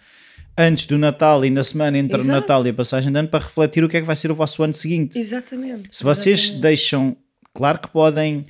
antes 0.57 0.85
do 0.85 0.97
Natal 0.97 1.43
e 1.45 1.49
na 1.49 1.63
semana 1.63 1.97
entre 1.97 2.17
Exato. 2.17 2.29
o 2.29 2.33
Natal 2.41 2.65
e 2.65 2.69
a 2.69 2.73
passagem 2.73 3.11
de 3.11 3.19
ano 3.19 3.27
para 3.27 3.43
refletir 3.43 3.83
o 3.83 3.89
que 3.89 3.97
é 3.97 4.01
que 4.01 4.07
vai 4.07 4.15
ser 4.15 4.31
o 4.31 4.35
vosso 4.35 4.63
ano 4.63 4.73
seguinte. 4.73 5.19
Exatamente. 5.19 5.89
Se 5.91 6.03
vocês 6.03 6.39
exatamente. 6.39 6.61
deixam, 6.61 7.17
claro 7.53 7.79
que 7.79 7.87
podem 7.89 8.45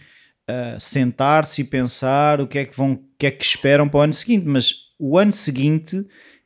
ah, 0.48 0.78
sentar-se 0.80 1.62
e 1.62 1.66
pensar 1.66 2.40
o 2.40 2.48
que 2.48 2.60
é 2.60 2.66
que 2.66 2.78
vão, 2.78 2.94
o 2.94 3.00
que 3.18 3.26
é 3.26 3.32
que 3.32 3.44
esperam 3.44 3.90
para 3.90 4.00
o 4.00 4.02
ano 4.02 4.14
seguinte, 4.14 4.46
mas 4.46 4.74
o 5.00 5.18
ano 5.18 5.32
seguinte 5.32 6.06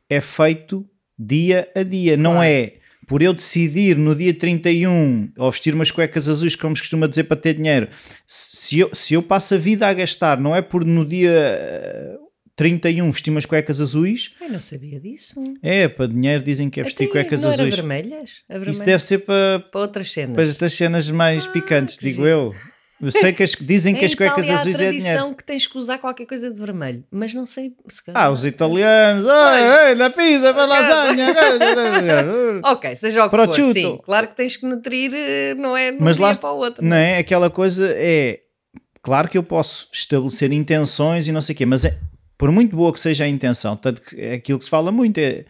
é 0.09 0.21
feito 0.21 0.87
dia 1.17 1.69
a 1.75 1.83
dia, 1.83 2.15
não 2.15 2.35
Claro. 2.35 2.47
é 2.49 2.73
por 3.05 3.21
eu 3.23 3.33
decidir 3.33 3.97
no 3.97 4.15
dia 4.15 4.33
31 4.33 5.31
ou 5.35 5.49
vestir 5.51 5.73
umas 5.73 5.89
cuecas 5.91 6.29
azuis, 6.29 6.55
como 6.55 6.75
se 6.75 6.83
costuma 6.83 7.07
dizer, 7.07 7.23
para 7.23 7.35
ter 7.35 7.55
dinheiro. 7.55 7.89
Se 8.27 8.79
eu, 8.79 8.89
se 8.93 9.15
eu 9.15 9.23
passo 9.23 9.55
a 9.55 9.57
vida 9.57 9.87
a 9.87 9.93
gastar, 9.93 10.39
não 10.39 10.55
é 10.55 10.61
por 10.61 10.85
no 10.85 11.03
dia 11.03 12.17
31 12.59 13.09
vestir 13.11 13.31
umas 13.31 13.45
cuecas 13.45 13.79
azuis, 13.79 14.35
Eu 14.41 14.49
não 14.49 14.59
sabia 14.59 14.99
disso. 14.99 15.41
é 15.63 15.87
para 15.87 16.07
dinheiro 16.07 16.43
dizem 16.43 16.69
que 16.69 16.81
é 16.81 16.83
vestir 16.83 17.05
Até 17.05 17.11
cuecas 17.13 17.43
não 17.43 17.51
era 17.53 17.61
azuis. 17.63 17.75
vermelhas? 17.77 18.31
A 18.49 18.57
Isso 18.57 18.83
deve 18.83 19.01
ser 19.01 19.19
para, 19.19 19.59
Para 19.71 19.79
outras 19.81 20.11
cenas. 20.11 20.35
para 20.35 20.43
estas 20.43 20.73
cenas 20.73 21.09
mais 21.09 21.47
Ah, 21.47 21.51
picantes, 21.51 21.97
digo 21.97 22.17
giro. 22.23 22.27
eu. 22.27 22.55
Eu 23.01 23.11
sei 23.11 23.31
que 23.31 23.41
as, 23.43 23.51
dizem 23.61 23.95
que 23.95 24.03
as 24.03 24.13
cuecas 24.13 24.43
Itália 24.43 24.59
azuis 24.59 24.75
a 24.75 24.83
é 24.83 24.87
tradição 24.89 25.13
dinheiro. 25.13 25.35
que 25.37 25.43
tens 25.45 25.65
que 25.67 25.77
usar 25.77 25.99
qualquer 25.99 26.25
coisa 26.25 26.51
de 26.51 26.59
vermelho, 26.59 27.01
mas 27.09 27.33
não 27.33 27.45
sei 27.45 27.71
se 27.87 28.03
calhar- 28.03 28.21
Ah, 28.25 28.29
os 28.29 28.43
italianos, 28.43 29.25
ai, 29.25 29.63
ai, 29.63 29.95
na 29.95 30.09
pizza, 30.09 30.53
para 30.53 30.65
lasanha. 30.65 31.27
Ok, 32.65 32.95
seja 32.97 33.25
o 33.25 33.29
que 33.29 33.35
for, 33.37 33.73
sim. 33.73 33.99
Claro 34.03 34.27
que 34.27 34.35
tens 34.35 34.57
que 34.57 34.65
nutrir, 34.65 35.11
eh, 35.13 35.53
não 35.55 35.77
é 35.77 35.91
um 35.91 35.97
Mas 36.01 36.17
lá 36.17 36.35
para 36.35 36.51
o 36.51 36.57
outro. 36.57 36.83
Não 36.83 36.97
é? 36.97 37.19
Aquela 37.19 37.49
coisa 37.49 37.89
é. 37.95 38.41
Claro 39.01 39.29
que 39.29 39.37
eu 39.37 39.43
posso 39.43 39.87
estabelecer 39.93 40.51
intenções 40.51 41.27
e 41.29 41.31
não 41.31 41.39
sei 41.41 41.55
o 41.55 41.57
quê, 41.57 41.65
mas 41.65 41.85
é, 41.85 41.97
por 42.39 42.53
muito 42.53 42.73
boa 42.73 42.93
que 42.93 43.01
seja 43.01 43.25
a 43.25 43.27
intenção, 43.27 43.75
tanto 43.75 44.01
que 44.01 44.19
é 44.19 44.35
aquilo 44.35 44.57
que 44.57 44.63
se 44.63 44.71
fala 44.71 44.93
muito 44.93 45.17
é 45.17 45.45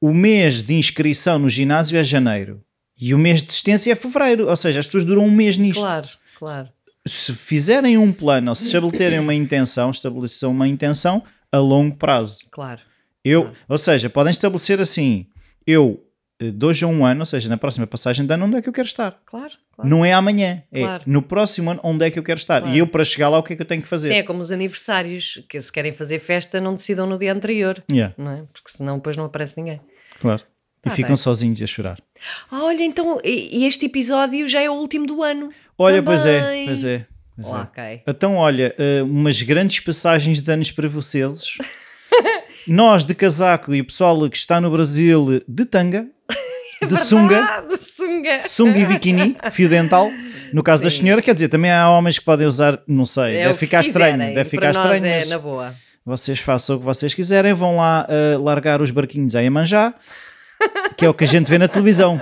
o 0.00 0.14
mês 0.14 0.62
de 0.62 0.74
inscrição 0.74 1.38
no 1.38 1.48
ginásio 1.48 1.98
é 1.98 2.02
janeiro 2.02 2.64
e 2.98 3.14
o 3.14 3.18
mês 3.18 3.40
de 3.40 3.48
desistência 3.48 3.92
é 3.92 3.94
fevereiro, 3.94 4.48
ou 4.48 4.56
seja, 4.56 4.80
as 4.80 4.86
pessoas 4.86 5.04
duram 5.04 5.26
um 5.26 5.30
mês 5.30 5.58
nisto. 5.58 5.80
Claro, 5.80 6.08
claro. 6.38 6.68
se 7.06 7.34
fizerem 7.34 7.98
um 7.98 8.12
plano 8.12 8.50
ou 8.50 8.54
se 8.54 8.64
estabelecerem 8.64 9.18
uma 9.18 9.34
intenção, 9.34 9.90
estabeleçam 9.90 10.50
uma 10.50 10.66
intenção 10.66 11.22
a 11.52 11.58
longo 11.58 11.96
prazo. 11.96 12.38
Claro. 12.50 12.80
Eu, 13.22 13.52
ou 13.68 13.76
seja, 13.76 14.08
podem 14.08 14.30
estabelecer 14.30 14.80
assim: 14.80 15.26
eu, 15.66 16.02
de 16.52 16.64
hoje 16.66 16.84
a 16.84 16.88
um 16.88 17.04
ano, 17.06 17.20
ou 17.20 17.24
seja, 17.24 17.48
na 17.48 17.56
próxima 17.56 17.86
passagem 17.86 18.26
de 18.26 18.32
ano, 18.34 18.46
onde 18.46 18.56
é 18.56 18.62
que 18.62 18.68
eu 18.68 18.72
quero 18.72 18.86
estar? 18.86 19.18
Claro, 19.26 19.52
claro. 19.74 19.88
Não 19.90 20.04
é 20.04 20.12
amanhã, 20.12 20.62
é 20.72 20.80
Claro. 20.80 21.02
no 21.06 21.22
próximo 21.22 21.70
ano, 21.70 21.80
onde 21.84 22.04
é 22.06 22.10
que 22.10 22.18
eu 22.18 22.22
quero 22.22 22.38
estar? 22.38 22.60
Claro. 22.60 22.74
E 22.74 22.78
eu, 22.78 22.86
para 22.86 23.04
chegar 23.04 23.28
lá, 23.28 23.38
o 23.38 23.42
que 23.42 23.52
é 23.52 23.56
que 23.56 23.62
eu 23.62 23.66
tenho 23.66 23.82
que 23.82 23.88
fazer? 23.88 24.08
Sim, 24.08 24.14
é 24.16 24.22
como 24.22 24.40
os 24.40 24.50
aniversários, 24.50 25.42
que 25.48 25.60
se 25.60 25.70
querem 25.72 25.92
fazer 25.92 26.18
festa, 26.20 26.60
não 26.60 26.74
decidam 26.74 27.06
no 27.06 27.18
dia 27.18 27.32
anterior, 27.32 27.82
Yeah, 27.90 28.14
não 28.18 28.30
é? 28.30 28.42
Porque 28.52 28.70
senão 28.70 28.96
depois 28.96 29.16
não 29.16 29.24
aparece 29.24 29.56
ninguém. 29.56 29.80
claro. 30.20 30.42
E 30.86 30.90
Tá 30.90 30.96
ficam 30.96 31.08
bem. 31.12 31.16
sozinhos 31.16 31.62
a 31.62 31.66
chorar. 31.66 31.98
Ah, 32.50 32.64
olha, 32.64 32.82
então, 32.84 33.18
este 33.24 33.86
episódio 33.86 34.46
já 34.46 34.60
é 34.60 34.68
o 34.68 34.74
último 34.74 35.06
do 35.06 35.22
ano. 35.22 35.48
Olha, 35.78 36.02
pois 36.02 36.26
é, 36.26 36.40
Também. 36.40 36.66
pois 36.66 36.84
é. 36.84 37.06
Pois 37.36 37.48
é. 37.48 37.50
ok. 37.52 38.02
Então, 38.06 38.36
olha, 38.36 38.74
eh, 38.76 39.02
umas 39.02 39.40
grandes 39.40 39.80
passagens 39.80 40.42
de 40.42 40.52
anos 40.52 40.70
para 40.70 40.86
vocês. 40.86 41.56
Nós 42.68 43.02
de 43.04 43.14
casaco 43.14 43.74
e 43.74 43.80
o 43.80 43.84
pessoal 43.86 44.28
que 44.28 44.36
está 44.36 44.60
no 44.60 44.70
Brasil 44.70 45.42
de 45.48 45.64
tanga, 45.64 46.06
de 46.86 46.96
sunga, 46.96 47.64
sunga. 47.80 48.42
sunga 48.46 48.78
e 48.78 48.86
biquíni, 48.86 49.36
fio 49.50 49.68
dental. 49.68 50.10
No 50.52 50.62
caso 50.62 50.82
da 50.82 50.90
Sim. 50.90 50.98
senhora, 50.98 51.22
quer 51.22 51.34
dizer, 51.34 51.48
também 51.48 51.70
há 51.70 51.88
homens 51.90 52.18
que 52.18 52.24
podem 52.24 52.46
usar, 52.46 52.78
não 52.86 53.04
sei, 53.04 53.36
É 53.36 53.46
deve 53.46 53.58
ficar 53.58 53.80
estranho, 53.80 54.12
quiserem. 54.12 54.34
deve 54.34 54.50
ficar 54.50 54.70
estranho, 54.70 55.04
é 55.06 55.24
na 55.26 55.38
boa. 55.38 55.74
vocês 56.04 56.38
façam 56.38 56.76
o 56.76 56.78
que 56.78 56.84
vocês 56.84 57.14
quiserem, 57.14 57.52
vão 57.54 57.76
lá 57.76 58.06
eh, 58.08 58.36
largar 58.40 58.80
os 58.82 58.90
barquinhos 58.90 59.34
a 59.34 59.40
Iemanjá, 59.40 59.94
que 60.96 61.04
é 61.04 61.08
o 61.08 61.14
que 61.14 61.24
a 61.24 61.26
gente 61.26 61.48
vê 61.48 61.58
na 61.58 61.68
televisão. 61.68 62.20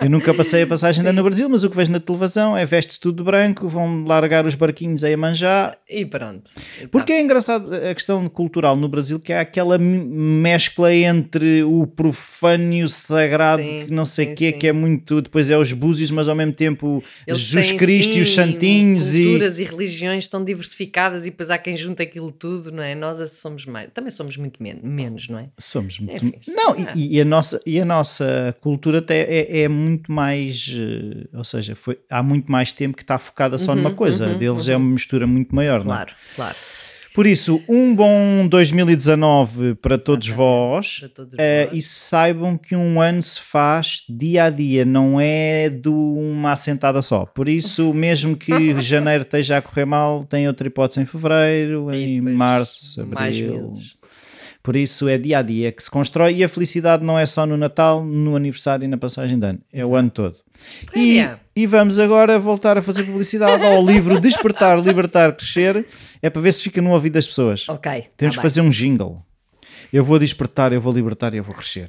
Eu 0.00 0.10
nunca 0.10 0.34
passei 0.34 0.62
a 0.62 0.66
passagem 0.66 1.06
ano 1.06 1.12
no 1.12 1.22
Brasil, 1.22 1.48
mas 1.48 1.62
o 1.62 1.70
que 1.70 1.76
vejo 1.76 1.92
na 1.92 2.00
televisão 2.00 2.56
é 2.56 2.66
veste-se 2.66 2.98
tudo 2.98 3.22
branco, 3.22 3.68
vão 3.68 4.04
largar 4.04 4.44
os 4.44 4.56
barquinhos 4.56 5.04
a 5.04 5.08
Iemanjá 5.08 5.76
E 5.88 6.04
pronto. 6.04 6.50
E 6.80 6.88
porque 6.88 7.12
é 7.12 7.20
engraçado 7.20 7.72
a 7.72 7.94
questão 7.94 8.28
cultural 8.28 8.74
no 8.76 8.88
Brasil 8.88 9.20
que 9.20 9.32
há 9.32 9.40
aquela 9.40 9.78
mescla 9.78 10.92
entre 10.92 11.62
o 11.62 11.86
profano 11.86 12.72
e 12.72 12.82
o 12.82 12.88
sagrado, 12.88 13.62
Sim, 13.62 13.84
que 13.86 13.92
não 13.92 14.04
sei 14.04 14.26
sim, 14.26 14.32
o 14.32 14.34
quê, 14.34 14.52
sim. 14.52 14.58
que 14.58 14.66
é 14.66 14.72
muito. 14.72 15.22
Depois 15.22 15.50
é 15.50 15.56
os 15.56 15.72
búzios, 15.72 16.10
mas 16.10 16.28
ao 16.28 16.34
mesmo 16.34 16.52
tempo 16.52 17.02
Eles 17.26 17.40
Jesus 17.40 17.68
têm, 17.68 17.76
Cristo 17.78 18.16
e 18.16 18.20
os 18.22 18.28
sim, 18.30 18.34
santinhos 18.34 19.14
e. 19.14 19.24
culturas 19.24 19.58
e... 19.58 19.64
religiões 19.64 20.26
tão 20.26 20.44
diversificadas 20.44 21.22
e 21.22 21.30
depois 21.30 21.50
há 21.50 21.58
quem 21.58 21.76
junta 21.76 22.02
aquilo 22.02 22.32
tudo, 22.32 22.72
não 22.72 22.82
é? 22.82 22.94
Nós 22.96 23.20
é 23.20 23.26
somos 23.28 23.66
mais, 23.66 23.90
também 23.92 24.10
somos 24.10 24.36
muito 24.36 24.60
men 24.60 24.80
menos, 24.82 25.28
não 25.28 25.38
é? 25.38 25.48
Somos 25.58 26.00
muito. 26.00 26.24
Enfim, 26.24 26.34
sim, 26.40 26.52
não, 26.54 26.74
é. 26.74 26.92
e, 26.96 27.16
e 27.16 27.20
a 27.20 27.24
nossa, 27.24 27.61
e 27.66 27.80
a 27.80 27.84
nossa 27.84 28.54
cultura 28.60 28.98
até 28.98 29.20
é, 29.22 29.60
é 29.62 29.68
muito 29.68 30.10
mais. 30.12 30.74
eh, 30.74 31.28
Ou 31.36 31.44
seja, 31.44 31.74
foi, 31.74 31.98
há 32.10 32.22
muito 32.22 32.50
mais 32.50 32.72
tempo 32.72 32.96
que 32.96 33.02
está 33.02 33.18
focada 33.18 33.58
só 33.58 33.74
numa 33.74 33.90
Uhum, 33.90 33.94
coisa. 33.96 34.26
uhum, 34.28 34.38
Deles 34.38 34.68
é 34.68 34.76
uma 34.76 34.90
mistura 34.90 35.26
muito 35.26 35.54
maior, 35.54 35.84
não 35.84 35.92
é? 35.92 35.96
Claro, 35.96 36.12
claro. 36.36 36.56
Por 37.14 37.26
isso, 37.26 37.62
um 37.68 37.94
bom 37.94 38.48
2019 38.48 39.74
para 39.74 39.98
todos 39.98 40.28
vós. 40.28 41.00
Para 41.00 41.08
todos 41.10 41.34
nós. 41.34 41.68
e 41.78 41.82
saibam 41.82 42.56
que 42.56 42.74
um 42.74 43.00
ano 43.02 43.22
se 43.22 43.38
faz 43.38 44.02
dia 44.08 44.44
a 44.44 44.50
dia, 44.50 44.84
não 44.86 45.20
é 45.20 45.68
de 45.68 45.90
uma 45.90 46.52
assentada 46.52 47.02
só. 47.02 47.26
Por 47.26 47.48
isso, 47.50 47.92
mesmo 47.94 48.34
que 48.34 48.80
janeiro 48.80 49.24
esteja 49.24 49.58
a 49.58 49.62
correr 49.62 49.84
mal, 49.84 50.24
tem 50.24 50.46
outra 50.48 50.66
hipótese 50.66 51.00
em 51.00 51.06
fevereiro, 51.06 51.92
E 51.94 52.02
em 52.16 52.20
março, 52.22 53.02
abril. 53.02 53.72
Por 54.62 54.76
isso, 54.76 55.08
é 55.08 55.18
dia 55.18 55.38
a 55.38 55.42
dia 55.42 55.72
que 55.72 55.82
se 55.82 55.90
constrói 55.90 56.36
e 56.36 56.44
a 56.44 56.48
felicidade 56.48 57.02
não 57.02 57.18
é 57.18 57.26
só 57.26 57.44
no 57.44 57.56
Natal, 57.56 58.04
no 58.04 58.36
aniversário 58.36 58.84
e 58.84 58.88
na 58.88 58.96
passagem 58.96 59.38
de 59.38 59.46
ano, 59.46 59.58
é 59.72 59.84
o 59.84 59.96
ano 59.96 60.08
todo. 60.08 60.36
E, 60.94 61.20
Olha. 61.20 61.40
e 61.56 61.66
vamos 61.66 61.98
agora 61.98 62.38
voltar 62.38 62.78
a 62.78 62.82
fazer 62.82 63.02
publicidade 63.02 63.64
ao 63.64 63.84
livro 63.84 64.20
Despertar, 64.20 64.78
Libertar, 64.80 65.34
Crescer. 65.34 65.84
É 66.20 66.30
para 66.30 66.40
ver 66.40 66.52
se 66.52 66.62
fica 66.62 66.80
no 66.80 66.90
ouvido 66.92 67.14
das 67.14 67.26
pessoas. 67.26 67.68
Ok. 67.68 68.06
Temos 68.16 68.36
tá 68.36 68.40
que 68.40 68.48
fazer 68.48 68.60
um 68.60 68.70
jingle. 68.70 69.20
Eu 69.92 70.04
vou 70.04 70.18
despertar, 70.18 70.72
eu 70.72 70.80
vou 70.80 70.92
libertar 70.92 71.34
e 71.34 71.36
eu 71.36 71.44
vou 71.44 71.54
crescer. 71.54 71.88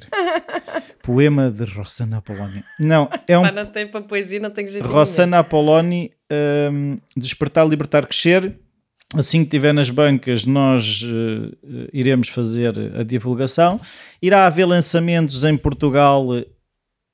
Poema 1.02 1.50
de 1.50 1.64
Rossana 1.64 2.18
Apoloni. 2.18 2.62
Não, 2.78 3.08
é 3.26 3.38
um 3.38 3.50
não 3.50 3.66
tem 3.66 3.86
para 3.86 4.02
poesia, 4.02 4.40
não 4.40 4.50
tenho 4.50 4.68
jeito. 4.68 4.86
Rossana 4.86 5.38
Apoloni 5.38 6.12
hum, 6.70 6.98
Despertar, 7.16 7.66
Libertar, 7.66 8.06
Crescer. 8.06 8.58
Assim 9.16 9.40
que 9.40 9.44
estiver 9.44 9.72
nas 9.72 9.90
bancas, 9.90 10.44
nós 10.44 11.02
eh, 11.04 11.88
iremos 11.92 12.28
fazer 12.28 12.74
a 12.98 13.02
divulgação. 13.02 13.80
Irá 14.20 14.46
haver 14.46 14.64
lançamentos 14.64 15.44
em 15.44 15.56
Portugal 15.56 16.36
eh, 16.36 16.46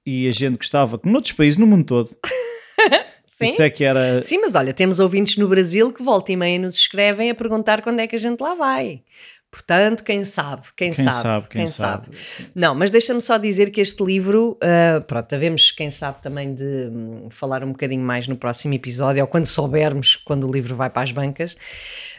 e 0.07 0.27
a 0.27 0.33
gente 0.33 0.57
gostava, 0.57 0.99
que 0.99 1.09
noutros 1.09 1.33
países, 1.33 1.59
no 1.59 1.67
mundo 1.67 1.85
todo. 1.85 2.11
Sim? 3.27 3.45
Isso 3.45 3.63
é 3.63 3.71
que 3.71 3.85
era. 3.85 4.23
Sim, 4.23 4.39
mas 4.39 4.55
olha, 4.55 4.75
temos 4.75 4.99
ouvintes 4.99 5.37
no 5.39 5.49
Brasil 5.49 5.93
que 5.93 6.03
volta 6.03 6.31
e 6.31 6.37
meia 6.37 6.59
nos 6.59 6.75
escrevem 6.75 7.31
a 7.31 7.35
perguntar 7.35 7.81
quando 7.81 8.01
é 8.01 8.07
que 8.07 8.17
a 8.17 8.19
gente 8.19 8.41
lá 8.41 8.55
vai. 8.55 9.03
Portanto, 9.51 10.05
quem 10.05 10.25
sabe, 10.25 10.63
quem, 10.77 10.93
Quem 10.93 11.05
sabe, 11.05 11.23
sabe, 11.23 11.49
quem 11.49 11.67
sabe. 11.67 12.09
Não, 12.55 12.73
mas 12.73 12.89
deixa-me 12.91 13.21
só 13.21 13.37
dizer 13.37 13.71
que 13.71 13.81
este 13.81 14.01
livro, 14.05 14.57
ah, 14.63 15.01
pronto, 15.01 15.35
havemos, 15.35 15.73
quem 15.73 15.91
sabe, 15.91 16.23
também 16.23 16.55
de 16.55 16.65
hum, 16.65 17.27
falar 17.31 17.65
um 17.65 17.73
bocadinho 17.73 18.03
mais 18.05 18.29
no 18.29 18.37
próximo 18.37 18.75
episódio, 18.75 19.21
ou 19.23 19.27
quando 19.27 19.47
soubermos 19.47 20.15
quando 20.15 20.49
o 20.49 20.53
livro 20.53 20.77
vai 20.77 20.89
para 20.89 21.03
as 21.03 21.11
bancas, 21.11 21.57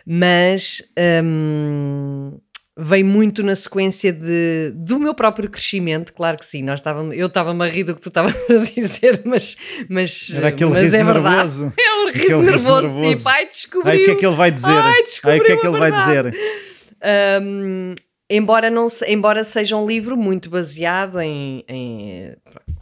mas 0.06 0.82
hum, 1.24 2.38
vem 2.78 3.02
muito 3.04 3.44
na 3.44 3.56
sequência 3.56 4.12
de, 4.12 4.72
do 4.76 5.00
meu 5.00 5.14
próprio 5.14 5.50
crescimento, 5.50 6.12
claro 6.14 6.38
que 6.38 6.46
sim, 6.46 6.62
nós 6.62 6.80
estávamos, 6.82 7.16
eu 7.18 7.28
estava-me 7.28 7.64
a 7.66 7.70
rir 7.70 7.86
do 7.86 7.96
que 7.96 8.02
tu 8.02 8.10
estavas 8.10 8.36
a 8.36 8.58
dizer, 8.76 9.22
mas, 9.24 9.56
mas, 9.90 10.32
Era 10.36 10.50
aquele 10.50 10.70
mas 10.72 10.84
riso 10.84 10.98
é 10.98 11.04
verdade. 11.04 11.36
nervoso. 11.36 11.74
É 11.80 11.96
um 11.96 12.12
riso 12.12 12.42
nervoso, 12.42 12.82
nervoso. 12.88 13.16
tipo, 13.16 13.30
ai, 13.30 13.46
descobriu. 13.46 13.92
Ai, 13.92 14.02
o 14.02 14.06
que 14.06 14.12
é 14.12 14.16
que 14.16 14.26
ele 14.26 14.36
vai 14.36 14.52
dizer? 14.52 14.72
Ai, 14.78 15.04
Ai, 15.24 15.40
o 15.40 15.44
que 15.44 15.52
é 15.52 15.58
que 15.58 15.68
ele 15.68 15.78
vai 15.80 15.92
verdade. 15.92 16.30
dizer? 16.32 16.71
Um, 17.04 17.96
embora, 18.30 18.70
não, 18.70 18.88
se- 18.88 19.06
embora 19.12 19.44
seja 19.44 19.76
um 19.76 19.88
livro 19.88 20.16
muito 20.16 20.50
baseado 20.50 21.20
em, 21.20 21.64
em, 21.68 22.36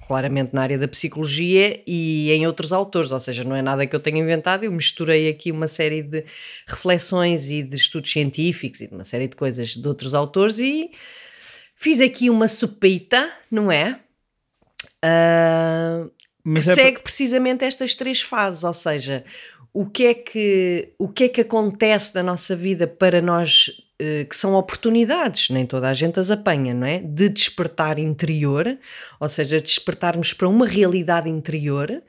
claramente 0.08 0.54
na 0.54 0.62
área 0.62 0.78
da 0.78 0.88
psicologia 0.88 1.82
e 1.88 2.32
em 2.32 2.46
outros 2.46 2.72
autores, 2.74 3.12
ou 3.12 3.20
seja, 3.20 3.44
não 3.44 3.56
é 3.56 3.62
nada 3.62 3.88
que 3.88 3.96
eu 3.96 4.00
tenha 4.00 4.20
inventado, 4.20 4.64
eu 4.64 4.72
misturei 4.72 5.30
aqui 5.30 5.52
uma 5.52 5.68
série 5.68 6.04
de 6.04 6.26
reflexões 6.68 7.50
e 7.50 7.64
de 7.64 7.76
estudos 7.78 8.12
científicos 8.12 8.82
e 8.82 8.88
de 8.88 8.94
uma 8.94 9.04
série 9.04 9.28
de 9.28 9.36
coisas 9.36 9.70
de 9.70 9.88
outros 9.88 10.14
autores 10.14 10.60
e 10.60 10.92
fiz 11.76 12.02
aqui 12.02 12.30
uma 12.30 12.48
sopita, 12.48 13.32
não 13.50 13.72
é? 13.72 14.00
Ah, 15.02 16.06
Mas 16.44 16.66
que 16.66 16.72
é 16.72 16.76
segue 16.76 17.00
precisamente 17.00 17.64
estas 17.64 17.96
três 17.96 18.22
fases, 18.22 18.64
ou 18.64 18.74
seja, 18.74 19.24
o 19.74 19.86
que 19.86 20.06
é 20.08 20.14
que, 20.14 20.94
o 20.98 21.08
que, 21.08 21.26
é 21.26 21.30
que 21.30 21.42
acontece 21.42 22.14
na 22.16 22.24
nossa 22.24 22.56
vida 22.56 22.88
para 22.88 23.22
nós, 23.22 23.70
que 24.30 24.36
são 24.36 24.54
oportunidades, 24.56 25.50
nem 25.50 25.66
toda 25.66 25.90
a 25.90 25.94
gente 25.94 26.20
as 26.20 26.32
apanha, 26.32 26.74
não 26.74 26.88
é? 26.88 27.00
De 27.00 27.28
despertar 27.28 28.00
interior, 28.00 28.78
ou 29.20 29.28
seja, 29.28 29.60
despertarmos 29.60 30.34
para 30.34 30.48
uma 30.48 30.66
realidade 30.66 31.30
interior, 31.30 32.02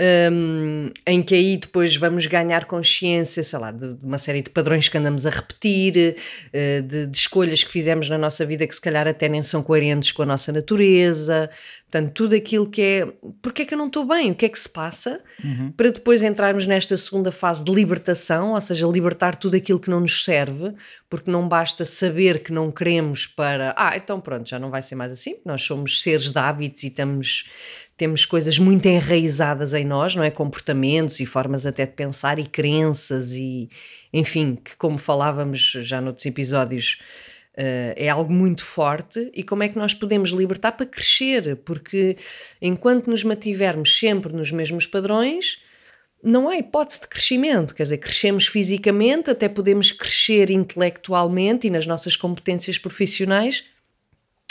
um, 0.00 0.90
em 1.06 1.22
que 1.22 1.34
aí 1.34 1.56
depois 1.56 1.94
vamos 1.96 2.26
ganhar 2.26 2.64
consciência, 2.64 3.42
sei 3.44 3.58
lá, 3.58 3.70
de, 3.70 3.94
de 3.94 4.04
uma 4.04 4.18
série 4.18 4.42
de 4.42 4.50
padrões 4.50 4.88
que 4.88 4.96
andamos 4.96 5.26
a 5.26 5.30
repetir, 5.30 6.16
uh, 6.48 6.82
de, 6.82 7.06
de, 7.06 7.16
escolhas 7.16 7.62
que 7.62 7.70
fizemos 7.70 8.08
na 8.08 8.16
nossa 8.16 8.46
vida 8.46 8.66
que 8.66 8.74
se 8.74 8.80
calhar 8.80 9.06
até 9.06 9.28
nem 9.28 9.42
são 9.42 9.62
coerentes 9.62 10.12
com 10.12 10.22
a 10.22 10.26
nossa 10.26 10.52
natureza. 10.52 11.50
Portanto, 11.90 12.12
tudo 12.14 12.36
aquilo 12.36 12.70
que 12.70 12.80
é 12.80 13.12
porque 13.42 13.62
é 13.62 13.64
que 13.64 13.74
eu 13.74 13.78
não 13.78 13.88
estou 13.88 14.06
bem, 14.06 14.30
o 14.30 14.34
que 14.34 14.46
é 14.46 14.48
que 14.48 14.60
se 14.60 14.68
passa, 14.68 15.20
uhum. 15.42 15.72
para 15.72 15.90
depois 15.90 16.22
entrarmos 16.22 16.64
nesta 16.64 16.96
segunda 16.96 17.32
fase 17.32 17.64
de 17.64 17.72
libertação, 17.72 18.52
ou 18.52 18.60
seja, 18.60 18.86
libertar 18.86 19.34
tudo 19.34 19.56
aquilo 19.56 19.80
que 19.80 19.90
não 19.90 19.98
nos 19.98 20.22
serve, 20.22 20.72
porque 21.08 21.28
não 21.28 21.48
basta 21.48 21.84
saber 21.84 22.44
que 22.44 22.52
não 22.52 22.70
queremos 22.70 23.26
para, 23.26 23.74
ah, 23.76 23.96
então 23.96 24.20
pronto, 24.20 24.48
já 24.48 24.56
não 24.56 24.70
vai 24.70 24.82
ser 24.82 24.94
mais 24.94 25.10
assim, 25.10 25.38
nós 25.44 25.62
somos 25.62 26.00
seres 26.00 26.30
de 26.30 26.38
hábitos 26.38 26.84
e 26.84 26.86
estamos 26.86 27.50
temos 28.00 28.24
coisas 28.24 28.58
muito 28.58 28.88
enraizadas 28.88 29.74
em 29.74 29.84
nós, 29.84 30.16
não 30.16 30.24
é? 30.24 30.30
Comportamentos 30.30 31.20
e 31.20 31.26
formas 31.26 31.66
até 31.66 31.84
de 31.84 31.92
pensar 31.92 32.38
e 32.38 32.46
crenças 32.46 33.32
e, 33.34 33.68
enfim, 34.10 34.56
que 34.56 34.74
como 34.76 34.96
falávamos 34.96 35.72
já 35.82 36.00
noutros 36.00 36.24
episódios, 36.24 36.98
uh, 37.58 37.92
é 37.94 38.08
algo 38.08 38.32
muito 38.32 38.64
forte. 38.64 39.30
E 39.34 39.42
como 39.42 39.64
é 39.64 39.68
que 39.68 39.76
nós 39.76 39.92
podemos 39.92 40.30
libertar 40.30 40.72
para 40.72 40.86
crescer, 40.86 41.56
porque 41.56 42.16
enquanto 42.62 43.10
nos 43.10 43.22
mantivermos 43.22 43.98
sempre 43.98 44.32
nos 44.32 44.50
mesmos 44.50 44.86
padrões, 44.86 45.62
não 46.24 46.48
há 46.48 46.56
hipótese 46.56 47.02
de 47.02 47.06
crescimento, 47.06 47.74
quer 47.74 47.82
dizer, 47.82 47.98
crescemos 47.98 48.46
fisicamente, 48.46 49.28
até 49.28 49.46
podemos 49.46 49.92
crescer 49.92 50.48
intelectualmente 50.48 51.66
e 51.66 51.70
nas 51.70 51.84
nossas 51.84 52.16
competências 52.16 52.78
profissionais, 52.78 53.66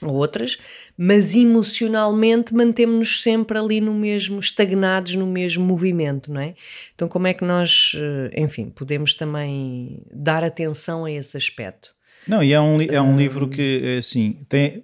ou 0.02 0.14
outras, 0.14 0.58
mas 0.97 1.36
emocionalmente 1.36 2.54
mantemos-nos 2.54 3.22
sempre 3.22 3.58
ali 3.58 3.82
no 3.82 3.93
mesmo, 3.93 4.39
estagnados 4.39 5.16
no 5.16 5.28
mesmo 5.28 5.64
movimento, 5.64 6.32
não 6.32 6.41
é? 6.41 6.56
Então, 6.95 7.08
como 7.08 7.28
é 7.28 7.34
que 7.34 7.43
nós, 7.43 7.91
eh, 7.95 8.41
enfim, 8.41 8.70
podemos 8.70 9.14
também 9.14 10.02
dar 10.12 10.43
atenção 10.43 11.06
a 11.06 11.12
esse 11.12 11.36
aspecto? 11.36 11.93
Não, 12.28 12.43
e 12.43 12.54
é 12.54 12.62
um, 12.62 12.82
é 12.82 13.02
um 13.02 13.14
um, 13.14 13.18
livro 13.18 13.50
que, 13.50 13.97
assim, 13.97 14.45
tem, 14.47 14.84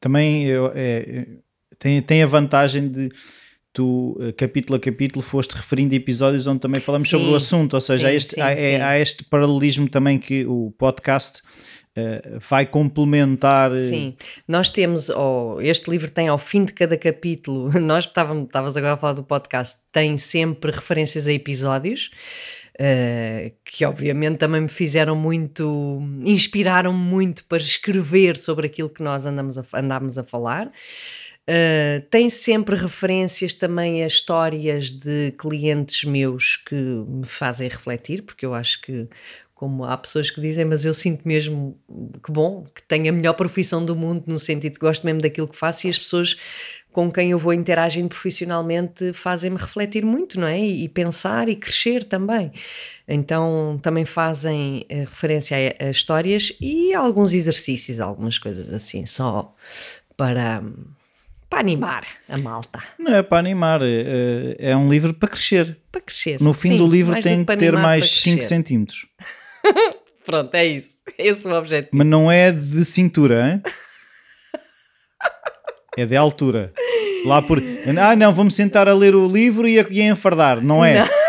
também 0.00 0.46
é, 0.74 1.26
tem, 1.78 2.00
tem 2.00 2.22
a 2.22 2.26
vantagem 2.26 2.88
de 2.88 3.10
tu, 3.72 4.16
eh, 4.20 4.32
capítulo 4.32 4.76
a 4.76 4.80
capítulo, 4.80 5.22
foste 5.22 5.52
referindo 5.52 5.94
episódios 5.94 6.46
onde 6.46 6.60
também 6.60 6.80
falamos 6.80 7.08
sim, 7.08 7.16
sobre 7.16 7.32
o 7.32 7.34
assunto, 7.34 7.74
ou 7.74 7.80
seja, 7.80 8.06
sim, 8.06 8.06
há, 8.06 8.14
este, 8.14 8.34
sim, 8.34 8.40
há, 8.40 8.50
é, 8.50 8.80
há, 8.80 8.98
este 9.00 9.24
paralelismo 9.24 9.88
também 9.88 10.18
que 10.18 10.44
o 10.46 10.72
podcast 10.76 11.42
Uh, 11.96 12.38
vai 12.40 12.64
complementar. 12.64 13.70
Eh, 13.76 13.80
Sim, 13.82 14.16
nós 14.48 14.70
temos, 14.70 15.10
oh, 15.10 15.58
este 15.60 15.90
livro 15.90 16.10
tem 16.10 16.26
ao 16.26 16.38
fim 16.38 16.64
de 16.64 16.72
cada 16.72 16.96
capítulo, 16.96 17.70
nós 17.78 18.04
estavas 18.06 18.76
agora 18.76 18.94
a 18.94 18.96
falar 18.96 19.12
do 19.12 19.22
podcast, 19.22 19.78
tem 19.92 20.16
sempre 20.16 20.70
referências 20.70 21.28
a 21.28 21.32
episódios. 21.32 22.10
Uh, 22.74 23.52
que 23.66 23.84
obviamente 23.84 24.38
também 24.38 24.62
me 24.62 24.68
fizeram 24.68 25.14
muito, 25.14 26.00
inspiraram 26.24 26.94
muito 26.94 27.44
para 27.44 27.58
escrever 27.58 28.34
sobre 28.34 28.66
aquilo 28.66 28.88
que 28.88 29.02
nós 29.02 29.26
andamos 29.26 29.58
a, 29.58 29.64
andámos 29.74 30.16
a 30.16 30.24
falar. 30.24 30.72
Uh, 31.42 32.00
tem 32.08 32.30
sempre 32.30 32.76
referências 32.76 33.52
também 33.52 34.04
a 34.04 34.06
histórias 34.06 34.92
de 34.92 35.32
clientes 35.32 36.04
meus 36.04 36.56
que 36.56 36.74
me 36.74 37.26
fazem 37.26 37.68
refletir, 37.68 38.22
porque 38.22 38.46
eu 38.46 38.54
acho 38.54 38.80
que 38.80 39.08
como 39.62 39.84
há 39.84 39.96
pessoas 39.96 40.28
que 40.28 40.40
dizem, 40.40 40.64
mas 40.64 40.84
eu 40.84 40.92
sinto 40.92 41.22
mesmo 41.24 41.78
que 42.24 42.32
bom, 42.32 42.64
que 42.64 42.82
tenho 42.82 43.08
a 43.10 43.12
melhor 43.12 43.34
profissão 43.34 43.84
do 43.84 43.94
mundo, 43.94 44.24
no 44.26 44.36
sentido 44.36 44.72
que 44.72 44.80
gosto 44.80 45.06
mesmo 45.06 45.20
daquilo 45.20 45.46
que 45.46 45.56
faço 45.56 45.86
e 45.86 45.90
as 45.90 45.96
pessoas 45.96 46.36
com 46.90 47.08
quem 47.12 47.30
eu 47.30 47.38
vou 47.38 47.52
interagindo 47.52 48.08
profissionalmente 48.08 49.12
fazem-me 49.12 49.56
refletir 49.56 50.04
muito, 50.04 50.40
não 50.40 50.48
é? 50.48 50.58
E, 50.58 50.88
pensar 50.88 51.48
e 51.48 51.54
crescer 51.54 52.02
também. 52.02 52.50
Então 53.06 53.78
também 53.80 54.04
fazem 54.04 54.84
eh, 54.88 55.04
referência 55.04 55.56
a, 55.56 55.84
a 55.86 55.90
histórias 55.92 56.52
e 56.60 56.92
a 56.92 56.98
alguns 56.98 57.32
exercícios, 57.32 58.00
algumas 58.00 58.38
coisas 58.38 58.68
assim, 58.72 59.06
só 59.06 59.54
para 60.16 60.60
para 61.48 61.60
animar 61.60 62.04
a 62.28 62.36
malta. 62.36 62.82
Não 62.98 63.14
é 63.14 63.22
para 63.22 63.38
animar, 63.38 63.80
é, 63.80 64.56
é 64.58 64.76
um 64.76 64.90
livro 64.90 65.14
para 65.14 65.28
crescer. 65.28 65.76
Para 65.92 66.00
crescer. 66.00 66.40
No 66.40 66.52
fim 66.52 66.70
Sim, 66.70 66.78
do 66.78 66.86
livro 66.88 67.20
tem 67.22 67.44
que 67.44 67.56
ter 67.56 67.74
mais 67.74 68.10
5 68.22 68.42
centímetros. 68.42 69.06
Pronto, 70.24 70.54
é 70.54 70.64
isso. 70.64 70.90
Esse 71.18 71.46
é 71.46 71.50
o 71.50 71.54
objetivo. 71.54 71.90
Mas 71.92 72.06
não 72.06 72.30
é 72.30 72.52
de 72.52 72.84
cintura, 72.84 73.50
hein? 73.50 73.62
é 75.96 76.06
de 76.06 76.16
altura. 76.16 76.72
Lá 77.26 77.42
por. 77.42 77.62
Ah, 78.00 78.16
não, 78.16 78.32
vamos 78.32 78.54
sentar 78.54 78.88
a 78.88 78.94
ler 78.94 79.14
o 79.14 79.28
livro 79.28 79.66
e 79.68 79.78
a, 79.78 79.86
e 79.88 80.00
a 80.00 80.06
enfardar. 80.06 80.60
Não 80.60 80.84
é? 80.84 81.00
Não. 81.00 81.22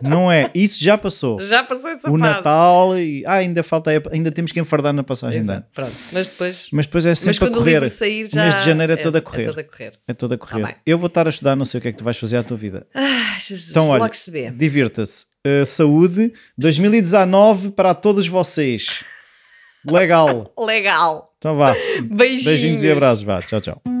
Não 0.00 0.30
é, 0.30 0.50
isso 0.54 0.82
já 0.82 0.96
passou. 0.98 1.40
Já 1.40 1.62
passou 1.62 1.90
essa 1.90 2.08
O 2.10 2.18
fase. 2.18 2.22
Natal 2.22 2.98
e 2.98 3.24
ah, 3.26 3.34
ainda 3.34 3.62
falta, 3.62 3.90
ainda 4.12 4.30
temos 4.30 4.52
que 4.52 4.60
enfardar 4.60 4.92
na 4.92 5.02
passagem 5.02 5.44
de 5.44 5.50
ano. 5.50 5.64
Pronto, 5.74 5.92
mas 6.12 6.28
depois. 6.28 6.68
Mas 6.72 6.86
depois 6.86 7.06
é 7.06 7.14
sempre 7.14 7.48
a 7.48 7.50
correr. 7.50 7.82
O, 7.82 7.90
sair, 7.90 8.28
já 8.28 8.40
o 8.40 8.44
mês 8.44 8.56
de 8.56 8.64
janeiro 8.64 8.92
é, 8.92 8.96
é 8.96 9.02
todo 9.02 9.16
a 9.16 9.20
correr. 9.20 9.42
É 9.42 9.46
todo 9.46 9.58
a 9.58 9.64
correr. 9.64 9.92
É 10.08 10.14
todo 10.14 10.34
a 10.34 10.38
correr. 10.38 10.64
Ah, 10.64 10.76
eu 10.84 10.98
vou 10.98 11.06
estar 11.06 11.26
a 11.26 11.30
estudar, 11.30 11.56
não 11.56 11.64
sei 11.64 11.78
o 11.78 11.82
que 11.82 11.88
é 11.88 11.92
que 11.92 11.98
tu 11.98 12.04
vais 12.04 12.16
fazer 12.16 12.36
à 12.36 12.42
tua 12.42 12.56
vida. 12.56 12.86
Ah, 12.94 13.38
Jesus, 13.38 13.70
então, 13.70 13.88
olha, 13.88 14.10
divirta-se. 14.54 15.26
Uh, 15.46 15.64
saúde 15.64 16.32
2019 16.58 17.70
para 17.70 17.94
todos 17.94 18.26
vocês. 18.26 19.04
Legal. 19.84 20.52
Legal. 20.58 21.32
Então 21.38 21.56
vá. 21.56 21.72
Beijinhos. 22.02 22.44
Beijinhos 22.44 22.84
e 22.84 22.90
abraços. 22.90 23.22
Vá. 23.22 23.40
Tchau, 23.42 23.60
tchau. 23.60 23.95